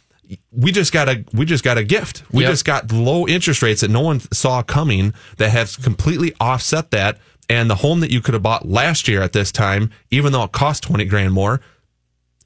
we 0.51 0.73
just 0.73 0.93
got 0.93 1.09
a 1.09 1.25
we 1.33 1.45
just 1.45 1.63
got 1.63 1.79
a 1.79 1.85
gift. 1.85 2.23
We 2.33 2.43
Yep. 2.43 2.53
just 2.53 2.65
got 2.65 2.91
low 2.93 3.27
interest 3.29 3.63
rates 3.63 3.83
that 3.83 3.91
no 3.91 4.01
one 4.01 4.21
saw 4.33 4.63
coming 4.63 5.15
that 5.37 5.51
have 5.51 5.81
completely 5.83 6.35
offset 6.41 6.91
that. 6.91 7.19
And 7.49 7.69
the 7.69 7.77
home 7.77 8.01
that 8.01 8.11
you 8.11 8.21
could 8.21 8.35
have 8.35 8.43
bought 8.43 8.67
last 8.67 9.07
year 9.07 9.23
at 9.23 9.33
this 9.33 9.53
time, 9.53 9.91
even 10.11 10.33
though 10.33 10.45
it 10.45 10.53
cost 10.53 10.83
twenty 10.83 11.05
grand 11.05 11.33
more, 11.33 11.61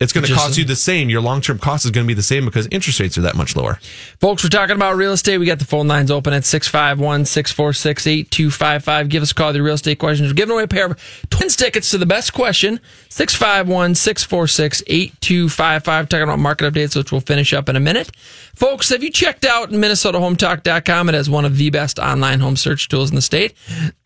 it's 0.00 0.12
going 0.12 0.24
to 0.24 0.32
cost 0.32 0.56
you 0.56 0.64
the 0.64 0.76
same. 0.76 1.10
Your 1.10 1.20
long 1.20 1.40
term 1.40 1.58
cost 1.58 1.84
is 1.84 1.90
going 1.90 2.06
to 2.06 2.08
be 2.08 2.14
the 2.14 2.22
same 2.22 2.44
because 2.44 2.68
interest 2.70 3.00
rates 3.00 3.18
are 3.18 3.22
that 3.22 3.34
much 3.34 3.56
lower. 3.56 3.80
Folks, 4.20 4.44
we're 4.44 4.50
talking 4.50 4.76
about 4.76 4.96
real 4.96 5.12
estate. 5.12 5.38
We 5.38 5.46
got 5.46 5.58
the 5.58 5.64
phone 5.64 5.88
lines 5.88 6.12
open 6.12 6.32
at 6.32 6.44
651 6.44 7.24
646 7.24 8.06
8255. 8.06 9.08
Give 9.08 9.22
us 9.22 9.32
a 9.32 9.34
call 9.34 9.54
your 9.54 9.64
real 9.64 9.74
estate 9.74 9.98
questions. 9.98 10.28
We're 10.30 10.34
giving 10.34 10.52
away 10.52 10.62
a 10.62 10.68
pair 10.68 10.86
of 10.86 11.26
twins 11.30 11.56
tickets 11.56 11.90
to 11.90 11.98
the 11.98 12.06
best 12.06 12.32
question 12.32 12.78
651 13.08 13.96
646 13.96 14.82
8255. 14.86 16.08
Talking 16.08 16.22
about 16.22 16.38
market 16.38 16.72
updates, 16.72 16.94
which 16.94 17.10
we'll 17.10 17.20
finish 17.20 17.52
up 17.52 17.68
in 17.68 17.74
a 17.74 17.80
minute. 17.80 18.12
Folks, 18.54 18.90
have 18.90 19.02
you 19.02 19.10
checked 19.10 19.44
out 19.44 19.70
MinnesotaHometalk.com? 19.70 21.08
It 21.08 21.14
has 21.14 21.28
one 21.28 21.44
of 21.44 21.56
the 21.56 21.70
best 21.70 21.98
online 21.98 22.38
home 22.38 22.56
search 22.56 22.88
tools 22.88 23.10
in 23.10 23.16
the 23.16 23.22
state. 23.22 23.54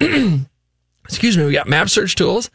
Excuse 1.12 1.36
me, 1.36 1.44
we 1.44 1.52
got 1.52 1.68
map 1.68 1.88
search 1.88 2.14
tools. 2.14 2.50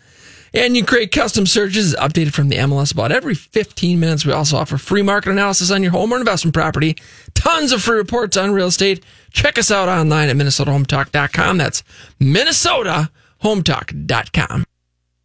And 0.53 0.77
you 0.77 0.85
create 0.85 1.11
custom 1.11 1.45
searches 1.45 1.93
updated 1.95 2.33
from 2.33 2.47
the 2.49 2.57
MLS 2.57 2.91
about 2.93 3.11
every 3.11 3.33
15 3.35 3.99
minutes. 3.99 4.25
We 4.25 4.31
also 4.31 4.57
offer 4.57 4.77
free 4.77 5.01
market 5.01 5.31
analysis 5.31 5.71
on 5.71 5.83
your 5.83 5.91
home 5.91 6.13
or 6.13 6.17
investment 6.17 6.53
property. 6.53 6.95
Tons 7.33 7.71
of 7.71 7.81
free 7.81 7.97
reports 7.97 8.37
on 8.37 8.53
real 8.53 8.67
estate. 8.67 9.03
Check 9.31 9.57
us 9.57 9.71
out 9.71 9.89
online 9.89 10.29
at 10.29 10.35
minnesotahometalk.com. 10.35 11.57
That's 11.57 11.83
minnesotahometalk.com. 12.19 14.63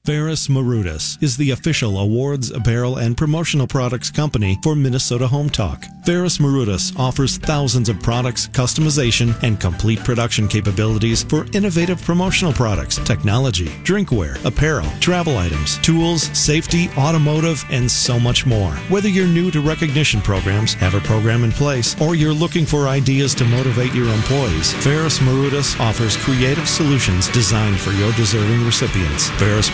Ferris 0.05 0.49
Marudas 0.49 1.23
is 1.23 1.37
the 1.37 1.53
official 1.53 1.97
awards, 2.01 2.51
apparel, 2.51 2.97
and 2.97 3.17
promotional 3.17 3.69
products 3.69 4.11
company 4.11 4.59
for 4.61 4.75
Minnesota 4.75 5.29
Home 5.29 5.49
Talk. 5.49 5.85
Ferris 6.05 6.39
Marudas 6.39 6.99
offers 6.99 7.37
thousands 7.37 7.89
of 7.89 8.03
products, 8.03 8.49
customization, 8.49 9.41
and 9.45 9.61
complete 9.61 10.01
production 10.01 10.49
capabilities 10.49 11.23
for 11.23 11.47
innovative 11.53 12.03
promotional 12.03 12.53
products, 12.53 12.97
technology, 13.05 13.67
drinkware, 13.85 14.45
apparel, 14.45 14.91
travel 14.99 15.37
items, 15.37 15.79
tools, 15.79 16.25
safety, 16.37 16.89
automotive, 16.99 17.65
and 17.71 17.89
so 17.89 18.19
much 18.19 18.45
more. 18.45 18.73
Whether 18.89 19.09
you're 19.09 19.29
new 19.29 19.53
to 19.53 19.61
recognition 19.61 20.21
programs, 20.21 20.75
have 20.75 20.97
a 20.97 21.01
program 21.03 21.45
in 21.45 21.53
place, 21.53 21.95
or 22.01 22.17
you're 22.17 22.35
looking 22.35 22.67
for 22.67 22.89
ideas 22.89 23.37
to 23.37 23.45
motivate 23.45 23.95
your 23.95 24.09
employees, 24.09 24.73
Ferris 24.83 25.21
Marudas 25.21 25.79
offers 25.79 26.17
creative 26.17 26.69
solutions 26.69 27.29
designed 27.29 27.79
for 27.79 27.93
your 27.93 28.11
deserving 28.15 28.67
recipients. 28.67 29.31
Ferris 29.39 29.71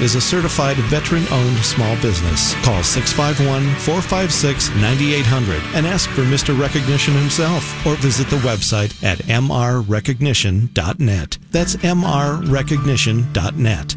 Is 0.00 0.14
a 0.14 0.20
certified 0.20 0.76
veteran 0.88 1.24
owned 1.30 1.58
small 1.58 1.94
business. 1.96 2.54
Call 2.64 2.82
651 2.82 3.62
456 3.80 4.70
9800 4.76 5.62
and 5.74 5.86
ask 5.86 6.08
for 6.10 6.22
Mr. 6.22 6.58
Recognition 6.58 7.12
himself 7.14 7.86
or 7.86 7.96
visit 7.96 8.30
the 8.30 8.38
website 8.38 9.04
at 9.04 9.18
mrrecognition.net. 9.18 11.38
That's 11.50 11.76
mrrecognition.net. 11.76 13.96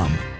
com. 0.00 0.39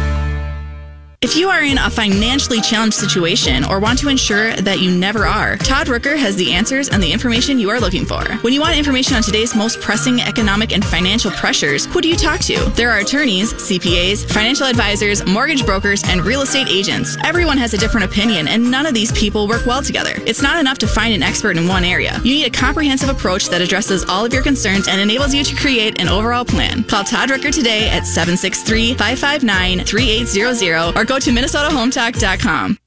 If 1.23 1.35
you 1.35 1.49
are 1.49 1.61
in 1.61 1.77
a 1.77 1.87
financially 1.87 2.61
challenged 2.61 2.95
situation 2.95 3.63
or 3.63 3.79
want 3.79 3.99
to 3.99 4.09
ensure 4.09 4.55
that 4.55 4.79
you 4.79 4.89
never 4.89 5.27
are, 5.27 5.55
Todd 5.55 5.85
Rooker 5.85 6.17
has 6.17 6.35
the 6.35 6.51
answers 6.51 6.89
and 6.89 7.01
the 7.01 7.13
information 7.13 7.59
you 7.59 7.69
are 7.69 7.79
looking 7.79 8.07
for. 8.07 8.23
When 8.37 8.53
you 8.53 8.59
want 8.59 8.75
information 8.75 9.15
on 9.15 9.21
today's 9.21 9.53
most 9.53 9.79
pressing 9.81 10.19
economic 10.19 10.71
and 10.71 10.83
financial 10.83 11.29
pressures, 11.29 11.85
who 11.85 12.01
do 12.01 12.09
you 12.09 12.15
talk 12.15 12.39
to? 12.39 12.57
There 12.75 12.89
are 12.89 12.97
attorneys, 12.97 13.53
CPAs, 13.53 14.27
financial 14.33 14.65
advisors, 14.65 15.23
mortgage 15.23 15.63
brokers, 15.63 16.01
and 16.07 16.21
real 16.21 16.41
estate 16.41 16.69
agents. 16.69 17.15
Everyone 17.23 17.59
has 17.59 17.75
a 17.75 17.77
different 17.77 18.07
opinion, 18.07 18.47
and 18.47 18.71
none 18.71 18.87
of 18.87 18.95
these 18.95 19.11
people 19.11 19.47
work 19.47 19.67
well 19.67 19.83
together. 19.83 20.15
It's 20.25 20.41
not 20.41 20.59
enough 20.59 20.79
to 20.79 20.87
find 20.87 21.13
an 21.13 21.21
expert 21.21 21.55
in 21.55 21.67
one 21.67 21.83
area. 21.83 22.19
You 22.23 22.33
need 22.33 22.47
a 22.47 22.49
comprehensive 22.49 23.09
approach 23.09 23.47
that 23.49 23.61
addresses 23.61 24.05
all 24.05 24.25
of 24.25 24.33
your 24.33 24.41
concerns 24.41 24.87
and 24.87 24.99
enables 24.99 25.35
you 25.35 25.43
to 25.43 25.55
create 25.55 26.01
an 26.01 26.09
overall 26.09 26.45
plan. 26.45 26.83
Call 26.83 27.03
Todd 27.03 27.29
Rooker 27.29 27.53
today 27.53 27.89
at 27.89 28.07
763 28.07 28.95
559 28.95 29.85
3800 29.85 30.97
or 30.97 31.10
go 31.11 31.19
to 31.19 31.31
MinnesotaHometalk.com. 31.31 32.77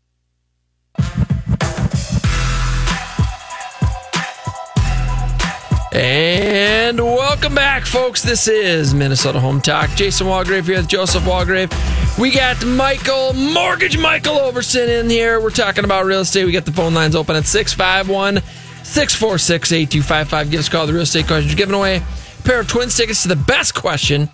And 5.93 6.99
welcome 6.99 7.55
back, 7.55 7.85
folks. 7.85 8.23
This 8.23 8.49
is 8.49 8.95
Minnesota 8.95 9.39
Home 9.41 9.61
Talk. 9.61 9.91
Jason 9.91 10.27
Walgrave 10.27 10.65
here 10.65 10.79
with 10.79 10.89
Joseph 10.89 11.23
Walgrave. 11.25 11.71
We 12.19 12.31
got 12.31 12.65
Michael, 12.65 13.35
Mortgage 13.35 13.99
Michael 13.99 14.37
Overson 14.37 15.01
in 15.01 15.11
here. 15.11 15.39
We're 15.39 15.51
talking 15.51 15.85
about 15.85 16.07
real 16.07 16.21
estate. 16.21 16.47
We 16.47 16.53
got 16.53 16.65
the 16.65 16.73
phone 16.73 16.95
lines 16.95 17.15
open 17.15 17.37
at 17.37 17.45
651 17.45 18.37
646 18.85 19.73
8255. 19.73 20.51
Give 20.51 20.61
us 20.61 20.69
a 20.69 20.71
call. 20.71 20.87
The 20.87 20.95
real 20.95 21.03
estate 21.03 21.27
questions. 21.27 21.53
We're 21.53 21.59
giving 21.59 21.75
away 21.75 21.97
a 21.97 22.43
pair 22.43 22.61
of 22.61 22.69
twin 22.69 22.89
tickets 22.89 23.21
to 23.25 23.29
the 23.29 23.37
best 23.37 23.75
question. 23.75 24.31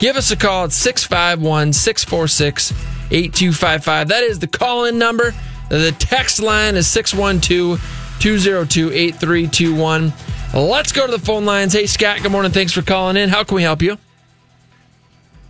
Give 0.00 0.16
us 0.16 0.30
a 0.30 0.36
call 0.36 0.64
at 0.64 0.72
651 0.72 1.74
646 1.74 2.93
8255. 3.10 4.08
That 4.08 4.22
is 4.22 4.38
the 4.38 4.46
call 4.46 4.84
in 4.84 4.98
number. 4.98 5.34
The 5.68 5.92
text 5.98 6.40
line 6.40 6.76
is 6.76 6.86
612 6.88 7.80
202 8.20 8.92
8321. 8.92 10.12
Let's 10.54 10.92
go 10.92 11.06
to 11.06 11.12
the 11.12 11.18
phone 11.18 11.44
lines. 11.44 11.72
Hey, 11.72 11.86
Scott, 11.86 12.22
good 12.22 12.30
morning. 12.32 12.52
Thanks 12.52 12.72
for 12.72 12.82
calling 12.82 13.16
in. 13.16 13.28
How 13.28 13.44
can 13.44 13.56
we 13.56 13.62
help 13.62 13.82
you? 13.82 13.98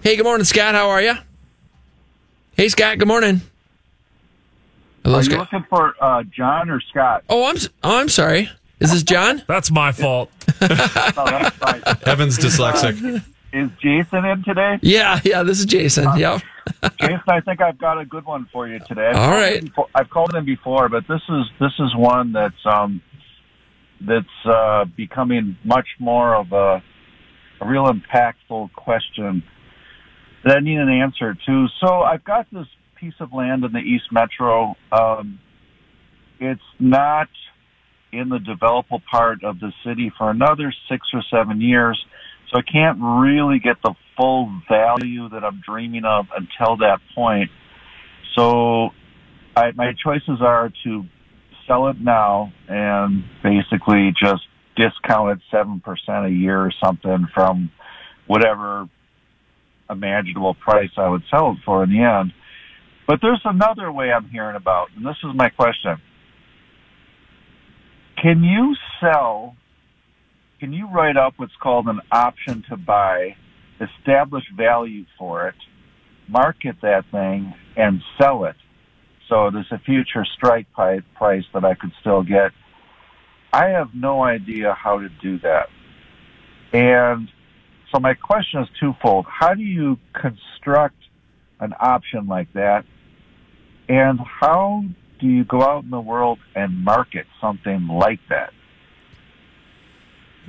Hey, 0.03 0.17
good 0.17 0.25
morning, 0.25 0.45
Scott. 0.45 0.75
How 0.75 0.89
are 0.91 1.03
you? 1.03 1.15
Hey, 2.57 2.69
Scott, 2.69 2.99
good 2.99 3.09
morning. 3.09 3.41
Hello, 5.03 5.17
Are 5.17 5.23
you 5.23 5.25
Scott. 5.31 5.39
looking 5.41 5.67
for 5.69 5.95
uh, 6.01 6.23
John 6.25 6.71
or 6.71 6.81
Scott? 6.81 7.25
Oh, 7.29 7.45
I'm 7.47 7.57
oh, 7.83 7.99
I'm 8.01 8.09
sorry. 8.09 8.49
Is 8.81 8.93
this 8.93 9.03
John? 9.03 9.43
That's 9.47 9.71
my 9.71 9.93
fault. 9.93 10.31
Oh, 10.63 11.27
that's. 11.27 12.03
Evan's 12.07 12.39
Is, 12.39 12.59
uh, 12.59 12.73
dyslexic. 12.73 13.25
Is 13.55 13.71
Jason 13.81 14.25
in 14.25 14.43
today? 14.43 14.79
Yeah, 14.83 15.21
yeah. 15.25 15.45
This 15.45 15.61
is 15.61 15.67
Jason. 15.67 16.09
Yep. 16.19 16.43
Jason, 17.01 17.21
I 17.29 17.41
think 17.41 17.61
I've 17.61 17.79
got 17.79 18.01
a 18.01 18.05
good 18.05 18.25
one 18.25 18.49
for 18.53 18.67
you 18.67 18.81
today. 18.81 19.13
I've 19.15 19.17
All 19.17 19.31
called 19.31 19.55
him 19.55 19.65
before- 19.67 19.89
I've 19.95 20.11
called 20.11 20.35
him 20.35 20.45
before, 20.45 20.89
but 20.89 21.05
this 21.09 21.21
is 21.29 21.45
this 21.61 21.73
is 21.79 21.95
one 21.95 22.33
that's 22.33 22.67
um 22.67 23.01
that's 24.01 24.27
uh, 24.45 24.87
becoming 24.97 25.57
much 25.65 25.87
more 26.01 26.35
of 26.35 26.53
a, 26.53 26.83
a 27.61 27.67
real 27.67 27.87
impactful 27.87 28.73
question 28.73 29.45
that 30.45 30.57
I 30.57 30.61
need 30.61 30.79
an 30.79 30.89
answer 30.89 31.35
to. 31.47 31.67
So 31.81 32.01
I've 32.01 32.25
got 32.25 32.49
this 32.53 32.67
piece 32.97 33.15
of 33.21 33.33
land 33.33 33.65
in 33.65 33.73
the 33.73 33.79
East 33.79 34.11
Metro. 34.11 34.75
Um, 34.91 35.39
it's 36.41 36.61
not 36.81 37.29
in 38.13 38.29
the 38.29 38.39
developable 38.39 39.01
part 39.11 39.45
of 39.45 39.61
the 39.61 39.73
city 39.87 40.13
for 40.19 40.31
another 40.31 40.75
six 40.91 41.07
or 41.15 41.23
seven 41.31 41.61
years. 41.61 42.05
So 42.55 42.61
I 42.61 42.71
can't 42.71 42.99
really 43.01 43.59
get 43.59 43.79
the 43.83 43.95
full 44.17 44.49
value 44.69 45.29
that 45.31 45.43
I'm 45.43 45.61
dreaming 45.67 46.05
of 46.05 46.27
until 46.37 46.77
that 46.77 47.01
point. 47.15 47.51
So 48.37 48.91
I, 49.57 49.73
my 49.73 49.93
choices 49.93 50.41
are 50.41 50.71
to 50.85 51.03
sell 51.67 51.89
it 51.89 51.97
now 52.01 52.53
and 52.69 53.25
basically 53.43 54.13
just 54.17 54.43
discount 54.77 55.33
it 55.33 55.39
7% 55.53 56.27
a 56.27 56.31
year 56.31 56.61
or 56.61 56.73
something 56.85 57.27
from 57.35 57.73
whatever 58.29 58.89
imaginable 59.91 60.55
price 60.55 60.91
I 60.97 61.09
would 61.09 61.23
sell 61.31 61.53
it 61.53 61.59
for 61.65 61.83
in 61.83 61.91
the 61.91 62.03
end. 62.03 62.33
But 63.07 63.19
there's 63.21 63.43
another 63.45 63.91
way 63.91 64.13
I'm 64.13 64.29
hearing 64.29 64.57
about, 64.57 64.89
and 64.97 65.05
this 65.05 65.17
is 65.25 65.31
my 65.35 65.49
question. 65.49 65.97
Can 68.23 68.43
you 68.45 68.77
sell, 69.01 69.57
can 70.65 70.73
you 70.73 70.89
write 70.89 71.19
up 71.19 71.35
what's 71.37 71.55
called 71.63 71.89
an 71.89 72.01
option 72.11 72.65
to 72.71 72.75
buy, 72.75 73.37
establish 73.83 74.45
value 74.57 75.05
for 75.19 75.49
it, 75.49 75.55
market 76.27 76.75
that 76.81 77.05
thing, 77.11 77.53
and 77.77 78.01
sell 78.19 78.47
it? 78.47 78.57
So 79.29 79.51
there's 79.51 79.71
a 79.73 79.79
future 79.81 80.25
strike 80.25 80.67
price 80.73 81.45
that 81.53 81.67
I 81.67 81.75
could 81.75 81.93
still 82.01 82.23
get. 82.23 82.53
I 83.53 83.67
have 83.67 83.91
no 83.93 84.25
idea 84.25 84.73
how 84.73 85.01
to 85.01 85.11
do 85.21 85.39
that. 85.41 85.69
And 86.73 87.29
so 87.93 88.01
my 88.01 88.15
question 88.15 88.63
is 88.63 88.69
twofold. 88.81 89.27
How 89.29 89.53
do 89.53 89.63
you 89.63 89.99
construct 90.15 90.97
an 91.61 91.75
option 91.79 92.27
like 92.27 92.51
that? 92.55 92.87
And 93.91 94.19
how 94.19 94.83
do 95.21 95.27
you 95.27 95.45
go 95.45 95.61
out 95.61 95.85
in 95.85 95.91
the 95.91 96.01
world 96.01 96.39
and 96.55 96.83
market 96.83 97.27
something 97.39 97.87
like 97.87 98.21
that? 98.31 98.55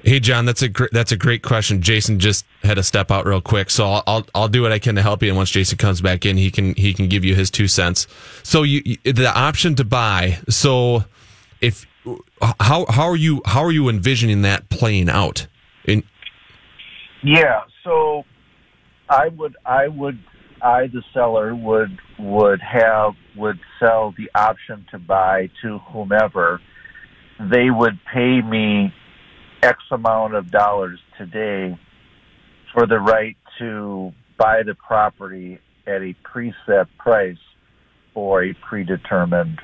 Hey 0.04 0.20
John, 0.20 0.46
that's 0.46 0.62
a 0.62 0.70
gr- 0.70 0.86
that's 0.92 1.12
a 1.12 1.18
great 1.18 1.42
question. 1.42 1.82
Jason 1.82 2.20
just 2.20 2.46
had 2.64 2.76
to 2.76 2.84
step 2.84 3.10
out 3.10 3.26
real 3.26 3.42
quick, 3.42 3.70
so 3.70 3.86
I'll, 3.88 4.04
I'll 4.06 4.28
I'll 4.36 4.48
do 4.48 4.62
what 4.62 4.72
I 4.72 4.80
can 4.80 4.96
to 4.96 5.02
help 5.02 5.24
you. 5.24 5.30
And 5.30 5.38
once 5.38 5.50
Jason 5.50 5.78
comes 5.78 6.02
back 6.02 6.26
in, 6.26 6.38
he 6.38 6.52
can 6.52 6.76
he 6.76 6.94
can 6.94 7.08
give 7.08 7.26
you 7.26 7.34
his 7.34 7.50
two 7.50 7.68
cents. 7.68 8.08
So 8.44 8.64
you, 8.64 8.98
the 9.04 9.32
option 9.36 9.76
to 9.76 9.84
buy. 9.84 10.38
So 10.50 11.06
if 11.62 11.88
how 12.60 12.86
how 12.88 13.10
are 13.10 13.16
you 13.16 13.42
how 13.46 13.64
are 13.64 13.72
you 13.72 13.90
envisioning 13.90 14.44
that 14.44 14.70
playing 14.70 15.10
out? 15.10 15.48
In 15.86 16.04
Yeah, 17.24 17.62
so 17.84 18.24
I 19.10 19.30
would 19.30 19.56
I 19.66 19.88
would 19.88 20.20
I 20.62 20.88
the 20.88 21.04
seller 21.14 21.56
would 21.56 21.98
would 22.20 22.62
have 22.62 23.14
would 23.36 23.60
sell 23.80 24.14
the 24.18 24.30
option 24.36 24.86
to 24.92 25.00
buy 25.00 25.50
to 25.62 25.80
whomever. 25.80 26.62
They 27.40 27.70
would 27.70 28.00
pay 28.14 28.42
me 28.42 28.94
X 29.66 29.80
amount 29.90 30.36
of 30.36 30.52
dollars 30.52 31.00
today 31.18 31.78
for 32.72 32.86
the 32.86 33.00
right 33.00 33.36
to 33.58 34.14
buy 34.38 34.62
the 34.64 34.76
property 34.76 35.60
at 35.88 36.02
a 36.02 36.16
preset 36.24 36.88
price 37.00 37.38
for 38.14 38.44
a 38.44 38.54
predetermined 38.54 39.60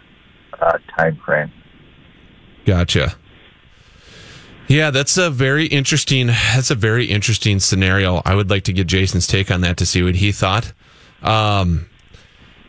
uh, 0.60 0.78
time 0.98 1.20
frame. 1.24 1.52
Gotcha. 2.66 3.16
Yeah, 4.68 4.90
that's 4.90 5.18
a 5.18 5.30
very 5.30 5.66
interesting. 5.66 6.28
That's 6.28 6.72
a 6.72 6.76
very 6.76 7.06
interesting 7.06 7.60
scenario. 7.60 8.22
I 8.26 8.34
would 8.34 8.50
like 8.50 8.64
to 8.64 8.74
get 8.74 8.88
Jason's 8.88 9.28
take 9.28 9.52
on 9.52 9.62
that 9.62 9.78
to 9.78 9.86
see 9.86 10.02
what 10.02 10.16
he 10.16 10.32
thought. 10.32 10.74
Um, 11.22 11.88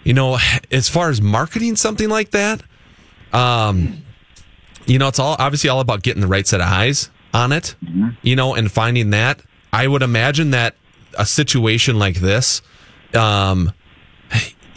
you 0.04 0.12
know, 0.12 0.38
as 0.70 0.88
far 0.88 1.08
as 1.08 1.22
marketing 1.22 1.76
something 1.76 2.08
like 2.08 2.32
that, 2.32 2.62
um, 3.32 4.02
you 4.84 4.98
know, 4.98 5.08
it's 5.08 5.18
all 5.18 5.36
obviously 5.38 5.70
all 5.70 5.80
about 5.80 6.02
getting 6.02 6.20
the 6.20 6.26
right 6.26 6.46
set 6.46 6.60
of 6.60 6.66
eyes 6.66 7.08
on 7.34 7.52
it. 7.52 7.74
You 8.22 8.36
know, 8.36 8.54
and 8.54 8.70
finding 8.70 9.10
that. 9.10 9.40
I 9.72 9.86
would 9.86 10.02
imagine 10.02 10.50
that 10.50 10.74
a 11.18 11.24
situation 11.26 11.98
like 11.98 12.16
this, 12.16 12.60
um, 13.14 13.72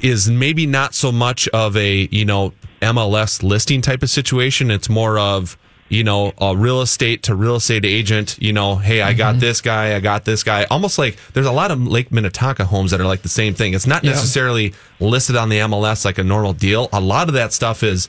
is 0.02 0.30
maybe 0.30 0.66
not 0.66 0.94
so 0.94 1.12
much 1.12 1.48
of 1.50 1.76
a 1.78 2.08
you 2.12 2.26
know 2.26 2.54
MLS 2.82 3.42
listing 3.44 3.82
type 3.82 4.04
of 4.04 4.10
situation. 4.10 4.70
It's 4.72 4.90
more 4.90 5.18
of 5.18 5.58
you 5.90 6.04
know 6.04 6.34
a 6.38 6.56
real 6.56 6.82
estate 6.82 7.24
to 7.24 7.36
real 7.36 7.56
estate 7.56 7.86
agent. 7.86 8.38
You 8.42 8.54
know, 8.54 8.76
hey, 8.76 9.02
I 9.02 9.14
got 9.14 9.40
this 9.40 9.62
guy, 9.62 9.96
I 9.96 10.00
got 10.00 10.26
this 10.26 10.44
guy. 10.44 10.66
Almost 10.66 10.98
like 10.98 11.18
there's 11.34 11.46
a 11.48 11.52
lot 11.52 11.72
of 11.72 11.86
Lake 11.86 12.12
Minnetonka 12.12 12.66
homes 12.66 12.92
that 12.92 13.00
are 13.02 13.06
like 13.06 13.22
the 13.22 13.30
same 13.30 13.54
thing. 13.54 13.74
It's 13.74 13.88
not 13.88 14.04
Yeah. 14.04 14.12
necessarily 14.12 14.74
listed 15.00 15.36
on 15.36 15.50
the 15.50 15.60
MLS 15.60 16.06
like 16.06 16.18
a 16.18 16.24
normal 16.24 16.54
deal. 16.54 16.90
A 16.94 17.00
lot 17.02 17.28
of 17.28 17.34
that 17.36 17.54
stuff 17.54 17.84
is 17.84 18.08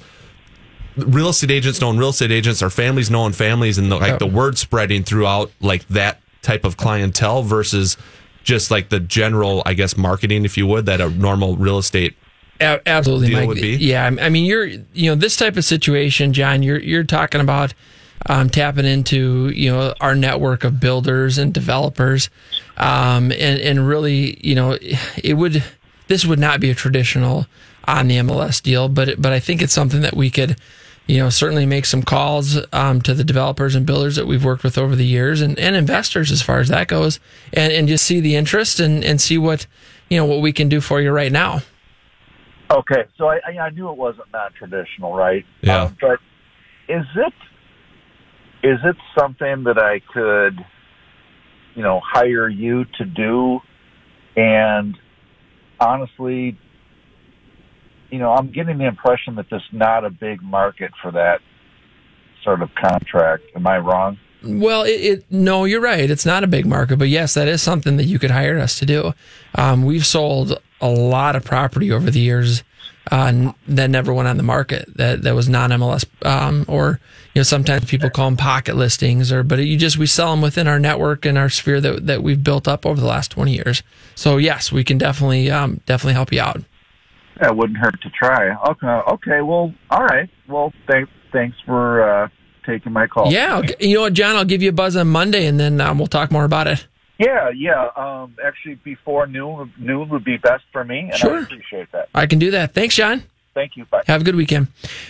real 0.96 1.28
estate 1.28 1.50
agents 1.50 1.80
knowing 1.80 1.98
real 1.98 2.08
estate 2.10 2.30
agents 2.30 2.62
or 2.62 2.70
families 2.70 3.10
knowing 3.10 3.32
families 3.32 3.78
and 3.78 3.90
the, 3.92 3.96
like 3.96 4.12
Yeah. 4.12 4.16
the 4.18 4.26
word 4.26 4.56
spreading 4.58 5.02
throughout 5.04 5.50
like 5.60 5.86
that 5.88 6.20
type 6.42 6.64
of 6.64 6.76
clientele 6.76 7.42
versus 7.42 7.96
just 8.44 8.70
like 8.70 8.88
the 8.88 9.00
general 9.00 9.62
i 9.66 9.74
guess 9.74 9.96
marketing 9.96 10.44
if 10.44 10.56
you 10.56 10.66
would 10.66 10.86
that 10.86 11.00
a 11.00 11.10
normal 11.10 11.56
real 11.56 11.78
estate 11.78 12.16
A- 12.60 12.80
absolutely, 12.88 13.28
deal 13.28 13.38
Mike. 13.40 13.48
would 13.48 13.60
be? 13.60 13.76
Yeah, 13.76 14.06
I 14.06 14.30
mean, 14.30 14.46
you're 14.46 14.64
you 14.64 15.10
know 15.10 15.14
this 15.14 15.36
type 15.36 15.58
of 15.58 15.64
situation, 15.66 16.32
John. 16.32 16.62
You're 16.62 16.78
you're 16.80 17.04
talking 17.04 17.42
about 17.42 17.74
um, 18.30 18.48
tapping 18.48 18.86
into 18.86 19.50
you 19.50 19.70
know 19.70 19.92
our 20.00 20.14
network 20.14 20.64
of 20.64 20.80
builders 20.80 21.36
and 21.36 21.52
developers, 21.52 22.30
um, 22.78 23.30
and 23.32 23.60
and 23.60 23.86
really 23.86 24.38
you 24.42 24.54
know 24.54 24.78
it 25.22 25.34
would 25.34 25.62
this 26.06 26.24
would 26.24 26.38
not 26.38 26.58
be 26.60 26.70
a 26.70 26.74
traditional 26.74 27.44
on 27.86 28.08
the 28.08 28.16
MLS 28.16 28.62
deal, 28.62 28.88
but 28.88 29.20
but 29.20 29.34
I 29.34 29.38
think 29.38 29.60
it's 29.60 29.74
something 29.74 30.00
that 30.00 30.16
we 30.16 30.30
could 30.30 30.56
you 31.06 31.18
know 31.18 31.30
certainly 31.30 31.66
make 31.66 31.84
some 31.86 32.02
calls 32.02 32.58
um, 32.72 33.00
to 33.02 33.14
the 33.14 33.24
developers 33.24 33.74
and 33.74 33.86
builders 33.86 34.16
that 34.16 34.26
we've 34.26 34.44
worked 34.44 34.64
with 34.64 34.76
over 34.76 34.96
the 34.96 35.06
years 35.06 35.40
and, 35.40 35.58
and 35.58 35.76
investors 35.76 36.30
as 36.32 36.42
far 36.42 36.58
as 36.58 36.68
that 36.68 36.88
goes, 36.88 37.20
and 37.52 37.72
and 37.72 37.88
just 37.88 38.04
see 38.04 38.20
the 38.20 38.36
interest 38.36 38.80
and 38.80 39.04
and 39.04 39.20
see 39.20 39.38
what 39.38 39.66
you 40.08 40.16
know 40.16 40.24
what 40.24 40.40
we 40.40 40.52
can 40.52 40.68
do 40.68 40.80
for 40.80 41.00
you 41.00 41.10
right 41.10 41.32
now. 41.32 41.60
Okay, 42.70 43.04
so 43.16 43.28
I, 43.28 43.38
I 43.46 43.58
I 43.58 43.70
knew 43.70 43.88
it 43.90 43.96
wasn't 43.96 44.32
non-traditional, 44.32 45.14
right? 45.14 45.44
Yeah. 45.62 45.84
Um, 45.84 45.96
but 46.00 46.18
is 46.88 47.04
it 47.14 47.32
is 48.62 48.78
it 48.84 48.96
something 49.16 49.64
that 49.64 49.78
I 49.78 50.00
could, 50.12 50.58
you 51.74 51.82
know, 51.82 52.00
hire 52.04 52.48
you 52.48 52.84
to 52.98 53.04
do? 53.04 53.60
And 54.36 54.98
honestly, 55.78 56.58
you 58.10 58.18
know, 58.18 58.32
I'm 58.32 58.50
getting 58.50 58.78
the 58.78 58.86
impression 58.86 59.34
that 59.36 59.46
there's 59.50 59.68
not 59.72 60.04
a 60.04 60.10
big 60.10 60.42
market 60.42 60.92
for 61.02 61.10
that 61.12 61.40
sort 62.42 62.62
of 62.62 62.70
contract. 62.74 63.44
Am 63.54 63.66
I 63.66 63.78
wrong? 63.78 64.18
Well, 64.42 64.82
it, 64.82 64.90
it 64.90 65.24
no, 65.30 65.64
you're 65.64 65.80
right. 65.80 66.08
It's 66.08 66.26
not 66.26 66.44
a 66.44 66.46
big 66.46 66.66
market, 66.66 66.98
but 66.98 67.08
yes, 67.08 67.34
that 67.34 67.48
is 67.48 67.62
something 67.62 67.96
that 67.96 68.04
you 68.04 68.18
could 68.18 68.30
hire 68.30 68.58
us 68.58 68.78
to 68.78 68.86
do. 68.86 69.12
Um, 69.54 69.84
we've 69.84 70.06
sold 70.06 70.58
a 70.80 70.88
lot 70.88 71.36
of 71.36 71.44
property 71.44 71.90
over 71.90 72.10
the 72.10 72.20
years 72.20 72.62
uh, 73.10 73.52
that 73.68 73.90
never 73.90 74.12
went 74.12 74.28
on 74.28 74.36
the 74.36 74.42
market. 74.42 74.96
That 74.96 75.22
that 75.22 75.34
was 75.34 75.48
non 75.48 75.70
MLS, 75.70 76.04
um, 76.24 76.64
or 76.68 77.00
you 77.34 77.40
know, 77.40 77.44
sometimes 77.44 77.84
people 77.86 78.10
call 78.10 78.26
them 78.26 78.36
pocket 78.36 78.76
listings, 78.76 79.32
or 79.32 79.42
but 79.42 79.58
you 79.58 79.76
just 79.76 79.96
we 79.96 80.06
sell 80.06 80.30
them 80.30 80.42
within 80.42 80.68
our 80.68 80.78
network 80.78 81.24
and 81.24 81.38
our 81.38 81.48
sphere 81.48 81.80
that 81.80 82.06
that 82.06 82.22
we've 82.22 82.42
built 82.42 82.68
up 82.68 82.86
over 82.86 83.00
the 83.00 83.06
last 83.06 83.30
20 83.32 83.52
years. 83.52 83.82
So 84.14 84.36
yes, 84.36 84.70
we 84.70 84.84
can 84.84 84.98
definitely 84.98 85.50
um, 85.50 85.80
definitely 85.86 86.14
help 86.14 86.32
you 86.32 86.40
out. 86.40 86.62
That 87.40 87.56
wouldn't 87.56 87.78
hurt 87.78 88.00
to 88.02 88.10
try. 88.10 88.54
Okay, 88.70 88.86
okay. 88.86 89.42
Well, 89.42 89.74
all 89.90 90.04
right. 90.04 90.28
Well, 90.48 90.72
thanks. 90.90 91.10
Thanks 91.32 91.56
for 91.66 92.02
uh, 92.02 92.28
taking 92.64 92.92
my 92.92 93.06
call. 93.06 93.30
Yeah, 93.30 93.58
okay. 93.58 93.74
you 93.80 93.96
know 93.96 94.02
what, 94.02 94.14
John? 94.14 94.36
I'll 94.36 94.44
give 94.44 94.62
you 94.62 94.70
a 94.70 94.72
buzz 94.72 94.96
on 94.96 95.08
Monday, 95.08 95.46
and 95.46 95.60
then 95.60 95.80
um, 95.80 95.98
we'll 95.98 96.06
talk 96.06 96.30
more 96.30 96.44
about 96.44 96.66
it. 96.66 96.86
Yeah, 97.18 97.50
yeah. 97.54 97.88
Um, 97.96 98.36
actually, 98.44 98.76
before 98.76 99.26
noon, 99.26 99.72
noon 99.78 100.08
would 100.10 100.24
be 100.24 100.36
best 100.36 100.64
for 100.72 100.84
me, 100.84 101.00
and 101.10 101.14
Sure. 101.14 101.38
I 101.38 101.42
appreciate 101.42 101.92
that. 101.92 102.08
I 102.14 102.26
can 102.26 102.38
do 102.38 102.50
that. 102.52 102.74
Thanks, 102.74 102.94
John. 102.94 103.22
Thank 103.54 103.76
you. 103.76 103.86
Bye. 103.86 104.02
Have 104.06 104.20
a 104.20 104.24
good 104.24 104.36
weekend. 104.36 104.68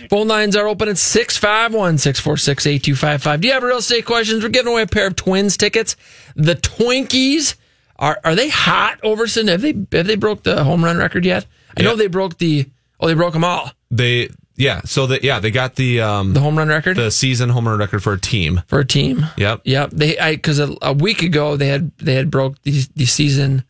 Phone 0.09 0.29
lines 0.29 0.55
are 0.55 0.67
open 0.67 0.87
at 0.87 0.97
651 0.97 1.97
646 1.97 2.65
8255. 2.65 3.41
Do 3.41 3.47
you 3.47 3.53
have 3.53 3.63
real 3.63 3.77
estate 3.77 4.05
questions? 4.05 4.41
We're 4.41 4.49
giving 4.49 4.71
away 4.71 4.83
a 4.83 4.87
pair 4.87 5.07
of 5.07 5.17
twins 5.17 5.57
tickets. 5.57 5.97
The 6.35 6.55
Twinkies 6.55 7.55
are 7.99 8.19
are 8.23 8.35
they 8.35 8.47
hot, 8.47 9.01
Overson? 9.01 9.49
Have 9.49 9.61
they 9.61 9.73
have 9.97 10.07
they 10.07 10.15
broke 10.15 10.43
the 10.43 10.63
home 10.63 10.85
run 10.85 10.97
record 10.97 11.25
yet? 11.25 11.45
I 11.77 11.83
know 11.83 11.95
they 11.95 12.07
broke 12.07 12.37
the 12.37 12.65
oh 12.99 13.07
they 13.07 13.13
broke 13.13 13.33
them 13.33 13.43
all. 13.43 13.71
They 13.91 14.29
yeah, 14.57 14.81
so 14.85 15.05
that 15.07 15.23
yeah, 15.23 15.39
they 15.39 15.51
got 15.51 15.75
the 15.75 16.01
um 16.01 16.33
the 16.33 16.39
home 16.39 16.57
run 16.57 16.67
record, 16.67 16.97
the 16.97 17.11
season 17.11 17.49
home 17.49 17.67
run 17.67 17.77
record 17.77 18.01
for 18.01 18.13
a 18.13 18.19
team. 18.19 18.63
For 18.67 18.79
a 18.79 18.85
team. 18.85 19.25
Yep. 19.37 19.61
Yep. 19.65 19.91
They 19.91 20.17
I 20.17 20.35
because 20.35 20.59
a, 20.59 20.75
a 20.81 20.93
week 20.93 21.21
ago 21.21 21.55
they 21.57 21.67
had 21.67 21.91
they 21.97 22.15
had 22.15 22.31
broke 22.31 22.61
the 22.63 22.85
the 22.95 23.05
season 23.05 23.63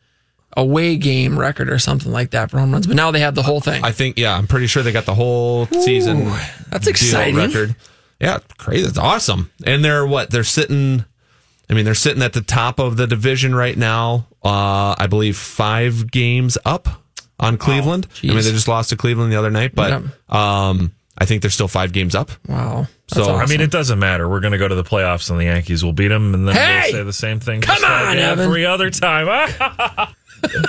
away 0.56 0.96
game 0.96 1.38
record 1.38 1.70
or 1.70 1.78
something 1.78 2.12
like 2.12 2.32
that 2.32 2.50
for 2.50 2.60
home 2.60 2.72
runs, 2.72 2.88
but 2.88 2.96
now 2.96 3.12
they 3.12 3.20
have 3.20 3.36
the 3.36 3.44
whole 3.44 3.60
thing. 3.60 3.84
I 3.84 3.92
think 3.92 4.18
yeah, 4.18 4.36
I'm 4.36 4.48
pretty 4.48 4.68
sure 4.68 4.82
they 4.82 4.94
got 4.94 5.06
the 5.06 5.14
whole 5.14 5.66
season. 5.68 6.32
that's 6.72 6.88
exciting. 6.88 7.36
record. 7.36 7.76
Yeah, 8.20 8.40
crazy. 8.58 8.86
That's 8.86 8.98
awesome. 8.98 9.52
And 9.66 9.84
they're 9.84 10.08
what? 10.08 10.32
They're 10.32 10.44
sitting. 10.44 11.06
I 11.70 11.74
mean, 11.74 11.84
they're 11.84 11.96
sitting 11.96 12.24
at 12.24 12.32
the 12.32 12.42
top 12.42 12.80
of 12.80 12.96
the 12.96 13.08
division 13.08 13.54
right 13.54 13.78
now. 13.78 14.26
Uh, 14.42 14.96
I 14.98 15.08
believe 15.10 15.38
five 15.38 16.10
games 16.10 16.58
up 16.64 16.88
on 17.40 17.58
Cleveland. 17.58 18.08
I 18.24 18.28
mean, 18.28 18.36
they 18.38 18.42
just 18.52 18.68
lost 18.68 18.90
to 18.90 18.98
Cleveland 18.98 19.32
the 19.32 19.38
other 19.38 19.52
night, 19.52 19.74
but 19.76 20.04
um, 20.30 20.92
I 21.18 21.26
think 21.26 21.42
they're 21.42 21.52
still 21.52 21.68
five 21.68 21.94
games 21.94 22.16
up. 22.16 22.32
Wow. 22.48 22.88
So 23.08 23.36
I 23.36 23.46
mean, 23.46 23.62
it 23.62 23.72
doesn't 23.72 24.00
matter. 24.00 24.28
We're 24.28 24.40
going 24.42 24.52
to 24.52 24.58
go 24.58 24.68
to 24.68 24.76
the 24.76 24.84
playoffs 24.84 25.30
and 25.30 25.40
the 25.40 25.46
Yankees 25.46 25.84
will 25.84 25.94
beat 25.94 26.10
them, 26.10 26.34
and 26.34 26.48
then 26.48 26.56
Hey! 26.56 26.82
we'll 26.84 26.92
say 26.92 27.04
the 27.04 27.14
same 27.14 27.40
thing. 27.40 27.62
Come 27.62 27.76
just 27.78 27.84
like 27.84 28.08
on, 28.08 28.18
Evan. 28.18 28.46
every 28.46 28.66
other 28.66 28.90
time. 28.90 29.28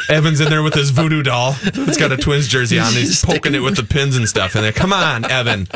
Evan's 0.08 0.40
in 0.40 0.48
there 0.48 0.62
with 0.62 0.72
his 0.74 0.90
voodoo 0.90 1.22
doll. 1.22 1.54
It's 1.62 1.98
got 1.98 2.10
a 2.12 2.16
Twins 2.16 2.48
jersey 2.48 2.78
on. 2.78 2.92
He's 2.92 3.22
poking 3.24 3.54
it 3.54 3.58
with 3.60 3.76
the 3.76 3.82
pins 3.82 4.16
and 4.16 4.26
stuff. 4.28 4.54
And 4.54 4.64
they're, 4.64 4.72
come 4.72 4.92
on, 4.94 5.30
Evan. 5.30 5.68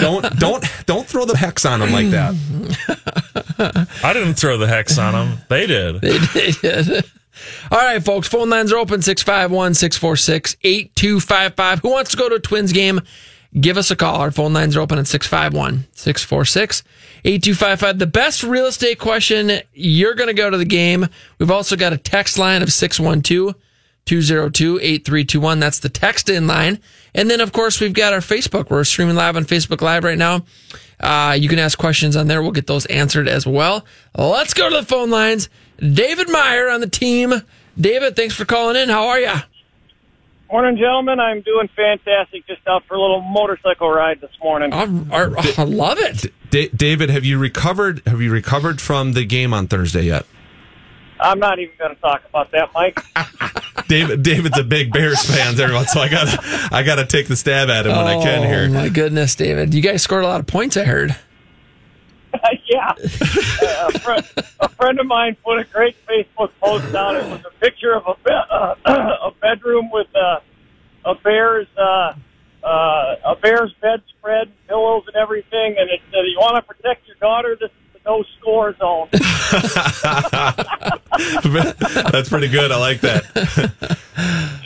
Don't 0.00 0.38
don't 0.38 0.64
don't 0.86 1.06
throw 1.06 1.24
the 1.24 1.36
hex 1.36 1.64
on 1.64 1.80
him 1.82 1.90
like 1.92 2.10
that. 2.10 2.34
I 4.04 4.12
didn't 4.12 4.34
throw 4.34 4.56
the 4.58 4.66
hex 4.68 4.98
on 4.98 5.14
him. 5.14 5.38
They 5.48 5.66
did. 5.66 6.00
They 6.00 6.18
did. 6.52 7.04
All 7.70 7.78
right, 7.78 8.02
folks. 8.02 8.28
Phone 8.28 8.50
lines 8.50 8.72
are 8.72 8.78
open 8.78 9.02
651 9.02 9.74
646 9.74 10.56
8255. 10.62 11.80
Who 11.80 11.90
wants 11.90 12.10
to 12.12 12.16
go 12.16 12.28
to 12.28 12.36
a 12.36 12.40
Twins 12.40 12.72
game? 12.72 13.00
Give 13.58 13.76
us 13.76 13.90
a 13.90 13.96
call. 13.96 14.16
Our 14.16 14.30
phone 14.30 14.54
lines 14.54 14.76
are 14.76 14.80
open 14.80 14.98
at 14.98 15.06
651 15.06 15.86
646 15.92 16.82
8255. 17.24 17.98
The 17.98 18.06
best 18.06 18.42
real 18.42 18.66
estate 18.66 18.98
question, 18.98 19.60
you're 19.74 20.14
going 20.14 20.28
to 20.28 20.34
go 20.34 20.48
to 20.48 20.56
the 20.56 20.64
game. 20.64 21.06
We've 21.38 21.50
also 21.50 21.76
got 21.76 21.92
a 21.92 21.98
text 21.98 22.38
line 22.38 22.62
of 22.62 22.72
612 22.72 23.54
202 24.04 24.78
8321. 24.80 25.60
That's 25.60 25.78
the 25.80 25.88
text 25.90 26.28
in 26.28 26.46
line. 26.46 26.80
And 27.14 27.30
then, 27.30 27.40
of 27.40 27.52
course, 27.52 27.80
we've 27.80 27.92
got 27.92 28.14
our 28.14 28.20
Facebook. 28.20 28.70
We're 28.70 28.84
streaming 28.84 29.16
live 29.16 29.36
on 29.36 29.44
Facebook 29.44 29.82
Live 29.82 30.04
right 30.04 30.18
now. 30.18 30.44
Uh, 30.98 31.36
you 31.38 31.48
can 31.48 31.58
ask 31.58 31.78
questions 31.78 32.16
on 32.16 32.28
there. 32.28 32.42
We'll 32.42 32.52
get 32.52 32.66
those 32.66 32.86
answered 32.86 33.28
as 33.28 33.46
well. 33.46 33.84
Let's 34.16 34.54
go 34.54 34.70
to 34.70 34.76
the 34.76 34.86
phone 34.86 35.10
lines. 35.10 35.48
David 35.82 36.30
Meyer 36.30 36.68
on 36.70 36.80
the 36.80 36.88
team. 36.88 37.32
David, 37.78 38.16
thanks 38.16 38.34
for 38.34 38.44
calling 38.44 38.76
in. 38.76 38.88
How 38.88 39.08
are 39.08 39.18
you? 39.20 39.32
Morning, 40.50 40.76
gentlemen. 40.76 41.18
I'm 41.18 41.40
doing 41.40 41.68
fantastic. 41.74 42.46
Just 42.46 42.60
out 42.68 42.84
for 42.86 42.94
a 42.94 43.00
little 43.00 43.22
motorcycle 43.22 43.90
ride 43.90 44.20
this 44.20 44.30
morning. 44.42 44.72
I, 44.72 44.84
oh, 45.10 45.54
I 45.56 45.64
love 45.64 45.98
it. 45.98 46.26
Da- 46.50 46.68
David, 46.68 47.08
have 47.08 47.24
you 47.24 47.38
recovered? 47.38 48.02
Have 48.06 48.20
you 48.20 48.30
recovered 48.30 48.80
from 48.80 49.14
the 49.14 49.24
game 49.24 49.54
on 49.54 49.66
Thursday 49.66 50.02
yet? 50.02 50.26
I'm 51.18 51.38
not 51.38 51.58
even 51.58 51.74
going 51.78 51.94
to 51.94 52.00
talk 52.02 52.22
about 52.28 52.50
that, 52.52 52.68
Mike. 52.74 53.00
David, 53.88 54.22
David's 54.22 54.58
a 54.58 54.64
big 54.64 54.92
Bears 54.92 55.22
fan, 55.24 55.58
everyone. 55.58 55.86
So 55.86 56.00
I 56.00 56.08
got 56.08 56.28
to 56.28 56.68
I 56.74 56.82
got 56.82 56.96
to 56.96 57.06
take 57.06 57.28
the 57.28 57.36
stab 57.36 57.70
at 57.70 57.86
him 57.86 57.96
when 57.96 58.06
I 58.06 58.20
can 58.22 58.44
Oh, 58.44 58.46
here. 58.46 58.68
my 58.68 58.88
goodness, 58.90 59.34
David. 59.34 59.72
You 59.72 59.80
guys 59.80 60.02
scored 60.02 60.24
a 60.24 60.26
lot 60.26 60.40
of 60.40 60.46
points, 60.46 60.76
I 60.76 60.84
heard. 60.84 61.16
yeah. 62.66 62.92
Uh, 62.96 63.90
a, 63.94 63.98
friend, 63.98 64.26
a 64.60 64.68
friend 64.70 65.00
of 65.00 65.06
mine 65.06 65.36
put 65.44 65.58
a 65.58 65.64
great 65.64 65.96
Facebook 66.06 66.50
post 66.60 66.94
out. 66.94 67.16
It 67.16 67.24
was 67.24 67.40
a 67.44 67.50
picture 67.60 67.94
of 67.94 68.04
a, 68.06 68.14
be- 68.24 68.30
uh, 68.50 68.74
a 69.26 69.30
bedroom 69.40 69.90
with 69.92 70.06
uh, 70.14 70.40
a 71.04 71.14
bear's 71.16 71.66
uh, 71.76 72.14
uh, 72.64 73.16
a 73.24 73.36
bear's 73.40 73.74
bedspread, 73.80 74.50
pillows, 74.68 75.04
and 75.08 75.16
everything. 75.16 75.76
And 75.78 75.90
it 75.90 76.00
said, 76.10 76.20
"You 76.26 76.38
want 76.38 76.56
to 76.56 76.62
protect 76.62 77.06
your 77.06 77.16
daughter? 77.16 77.56
This 77.60 77.70
is 77.70 77.76
the 77.92 78.00
no 78.10 78.24
score 78.38 78.74
zone." 78.78 79.08
That's 82.12 82.28
pretty 82.28 82.48
good. 82.48 82.70
I 82.72 82.76
like 82.78 83.00
that. 83.02 83.24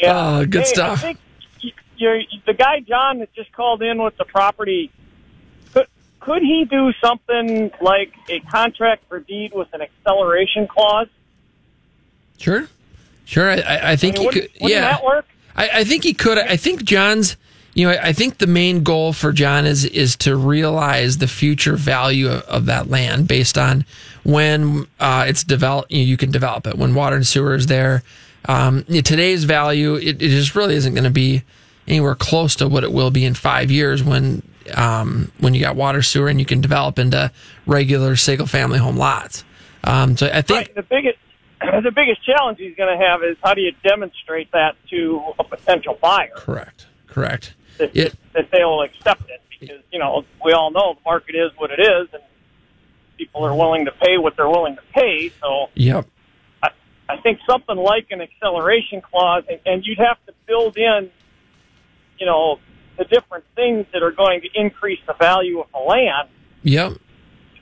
Yeah, 0.01 0.39
Oh, 0.41 0.47
good 0.47 0.63
Hey, 0.63 0.73
stuff. 0.75 0.99
I 0.99 1.03
think 1.03 1.19
y- 1.65 1.73
you're, 1.97 2.21
the 2.47 2.55
guy 2.55 2.81
John 2.81 3.19
that 3.21 3.33
just 3.35 3.53
called 3.53 3.83
in 3.83 4.03
with 4.03 4.17
the 4.19 4.25
property. 4.25 4.91
Could 6.27 6.43
he 6.43 6.65
do 6.65 6.93
something 7.01 7.71
like 7.81 8.13
a 8.29 8.41
contract 8.41 9.05
for 9.09 9.21
deed 9.21 9.53
with 9.55 9.73
an 9.73 9.81
acceleration 9.81 10.67
clause? 10.67 11.07
Sure. 12.37 12.67
Sure. 13.25 13.49
I, 13.49 13.93
I, 13.93 13.97
think 13.97 14.17
I 14.17 14.19
mean, 14.19 14.21
he 14.23 14.27
wouldn't- 14.27 14.53
could. 14.53 14.63
wouldn't 14.63 14.71
yeah. 14.81 14.91
that 14.91 15.05
work? 15.05 15.27
I, 15.55 15.69
I 15.73 15.85
think 15.85 16.03
he 16.03 16.15
could. 16.15 16.37
I 16.39 16.57
think 16.57 16.83
John's. 16.83 17.37
You 17.75 17.87
know, 17.87 17.99
I 18.03 18.13
think 18.13 18.39
the 18.39 18.47
main 18.47 18.83
goal 18.83 19.13
for 19.13 19.33
John 19.33 19.67
is 19.67 19.85
is 19.85 20.17
to 20.17 20.35
realize 20.35 21.19
the 21.19 21.29
future 21.29 21.77
value 21.77 22.29
of, 22.29 22.43
of 22.45 22.67
that 22.67 22.89
land 22.89 23.29
based 23.29 23.57
on 23.57 23.85
when 24.25 24.87
uh, 24.99 25.27
it's 25.29 25.45
developed. 25.45 25.93
You, 25.93 25.99
know, 25.99 26.05
you 26.07 26.17
can 26.17 26.31
develop 26.33 26.67
it 26.67 26.77
when 26.77 26.95
water 26.95 27.17
and 27.17 27.27
sewer 27.27 27.55
is 27.55 27.67
there. 27.67 28.03
Um, 28.49 28.85
you 28.89 28.97
know, 28.97 29.01
today's 29.03 29.45
value, 29.45 29.95
it, 29.95 30.21
it 30.23 30.31
just 30.31 30.55
really 30.57 30.75
isn't 30.75 30.95
going 30.95 31.05
to 31.05 31.11
be 31.11 31.43
anywhere 31.87 32.15
close 32.15 32.57
to 32.57 32.67
what 32.69 32.83
it 32.83 32.93
will 32.93 33.11
be 33.11 33.25
in 33.25 33.35
five 33.35 33.71
years 33.71 34.03
when 34.03 34.43
um, 34.75 35.31
when 35.39 35.55
you 35.55 35.61
got 35.61 35.77
water 35.77 36.03
sewer 36.03 36.29
and 36.29 36.39
you 36.41 36.47
can 36.47 36.61
develop 36.61 36.99
into 36.99 37.31
regular 37.67 38.17
single 38.17 38.47
family 38.47 38.79
home 38.79 38.97
lots. 38.97 39.45
Um, 39.85 40.17
so 40.17 40.27
I 40.27 40.43
think 40.43 40.69
Right. 40.69 40.75
The 40.75 40.83
biggest 40.83 41.19
the 41.61 41.93
biggest 41.95 42.25
challenge 42.25 42.59
he's 42.59 42.77
going 42.77 42.99
to 42.99 43.05
have 43.07 43.23
is 43.23 43.37
how 43.43 43.55
do 43.55 43.61
you 43.63 43.73
demonstrate 43.83 44.51
that 44.53 44.77
to 44.91 45.23
a 45.39 45.45
potential 45.45 45.99
buyer 46.01 46.33
correct, 46.37 46.87
correct. 47.07 47.55
that, 47.79 47.97
It- 47.97 48.15
that 48.35 48.51
they'll 48.51 48.83
accept 48.83 49.23
it 49.31 49.41
because 49.59 49.81
you 49.91 49.99
know 49.99 50.25
we 50.45 50.53
all 50.53 50.71
know 50.71 50.95
the 50.95 51.01
market 51.05 51.35
is 51.35 51.51
what 51.57 51.71
it 51.71 51.81
is 51.81 52.09
and 52.13 52.23
people 53.17 53.43
are 53.45 53.55
willing 53.57 53.87
to 53.87 53.93
pay 53.93 54.19
what 54.19 54.37
they're 54.37 54.49
willing 54.51 54.77
to 54.77 54.83
pay. 54.93 55.31
So 55.41 55.71
Yep. 55.75 56.07
I, 56.63 56.69
I 57.09 57.17
think 57.19 57.39
something 57.49 57.77
like 57.77 58.09
an 58.11 58.21
acceleration 58.21 59.01
clause, 59.01 59.45
and, 59.49 59.59
and 59.65 59.87
you'd 59.87 59.99
have 59.99 60.19
to 60.27 60.35
build 60.47 60.77
in, 60.77 61.11
you 62.19 62.27
know, 62.27 62.59
the 62.99 63.05
different 63.05 63.45
things 63.55 63.87
that 63.93 64.03
are 64.03 64.13
going 64.13 64.41
to 64.43 64.49
increase 64.55 65.01
the 65.07 65.15
value 65.15 65.61
of 65.61 65.67
the 65.73 65.79
land, 65.79 66.29
Yep. 66.63 66.93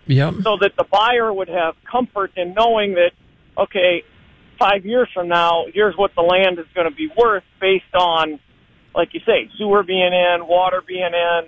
Yep. 0.07 0.35
so 0.43 0.57
that 0.61 0.73
the 0.77 0.85
buyer 0.85 1.33
would 1.33 1.49
have 1.49 1.75
comfort 1.91 2.33
in 2.37 2.55
knowing 2.55 2.95
that, 2.95 3.13
okay, 3.57 4.03
five 4.59 4.85
years 4.85 5.09
from 5.13 5.29
now, 5.29 5.65
here's 5.73 5.97
what 5.97 6.15
the 6.15 6.23
land 6.23 6.59
is 6.59 6.67
going 6.75 6.89
to 6.89 6.95
be 6.95 7.11
worth 7.17 7.45
based 7.61 7.95
on, 7.95 8.39
like 8.95 9.15
you 9.15 9.21
say, 9.27 9.51
sewer 9.59 9.83
being 9.83 10.13
in, 10.13 10.47
water 10.47 10.83
being 10.87 11.03
in, 11.13 11.47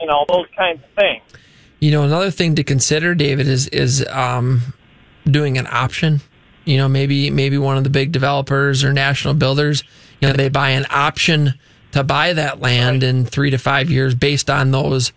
you 0.00 0.06
know, 0.06 0.24
those 0.28 0.46
kinds 0.56 0.82
of 0.82 0.90
things. 0.96 1.22
You 1.80 1.90
know, 1.90 2.02
another 2.02 2.30
thing 2.30 2.54
to 2.56 2.64
consider, 2.64 3.14
David, 3.14 3.46
is 3.46 3.68
is 3.68 4.06
um, 4.08 4.62
doing 5.24 5.58
an 5.58 5.66
option. 5.70 6.20
You 6.64 6.78
know, 6.78 6.88
maybe 6.88 7.30
maybe 7.30 7.58
one 7.58 7.76
of 7.76 7.84
the 7.84 7.90
big 7.90 8.10
developers 8.10 8.82
or 8.84 8.92
national 8.92 9.34
builders, 9.34 9.84
you 10.20 10.28
know, 10.28 10.34
they 10.34 10.48
buy 10.48 10.70
an 10.70 10.86
option 10.90 11.54
to 11.94 12.02
buy 12.02 12.32
that 12.32 12.60
land 12.60 13.04
in 13.04 13.24
three 13.24 13.50
to 13.50 13.58
five 13.58 13.88
years 13.88 14.16
based 14.16 14.50
on 14.50 14.72
those, 14.72 15.12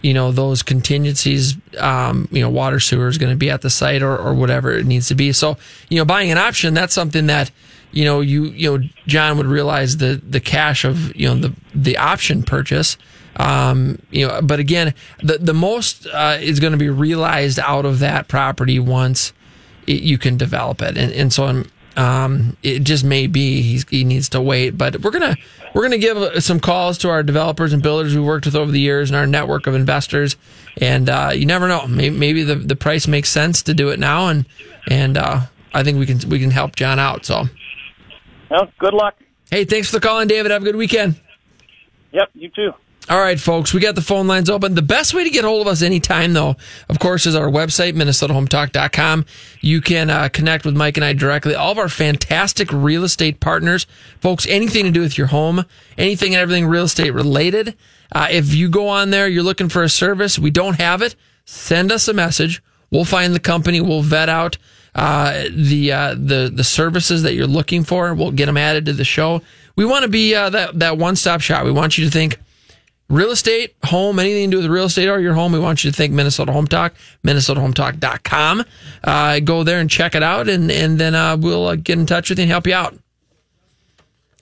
you 0.00 0.14
know, 0.14 0.32
those 0.32 0.62
contingencies. 0.62 1.56
Um, 1.78 2.26
you 2.32 2.40
know, 2.40 2.48
water 2.48 2.80
sewer 2.80 3.06
is 3.06 3.18
going 3.18 3.32
to 3.32 3.36
be 3.36 3.50
at 3.50 3.60
the 3.60 3.68
site 3.68 4.02
or, 4.02 4.16
or 4.16 4.32
whatever 4.32 4.72
it 4.72 4.86
needs 4.86 5.08
to 5.08 5.14
be. 5.14 5.32
So, 5.32 5.58
you 5.90 5.98
know, 5.98 6.06
buying 6.06 6.30
an 6.30 6.38
option 6.38 6.72
that's 6.72 6.94
something 6.94 7.26
that 7.26 7.50
you 7.92 8.06
know 8.06 8.22
you 8.22 8.44
you 8.44 8.78
know 8.78 8.88
John 9.06 9.36
would 9.36 9.46
realize 9.46 9.98
the 9.98 10.20
the 10.26 10.40
cash 10.40 10.84
of 10.84 11.14
you 11.14 11.28
know 11.28 11.34
the 11.36 11.54
the 11.74 11.98
option 11.98 12.42
purchase. 12.42 12.96
Um, 13.36 13.98
you 14.10 14.26
know, 14.26 14.40
but 14.42 14.58
again, 14.58 14.94
the 15.22 15.36
the 15.38 15.54
most 15.54 16.06
uh, 16.06 16.38
is 16.40 16.60
going 16.60 16.72
to 16.72 16.78
be 16.78 16.88
realized 16.88 17.58
out 17.58 17.84
of 17.84 17.98
that 17.98 18.28
property 18.28 18.78
once 18.78 19.34
it, 19.86 20.02
you 20.02 20.16
can 20.16 20.38
develop 20.38 20.80
it, 20.80 20.96
and 20.96 21.12
and 21.12 21.32
so 21.32 21.44
um, 21.44 21.70
um, 21.96 22.56
it 22.62 22.80
just 22.80 23.04
may 23.04 23.26
be 23.26 23.62
he's, 23.62 23.88
he 23.88 24.04
needs 24.04 24.28
to 24.30 24.40
wait. 24.40 24.70
But 24.70 25.00
we're 25.00 25.10
gonna 25.10 25.36
we're 25.74 25.82
gonna 25.82 25.98
give 25.98 26.16
uh, 26.16 26.40
some 26.40 26.60
calls 26.60 26.98
to 26.98 27.08
our 27.10 27.22
developers 27.22 27.72
and 27.72 27.82
builders 27.82 28.14
we've 28.14 28.24
worked 28.24 28.46
with 28.46 28.54
over 28.56 28.70
the 28.70 28.80
years 28.80 29.10
and 29.10 29.16
our 29.16 29.26
network 29.26 29.66
of 29.66 29.74
investors, 29.74 30.36
and 30.80 31.08
uh, 31.08 31.30
you 31.34 31.46
never 31.46 31.68
know, 31.68 31.86
maybe, 31.86 32.16
maybe 32.16 32.42
the 32.42 32.54
the 32.56 32.76
price 32.76 33.06
makes 33.06 33.28
sense 33.28 33.62
to 33.62 33.74
do 33.74 33.88
it 33.90 33.98
now, 33.98 34.28
and 34.28 34.46
and 34.90 35.16
uh, 35.16 35.40
I 35.74 35.82
think 35.82 35.98
we 35.98 36.06
can 36.06 36.18
we 36.28 36.38
can 36.38 36.50
help 36.50 36.76
John 36.76 36.98
out. 36.98 37.24
So, 37.24 37.44
Well, 38.50 38.68
good 38.78 38.94
luck. 38.94 39.16
hey, 39.50 39.64
thanks 39.64 39.88
for 39.90 39.96
the 39.96 40.06
call, 40.06 40.24
David. 40.26 40.50
Have 40.50 40.62
a 40.62 40.64
good 40.64 40.76
weekend. 40.76 41.20
Yep, 42.12 42.30
you 42.34 42.48
too. 42.50 42.72
All 43.12 43.20
right, 43.20 43.38
folks, 43.38 43.74
we 43.74 43.80
got 43.80 43.94
the 43.94 44.00
phone 44.00 44.26
lines 44.26 44.48
open. 44.48 44.74
The 44.74 44.80
best 44.80 45.12
way 45.12 45.22
to 45.22 45.28
get 45.28 45.44
hold 45.44 45.60
of 45.60 45.66
us 45.70 45.82
anytime, 45.82 46.32
though, 46.32 46.56
of 46.88 46.98
course, 46.98 47.26
is 47.26 47.34
our 47.34 47.48
website, 47.48 47.92
minnesotahometalk.com. 47.92 49.26
You 49.60 49.82
can 49.82 50.08
uh, 50.08 50.30
connect 50.30 50.64
with 50.64 50.74
Mike 50.74 50.96
and 50.96 51.04
I 51.04 51.12
directly. 51.12 51.54
All 51.54 51.72
of 51.72 51.76
our 51.76 51.90
fantastic 51.90 52.72
real 52.72 53.04
estate 53.04 53.38
partners, 53.38 53.86
folks, 54.20 54.46
anything 54.46 54.86
to 54.86 54.90
do 54.90 55.02
with 55.02 55.18
your 55.18 55.26
home, 55.26 55.66
anything 55.98 56.32
and 56.32 56.40
everything 56.40 56.64
real 56.64 56.84
estate 56.84 57.10
related. 57.10 57.76
Uh, 58.12 58.28
if 58.30 58.54
you 58.54 58.70
go 58.70 58.88
on 58.88 59.10
there, 59.10 59.28
you're 59.28 59.42
looking 59.42 59.68
for 59.68 59.82
a 59.82 59.90
service, 59.90 60.38
we 60.38 60.50
don't 60.50 60.80
have 60.80 61.02
it, 61.02 61.14
send 61.44 61.92
us 61.92 62.08
a 62.08 62.14
message. 62.14 62.62
We'll 62.90 63.04
find 63.04 63.34
the 63.34 63.40
company, 63.40 63.82
we'll 63.82 64.00
vet 64.00 64.30
out 64.30 64.56
uh, 64.94 65.48
the 65.54 65.92
uh, 65.92 66.14
the 66.14 66.50
the 66.50 66.64
services 66.64 67.24
that 67.24 67.34
you're 67.34 67.46
looking 67.46 67.84
for. 67.84 68.14
We'll 68.14 68.30
get 68.30 68.46
them 68.46 68.56
added 68.56 68.86
to 68.86 68.94
the 68.94 69.04
show. 69.04 69.42
We 69.76 69.84
want 69.84 70.04
to 70.04 70.08
be 70.08 70.34
uh, 70.34 70.48
that 70.48 70.78
that 70.78 70.96
one 70.96 71.16
stop 71.16 71.42
shop. 71.42 71.66
We 71.66 71.72
want 71.72 71.98
you 71.98 72.06
to 72.06 72.10
think 72.10 72.38
real 73.12 73.30
estate, 73.30 73.76
home, 73.84 74.18
anything 74.18 74.50
to 74.50 74.56
do 74.56 74.62
with 74.62 74.70
real 74.70 74.86
estate 74.86 75.08
or 75.08 75.20
your 75.20 75.34
home, 75.34 75.52
we 75.52 75.60
want 75.60 75.84
you 75.84 75.90
to 75.90 75.96
think 75.96 76.12
Minnesota 76.12 76.50
Home 76.50 76.66
Talk, 76.66 76.94
minnesotahometalk.com. 77.24 78.64
Uh, 79.04 79.40
go 79.40 79.62
there 79.62 79.78
and 79.78 79.88
check 79.88 80.14
it 80.14 80.22
out, 80.22 80.48
and, 80.48 80.70
and 80.70 80.98
then 80.98 81.14
uh, 81.14 81.36
we'll 81.36 81.66
uh, 81.66 81.76
get 81.76 81.98
in 81.98 82.06
touch 82.06 82.30
with 82.30 82.38
you 82.38 82.44
and 82.44 82.50
help 82.50 82.66
you 82.66 82.74
out. 82.74 82.96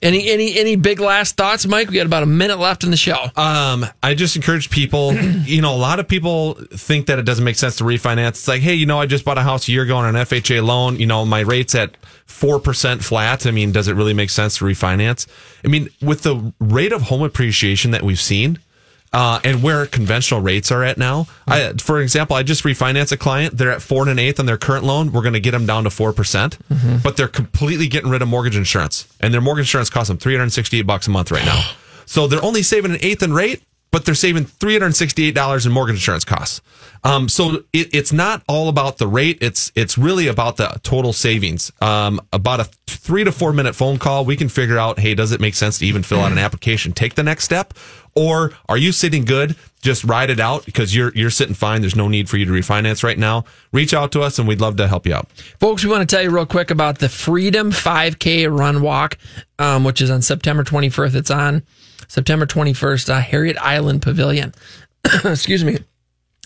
Any 0.03 0.31
any 0.31 0.57
any 0.57 0.77
big 0.77 0.99
last 0.99 1.37
thoughts, 1.37 1.67
Mike? 1.67 1.87
We 1.89 1.93
got 1.93 2.07
about 2.07 2.23
a 2.23 2.27
minute 2.27 2.57
left 2.57 2.83
in 2.83 2.89
the 2.89 2.97
show. 2.97 3.23
Um, 3.35 3.85
I 4.01 4.15
just 4.15 4.35
encourage 4.35 4.71
people. 4.71 5.13
You 5.51 5.61
know, 5.61 5.75
a 5.75 5.77
lot 5.77 5.99
of 5.99 6.07
people 6.07 6.53
think 6.53 7.07
that 7.07 7.19
it 7.19 7.23
doesn't 7.23 7.43
make 7.43 7.55
sense 7.57 7.75
to 7.77 7.83
refinance. 7.83 8.29
It's 8.29 8.47
like, 8.47 8.61
hey, 8.61 8.73
you 8.73 8.85
know, 8.85 9.01
I 9.01 9.05
just 9.05 9.25
bought 9.25 9.37
a 9.37 9.41
house 9.41 9.67
a 9.67 9.71
year 9.71 9.83
ago 9.83 9.97
on 9.97 10.15
an 10.15 10.23
FHA 10.23 10.63
loan. 10.63 10.97
You 10.97 11.07
know, 11.07 11.25
my 11.25 11.41
rate's 11.41 11.75
at 11.75 11.97
four 12.31 12.59
percent 12.59 13.03
flat. 13.03 13.45
I 13.45 13.51
mean, 13.51 13.71
does 13.71 13.87
it 13.87 13.93
really 13.93 14.13
make 14.13 14.29
sense 14.29 14.57
to 14.57 14.65
refinance? 14.65 15.27
I 15.63 15.67
mean, 15.67 15.89
with 16.01 16.23
the 16.23 16.53
rate 16.59 16.93
of 16.93 17.03
home 17.03 17.21
appreciation 17.21 17.91
that 17.91 18.01
we've 18.01 18.19
seen. 18.19 18.59
Uh, 19.13 19.41
and 19.43 19.61
where 19.61 19.85
conventional 19.85 20.39
rates 20.39 20.71
are 20.71 20.85
at 20.85 20.97
now. 20.97 21.27
I, 21.45 21.73
for 21.73 21.99
example, 21.99 22.37
I 22.37 22.43
just 22.43 22.63
refinanced 22.63 23.11
a 23.11 23.17
client. 23.17 23.57
They're 23.57 23.73
at 23.73 23.81
four 23.81 24.03
and 24.03 24.09
an 24.09 24.19
eighth 24.19 24.39
on 24.39 24.45
their 24.45 24.57
current 24.57 24.85
loan. 24.85 25.11
We're 25.11 25.21
going 25.21 25.33
to 25.33 25.41
get 25.41 25.51
them 25.51 25.65
down 25.65 25.83
to 25.83 25.89
four 25.89 26.13
percent, 26.13 26.57
but 27.03 27.17
they're 27.17 27.27
completely 27.27 27.89
getting 27.89 28.09
rid 28.09 28.21
of 28.21 28.29
mortgage 28.29 28.55
insurance, 28.55 29.13
and 29.19 29.33
their 29.33 29.41
mortgage 29.41 29.63
insurance 29.63 29.89
costs 29.89 30.07
them 30.07 30.17
three 30.17 30.37
hundred 30.37 30.53
sixty-eight 30.53 30.87
bucks 30.87 31.07
a 31.07 31.09
month 31.09 31.29
right 31.29 31.43
now. 31.43 31.61
So 32.05 32.25
they're 32.25 32.41
only 32.41 32.63
saving 32.63 32.91
an 32.91 32.99
eighth 33.01 33.21
in 33.21 33.33
rate, 33.33 33.61
but 33.91 34.05
they're 34.05 34.15
saving 34.15 34.45
three 34.45 34.73
hundred 34.73 34.95
sixty-eight 34.95 35.35
dollars 35.35 35.65
in 35.65 35.71
mortgage 35.71 35.95
insurance 35.95 36.25
costs. 36.25 36.61
Um, 37.03 37.27
so 37.29 37.63
it, 37.73 37.93
it's 37.93 38.13
not 38.13 38.43
all 38.47 38.69
about 38.69 38.97
the 38.97 39.07
rate. 39.07 39.37
It's 39.41 39.71
it's 39.75 39.97
really 39.97 40.27
about 40.27 40.57
the 40.57 40.79
total 40.83 41.13
savings. 41.13 41.71
Um, 41.81 42.21
about 42.31 42.59
a 42.59 42.69
three 42.87 43.23
to 43.23 43.31
four 43.31 43.53
minute 43.53 43.75
phone 43.75 43.97
call, 43.97 44.23
we 44.25 44.35
can 44.35 44.49
figure 44.49 44.77
out, 44.77 44.99
hey, 44.99 45.15
does 45.15 45.31
it 45.31 45.41
make 45.41 45.55
sense 45.55 45.79
to 45.79 45.85
even 45.85 46.03
fill 46.03 46.21
out 46.21 46.31
an 46.31 46.37
application, 46.37 46.93
take 46.93 47.15
the 47.15 47.23
next 47.23 47.43
step, 47.43 47.73
or 48.15 48.53
are 48.69 48.77
you 48.77 48.91
sitting 48.91 49.25
good? 49.25 49.55
Just 49.81 50.03
ride 50.03 50.29
it 50.29 50.39
out 50.39 50.65
because 50.65 50.95
you're 50.95 51.11
you're 51.15 51.31
sitting 51.31 51.55
fine. 51.55 51.81
There's 51.81 51.95
no 51.95 52.07
need 52.07 52.29
for 52.29 52.37
you 52.37 52.45
to 52.45 52.51
refinance 52.51 53.03
right 53.03 53.17
now. 53.17 53.45
Reach 53.71 53.93
out 53.93 54.11
to 54.11 54.21
us, 54.21 54.37
and 54.37 54.47
we'd 54.47 54.61
love 54.61 54.75
to 54.77 54.87
help 54.87 55.07
you 55.07 55.15
out. 55.15 55.31
Folks, 55.59 55.83
we 55.83 55.89
want 55.89 56.07
to 56.07 56.15
tell 56.15 56.23
you 56.23 56.29
real 56.29 56.45
quick 56.45 56.69
about 56.69 56.99
the 56.99 57.09
Freedom 57.09 57.71
5K 57.71 58.55
Run 58.55 58.81
Walk, 58.83 59.17
um, 59.57 59.83
which 59.83 60.01
is 60.01 60.11
on 60.11 60.21
September 60.21 60.63
21st. 60.63 61.15
It's 61.15 61.31
on 61.31 61.63
September 62.07 62.45
21st, 62.45 63.09
uh, 63.09 63.19
Harriet 63.19 63.57
Island 63.57 64.01
Pavilion. 64.01 64.53
Excuse 65.23 65.63
me. 65.63 65.79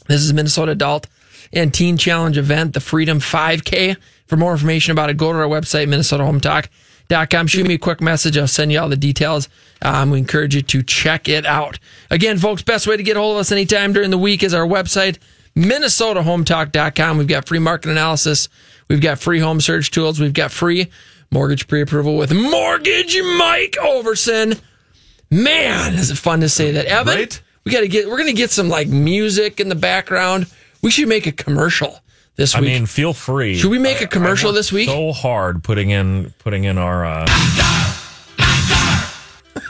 This 0.07 0.21
is 0.21 0.33
Minnesota 0.33 0.73
Adult 0.73 1.07
and 1.53 1.73
Teen 1.73 1.97
Challenge 1.97 2.37
event, 2.37 2.73
the 2.73 2.79
Freedom 2.79 3.19
5K. 3.19 3.97
For 4.27 4.37
more 4.37 4.51
information 4.51 4.91
about 4.91 5.09
it, 5.09 5.17
go 5.17 5.31
to 5.31 5.39
our 5.39 5.47
website, 5.47 5.87
minnesotahometalk.com. 5.87 7.47
Shoot 7.47 7.67
me 7.67 7.75
a 7.75 7.79
quick 7.79 8.01
message. 8.01 8.37
I'll 8.37 8.47
send 8.47 8.71
you 8.71 8.79
all 8.79 8.89
the 8.89 8.97
details. 8.97 9.49
Um, 9.81 10.11
we 10.11 10.17
encourage 10.17 10.55
you 10.55 10.61
to 10.63 10.83
check 10.83 11.27
it 11.29 11.45
out. 11.45 11.79
Again, 12.09 12.37
folks, 12.37 12.61
best 12.61 12.87
way 12.87 12.97
to 12.97 13.03
get 13.03 13.17
a 13.17 13.19
hold 13.19 13.35
of 13.37 13.41
us 13.41 13.51
anytime 13.51 13.93
during 13.93 14.09
the 14.09 14.17
week 14.17 14.43
is 14.43 14.53
our 14.53 14.65
website, 14.65 15.17
minnesotahometalk.com. 15.55 17.17
We've 17.17 17.27
got 17.27 17.47
free 17.47 17.59
market 17.59 17.91
analysis. 17.91 18.49
We've 18.87 19.01
got 19.01 19.19
free 19.19 19.39
home 19.39 19.61
search 19.61 19.91
tools. 19.91 20.19
We've 20.19 20.33
got 20.33 20.51
free 20.51 20.89
mortgage 21.31 21.67
pre-approval 21.67 22.17
with 22.17 22.33
Mortgage 22.33 23.17
Mike 23.37 23.75
Overson. 23.81 24.59
Man, 25.31 25.93
is 25.95 26.11
it 26.11 26.17
fun 26.17 26.41
to 26.41 26.49
say 26.49 26.71
that. 26.71 26.85
Evan, 26.85 27.27
we 27.63 27.71
got 27.71 27.81
to 27.81 27.87
get, 27.87 28.07
we're 28.07 28.17
going 28.17 28.27
to 28.27 28.33
get 28.33 28.51
some 28.51 28.69
like 28.69 28.87
music 28.87 29.59
in 29.59 29.69
the 29.69 29.75
background. 29.75 30.47
We 30.81 30.91
should 30.91 31.07
make 31.07 31.25
a 31.27 31.31
commercial 31.31 31.99
this 32.35 32.55
I 32.55 32.61
week. 32.61 32.69
I 32.69 32.73
mean, 32.73 32.85
feel 32.85 33.13
free. 33.13 33.57
Should 33.57 33.71
we 33.71 33.79
make 33.79 34.01
a 34.01 34.05
I- 34.05 34.07
commercial 34.07 34.51
this 34.51 34.71
week? 34.71 34.89
So 34.89 35.11
hard 35.11 35.63
putting 35.63 35.89
in 35.89 36.33
putting 36.39 36.65
in 36.65 36.77
our. 36.77 37.05
Uh, 37.05 37.25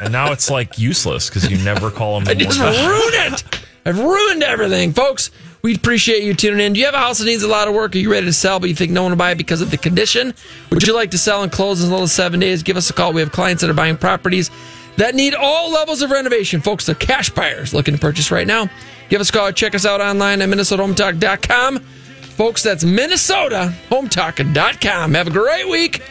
and 0.02 0.12
now 0.12 0.32
it's 0.32 0.50
like 0.50 0.78
useless 0.78 1.30
because 1.30 1.50
you 1.50 1.58
never 1.64 1.90
call 1.90 2.20
them. 2.20 2.28
I 2.30 2.34
just 2.34 2.60
ruined 2.60 3.34
it. 3.34 3.44
I've 3.86 4.00
ruined 4.00 4.44
everything, 4.44 4.94
folks. 4.94 5.32
We 5.62 5.76
appreciate 5.76 6.24
you 6.24 6.34
tuning 6.34 6.60
in. 6.60 6.74
Do 6.74 6.80
you 6.80 6.86
have 6.86 6.96
a 6.96 7.00
house 7.00 7.20
that 7.20 7.26
needs 7.26 7.44
a 7.44 7.48
lot 7.48 7.68
of 7.68 7.74
work? 7.74 7.96
Are 7.96 7.98
you 7.98 8.12
ready 8.12 8.26
to 8.28 8.34
sell, 8.34 8.60
but 8.60 8.70
you 8.70 8.76
think 8.76 8.92
no 8.92 9.04
one 9.04 9.12
will 9.12 9.18
buy 9.18 9.32
it 9.32 9.38
because 9.38 9.62
of 9.62 9.72
the 9.72 9.78
condition? 9.78 10.34
Would 10.72 10.86
you 10.86 10.94
like 10.94 11.12
to 11.12 11.18
sell 11.18 11.42
and 11.44 11.52
close 11.52 11.80
in 11.80 11.86
as 11.86 11.90
little 11.92 12.04
as 12.04 12.12
seven 12.12 12.40
days? 12.40 12.62
Give 12.62 12.78
us 12.78 12.90
a 12.90 12.94
call. 12.94 13.14
We 13.14 13.22
have 13.22 13.32
clients 13.32 13.62
that 13.62 13.70
are 13.70 13.76
buying 13.76 13.98
properties 13.98 14.52
that 14.98 15.16
need 15.16 15.34
all 15.36 15.72
levels 15.72 16.02
of 16.02 16.12
renovation. 16.12 16.60
Folks, 16.62 16.86
they're 16.86 16.96
cash 16.96 17.30
buyers 17.30 17.74
looking 17.74 17.94
to 17.94 18.00
purchase 18.00 18.32
right 18.32 18.48
now. 18.48 18.70
Give 19.10 19.20
us 19.22 19.30
a 19.30 19.34
call. 19.34 19.52
Check 19.52 19.76
us 19.76 19.86
out 19.86 20.02
online 20.02 20.42
at 20.42 20.50
minnesotahometalk.com. 20.50 21.80
Folks, 21.80 22.64
that's 22.64 22.84
minnesotahometalk.com. 22.84 25.14
Have 25.14 25.28
a 25.28 25.32
great 25.32 25.70
week. 25.70 26.02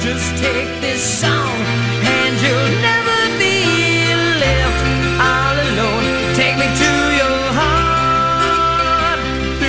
Just 0.00 0.42
take 0.42 0.80
this 0.80 1.20
song 1.20 1.30
and 1.30 2.40
you'll 2.42 2.80
never 2.82 3.38
be 3.38 3.64
left 4.42 4.84
all 5.22 5.54
alone. 5.54 6.34
Take 6.34 6.56
me 6.58 6.66
to 6.66 6.90
your 7.20 7.52
heart, 7.56 9.20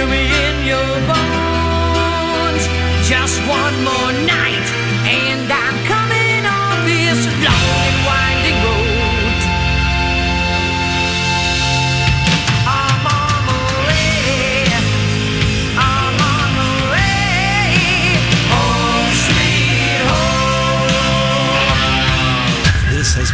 me 0.10 0.22
in 0.46 0.56
your 0.68 0.92
bones. 1.08 2.64
Just 3.08 3.40
one 3.48 3.76
more 3.84 4.12
night 4.28 4.45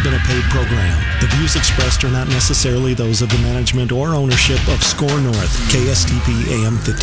been 0.03 0.13
a 0.13 0.19
paid 0.25 0.43
program. 0.49 0.97
The 1.21 1.27
views 1.37 1.55
expressed 1.55 2.03
are 2.03 2.09
not 2.09 2.27
necessarily 2.27 2.93
those 2.93 3.21
of 3.21 3.29
the 3.29 3.37
management 3.39 3.91
or 3.91 4.15
ownership 4.15 4.59
of 4.67 4.83
SKOR 4.83 5.19
North, 5.21 5.53
KSTP 5.69 6.63
AM 6.63 6.77
15. 6.77 6.95